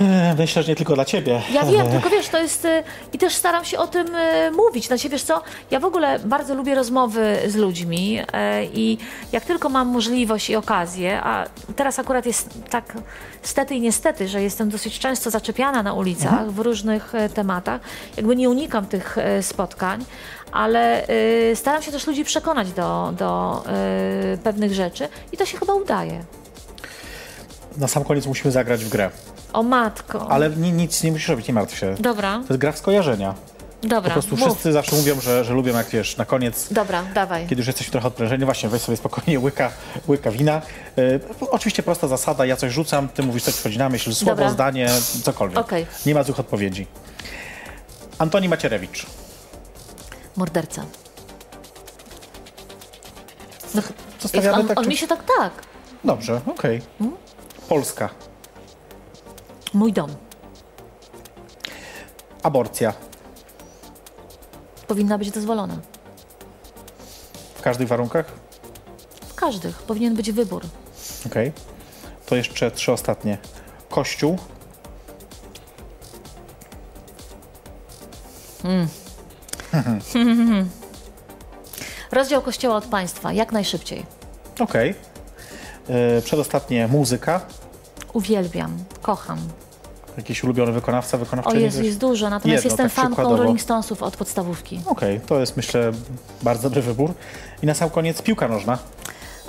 E, 0.00 0.34
Myślę, 0.38 0.62
że 0.62 0.68
nie 0.72 0.76
tylko 0.76 0.94
dla 0.94 1.04
ciebie. 1.04 1.42
Ja 1.52 1.64
wiem, 1.64 1.88
tylko 1.90 2.10
wiesz, 2.10 2.28
to 2.28 2.38
jest. 2.38 2.64
y, 2.64 2.82
I 3.12 3.18
też 3.18 3.34
staram 3.34 3.64
się 3.64 3.78
o 3.78 3.86
tym 3.86 4.14
y, 4.14 4.50
mówić. 4.50 4.86
Znaczy, 4.86 5.08
wiesz 5.08 5.22
co, 5.22 5.42
ja 5.70 5.80
w 5.80 5.84
ogóle 5.84 6.18
bardzo 6.18 6.54
lubię 6.54 6.74
rozmowy 6.74 7.38
z 7.46 7.56
ludźmi 7.56 8.18
i 8.74 8.98
jak 9.32 9.44
tylko 9.44 9.68
mam 9.68 9.88
możliwość 9.88 10.50
i 10.50 10.56
okazję, 10.56 11.20
a 11.22 11.44
teraz 11.76 11.98
akurat 11.98 12.26
jest 12.26 12.48
tak 12.70 12.92
stety 13.42 13.74
i 13.74 13.80
niestety, 13.80 14.28
że 14.28 14.42
jestem 14.42 14.68
dosyć 14.70 14.98
często 14.98 15.30
zaczepiana 15.30 15.82
na 15.82 15.92
ulicach 15.94 16.50
w 16.52 16.58
różnych 16.58 17.12
tematach, 17.34 17.80
jakby 18.16 18.36
nie 18.36 18.50
unikam 18.50 18.86
tych 18.86 19.16
spotkań, 19.42 20.04
ale 20.52 21.08
y, 21.08 21.56
staram 21.56 21.82
się 21.82 21.92
też 21.92 22.06
ludzi 22.06 22.24
przekonać 22.24 22.72
do, 22.72 23.12
do 23.18 23.62
y, 24.34 24.38
pewnych 24.38 24.74
rzeczy 24.74 25.08
i 25.32 25.36
to 25.36 25.46
się 25.46 25.58
chyba 25.58 25.74
udaje. 25.74 26.24
Na 27.78 27.88
sam 27.88 28.04
koniec 28.04 28.26
musimy 28.26 28.52
zagrać 28.52 28.84
w 28.84 28.88
grę. 28.88 29.10
O 29.52 29.62
matko. 29.62 30.30
Ale 30.30 30.50
ni, 30.50 30.72
nic 30.72 31.02
nie 31.02 31.12
musisz 31.12 31.28
robić, 31.28 31.48
nie 31.48 31.54
martw 31.54 31.78
się. 31.78 31.94
Dobra, 32.00 32.32
To 32.32 32.52
jest 32.52 32.60
gra 32.60 32.72
w 32.72 32.78
skojarzenia. 32.78 33.34
dobra. 33.82 34.00
Po 34.10 34.10
prostu 34.10 34.36
mów. 34.36 34.48
wszyscy 34.48 34.72
zawsze 34.72 34.96
mówią, 34.96 35.20
że, 35.20 35.44
że 35.44 35.54
lubią, 35.54 35.74
jak 35.76 35.88
wiesz, 35.88 36.16
na 36.16 36.24
koniec, 36.24 36.72
Dobra, 36.72 37.02
dawaj. 37.14 37.46
kiedy 37.46 37.60
już 37.60 37.66
jesteśmy 37.66 37.92
trochę 37.92 38.08
odprężeni, 38.08 38.44
właśnie 38.44 38.68
weź 38.68 38.82
sobie 38.82 38.96
spokojnie 38.96 39.40
łyka, 39.40 39.70
łyka 40.08 40.30
wina. 40.30 40.62
E, 40.98 41.00
oczywiście 41.50 41.82
prosta 41.82 42.08
zasada, 42.08 42.46
ja 42.46 42.56
coś 42.56 42.72
rzucam, 42.72 43.08
ty 43.08 43.22
mówisz 43.22 43.42
coś, 43.42 43.54
co 43.54 43.60
wchodzi 43.60 43.78
na 43.78 43.88
myśl, 43.88 44.12
słowo, 44.14 44.30
Dobra. 44.30 44.50
zdanie, 44.50 44.88
cokolwiek. 45.22 45.58
Okej. 45.58 45.86
Nie 46.06 46.14
ma 46.14 46.22
złych 46.22 46.40
odpowiedzi. 46.40 46.86
Antoni 48.18 48.48
Macierewicz. 48.48 49.06
Morderca. 50.36 50.84
No, 53.74 53.82
Zostawiamy 54.20 54.56
on, 54.60 54.68
tak... 54.68 54.78
on 54.78 54.84
czy- 54.84 54.90
mi 54.90 54.96
się 54.96 55.06
tak, 55.06 55.24
tak. 55.38 55.52
Dobrze, 56.04 56.40
okej. 56.46 56.82
Polska. 57.68 58.08
Mój 59.74 59.92
dom. 59.92 60.10
Aborcja. 62.42 62.92
Powinna 64.86 65.18
być 65.18 65.30
dozwolona. 65.30 65.76
W 67.54 67.62
każdych 67.62 67.88
warunkach? 67.88 68.26
W 69.28 69.34
każdych. 69.34 69.82
Powinien 69.82 70.14
być 70.14 70.32
wybór. 70.32 70.62
Okej. 71.26 71.52
To 72.26 72.36
jeszcze 72.36 72.70
trzy 72.70 72.92
ostatnie. 72.92 73.38
Kościół. 73.90 74.38
Rozdział 82.12 82.42
kościoła 82.42 82.76
od 82.76 82.84
państwa. 82.84 83.32
Jak 83.32 83.52
najszybciej. 83.52 84.06
Okej. 84.60 84.94
E, 85.88 86.22
Przedostatnie 86.22 86.88
muzyka. 86.88 87.40
Uwielbiam. 88.18 88.70
Kocham. 89.02 89.38
Jakiś 90.16 90.44
ulubiony 90.44 90.72
wykonawca, 90.72 91.16
O 91.16 91.20
wykonawczyni? 91.20 91.62
Jezu, 91.62 91.76
coś? 91.76 91.86
jest 91.86 91.98
dużo, 91.98 92.30
natomiast 92.30 92.64
Jedno, 92.64 92.84
jestem 92.84 93.04
tak 93.06 93.14
fanką. 93.14 93.36
Rolling 93.36 93.60
Stonesów 93.60 94.02
od 94.02 94.16
podstawówki. 94.16 94.80
Okej, 94.86 95.20
to 95.26 95.40
jest 95.40 95.56
myślę 95.56 95.92
bardzo 96.42 96.62
dobry 96.62 96.82
wybór. 96.82 97.14
I 97.62 97.66
na 97.66 97.74
sam 97.74 97.90
koniec 97.90 98.22
piłka 98.22 98.48
nożna. 98.48 98.78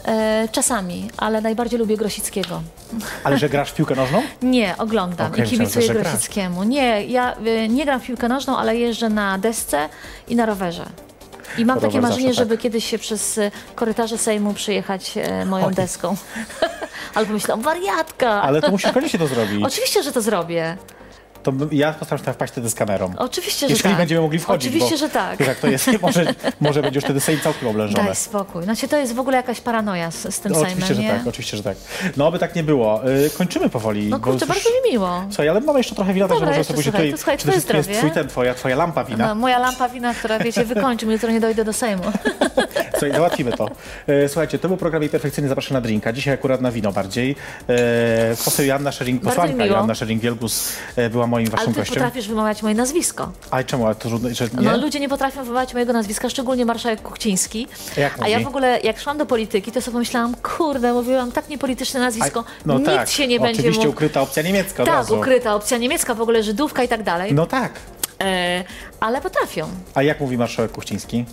E, 0.06 0.48
czasami, 0.52 1.10
ale 1.18 1.42
najbardziej 1.42 1.80
lubię 1.80 1.98
Grosickiego. 1.98 2.62
Ale 3.24 3.38
że 3.38 3.50
grasz 3.50 3.72
w 3.72 3.76
piłkę 3.76 3.96
nożną? 3.96 4.22
Nie, 4.42 4.78
oglądam 4.78 5.32
Okej, 5.32 5.46
i 5.46 5.50
kibicuję 5.50 5.88
myślałem. 5.88 6.04
Grosickiemu. 6.04 6.64
Nie, 6.64 7.06
ja 7.06 7.36
y, 7.48 7.70
nie 7.70 7.86
gram 7.86 8.00
w 8.00 8.06
piłkę 8.06 8.28
nożną, 8.28 8.58
ale 8.58 8.78
jeżdżę 8.78 9.10
na 9.10 9.38
desce 9.38 9.90
i 10.28 10.36
na 10.36 10.46
rowerze. 10.46 10.86
I 11.58 11.66
mam 11.66 11.80
takie 11.80 12.02
marzenie, 12.02 12.28
tak. 12.28 12.36
żeby 12.36 12.58
kiedyś 12.58 12.86
się 12.86 12.98
przez 12.98 13.38
y, 13.38 13.52
korytarze 13.76 14.18
Sejmu 14.18 14.54
przyjechać 14.54 15.18
e, 15.18 15.46
moją 15.46 15.66
Oj. 15.66 15.74
deską. 15.76 16.16
Albo 17.16 17.34
myślałam, 17.34 17.62
wariatka! 17.62 18.42
Ale 18.42 18.62
to 18.62 18.72
musisz 18.72 18.92
koniecznie 18.92 19.20
to 19.20 19.28
zrobić. 19.28 19.64
Oczywiście, 19.66 20.04
że 20.04 20.12
to 20.12 20.22
zrobię. 20.22 20.78
To 21.44 21.54
ja 21.72 21.94
postaram 21.94 22.26
się 22.26 22.34
wpaść 22.34 22.54
wtedy 22.54 22.70
z 22.70 22.76
kamerą. 22.76 23.14
Oczywiście, 23.18 23.68
że 23.68 23.74
Jeśli 23.74 23.90
tak. 23.90 23.98
będziemy 23.98 24.22
mogli 24.22 24.40
wchodzić. 24.40 24.70
Oczywiście, 24.70 24.96
bo, 24.96 24.98
że 24.98 25.10
tak. 25.10 25.40
Jak 25.40 25.60
to 25.60 25.68
jest, 25.68 25.90
może, 26.02 26.34
może 26.62 26.82
będzie 26.82 26.98
już 26.98 27.04
wtedy 27.04 27.20
Sejm 27.20 27.40
całkiem 27.40 27.68
oblężony. 27.68 28.04
Daj 28.04 28.16
spokój. 28.16 28.64
Znaczy, 28.64 28.88
to 28.88 28.98
jest 28.98 29.16
w 29.16 29.20
ogóle 29.20 29.38
jakaś 29.38 29.62
paranoja 29.62 30.12
z, 30.12 30.36
z 30.36 30.40
tym 30.40 30.52
No, 30.52 30.60
Sejmem, 30.60 30.78
oczywiście, 30.78 30.96
że 30.96 31.02
nie? 31.02 31.10
tak, 31.10 31.28
oczywiście, 31.28 31.58
że 31.58 31.64
tak. 31.64 31.78
No, 32.18 32.28
aby 32.28 32.40
tak 32.40 32.56
nie 32.56 32.64
było. 32.64 33.10
Y, 33.10 33.30
kończymy 33.38 33.70
powoli. 33.70 34.08
No 34.10 34.20
kurczę, 34.20 34.46
bardzo 34.46 34.70
mi 34.70 34.92
miło. 34.92 35.24
Słuchaj, 35.30 35.50
ale 35.50 35.62
mamy 35.62 35.80
jeszcze 35.80 35.96
trochę 35.96 36.14
wina, 36.14 36.28
także 36.28 36.40
Dobra, 36.46 36.58
może 36.58 36.64
sobie 36.64 36.84
tutaj... 36.84 37.12
to 37.12 37.18
słuchaj, 37.18 37.38
wszystkim 37.38 37.54
jest 37.54 37.68
zdrowie. 37.88 37.98
twój 37.98 38.12
ten, 38.12 38.28
twoja, 38.28 38.54
twoja 38.54 38.76
lampa 38.76 39.04
wina. 39.04 39.28
No, 39.28 39.36
moja 39.36 39.60
lampa 39.60 39.90
wina, 39.90 40.14
która, 40.14 40.40
wiecie, 40.40 40.66
wykończy 40.66 41.06
mnie, 41.06 41.16
jutro 41.20 41.32
nie 41.32 41.40
dojdę 41.40 41.66
do 41.66 41.74
Sejmu. 41.74 42.04
Słuchaj, 42.92 43.12
załatwimy 43.12 43.52
to. 43.52 43.70
E, 44.08 44.30
Słuchajcie, 44.30 44.60
to 44.60 44.68
był 44.68 44.78
program 44.78 45.10
perfekcyjny 45.10 45.50
Zapraszam 45.50 45.74
na 45.74 45.82
drinka. 45.82 46.14
Dzisiaj 46.14 46.34
akurat 46.34 46.62
na 46.62 46.72
wino 46.72 46.92
bardziej. 46.92 47.36
E, 47.70 48.36
poseł 48.46 48.66
Joanna 48.66 48.92
Szering, 48.92 49.22
posłanka 49.22 49.54
miło. 49.54 49.66
Joanna 49.66 49.94
Szering-Wielgus 49.94 50.78
e, 50.96 51.10
była 51.10 51.28
moim 51.40 51.48
Ale 51.48 51.58
waszym 51.58 51.74
ty 51.74 51.80
gościem. 51.80 51.96
potrafisz 51.96 52.28
wymawiać 52.28 52.64
moje 52.64 52.76
nazwisko. 52.76 53.32
Ale 53.52 53.64
czemu? 53.64 53.86
Ale 53.86 53.96
to 53.96 54.10
trudno, 54.10 54.30
że 54.34 54.46
nie? 54.46 54.50
No, 54.62 54.78
ludzie 54.78 55.00
nie 55.00 55.10
potrafią 55.10 55.44
wymawiać 55.44 55.74
mojego 55.74 55.94
nazwiska, 55.94 56.30
szczególnie 56.30 56.66
marszałek 56.66 57.02
Kuchciński. 57.02 57.68
Jak 57.98 58.24
A 58.24 58.28
ja 58.28 58.38
mówi? 58.38 58.46
w 58.46 58.48
ogóle, 58.48 58.80
jak 58.84 59.00
szłam 59.00 59.18
do 59.18 59.26
polityki, 59.26 59.72
to 59.72 59.82
sobie 59.82 59.94
pomyślałam, 59.94 60.36
kurde, 60.36 60.94
mówiłam 60.94 61.32
tak 61.32 61.50
niepolityczne 61.50 62.00
nazwisko, 62.00 62.44
no 62.66 62.74
nikt 62.78 62.86
tak, 62.86 63.10
się 63.10 63.28
nie 63.28 63.40
będzie 63.40 63.60
oczywiście 63.62 63.86
mógł... 63.86 63.96
ukryta 63.98 64.22
opcja 64.22 64.44
niemiecka 64.44 64.86
Tak, 64.86 64.94
razu. 64.96 65.18
ukryta 65.20 65.56
opcja 65.56 65.78
niemiecka, 65.78 66.14
w 66.16 66.22
ogóle 66.22 66.44
Żydówka 66.44 66.84
i 66.84 66.88
tak 66.88 67.04
dalej. 67.04 67.34
No 67.34 67.46
tak. 67.46 67.72
E, 68.22 68.64
ale 69.00 69.22
potrafią. 69.22 69.68
A 69.96 70.04
jak 70.04 70.20
mówi 70.20 70.38
marszałek 70.38 70.72
Kuchciński? 70.72 71.26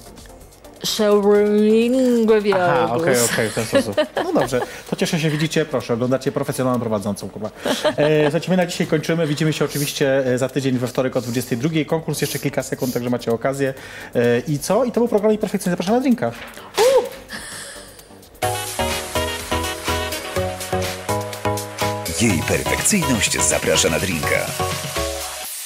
Szeringowiagus. 0.85 2.62
Aha, 2.62 2.95
okej, 2.95 3.14
okej, 3.33 3.51
w 3.51 3.55
ten 3.55 3.66
sposób. 3.66 3.97
No 4.24 4.33
dobrze, 4.33 4.61
to 4.91 4.97
cieszę 4.97 5.20
się, 5.20 5.31
widzicie, 5.31 5.64
proszę, 5.64 5.95
oglądacie 5.95 6.33
profesjonalną 6.33 6.81
prowadzącą, 6.81 7.29
kurwa. 7.29 7.51
E, 7.97 8.22
słuchajcie, 8.22 8.51
my 8.51 8.57
na 8.57 8.66
dzisiaj 8.66 8.87
kończymy, 8.87 9.27
widzimy 9.27 9.53
się 9.53 9.64
oczywiście 9.64 10.27
e, 10.27 10.39
za 10.39 10.49
tydzień 10.49 10.79
we 10.79 10.87
wtorek 10.87 11.16
o 11.16 11.20
22. 11.20 11.68
Konkurs 11.87 12.20
jeszcze 12.20 12.39
kilka 12.39 12.62
sekund, 12.62 12.95
także 12.95 13.11
macie 13.11 13.33
okazję. 13.33 13.74
E, 14.14 14.41
I 14.49 14.59
co? 14.59 14.85
I 14.85 14.93
to 14.93 15.01
był 15.01 15.09
program 15.09 15.33
i 15.33 15.39
perfekcyjny 15.39 15.77
Zapraszam 15.77 15.95
na 15.95 16.01
drinka. 16.01 16.33
Jej 22.20 22.43
perfekcyjność 22.49 23.43
zaprasza 23.43 23.91
na 23.91 23.99
drinka. 23.99 24.47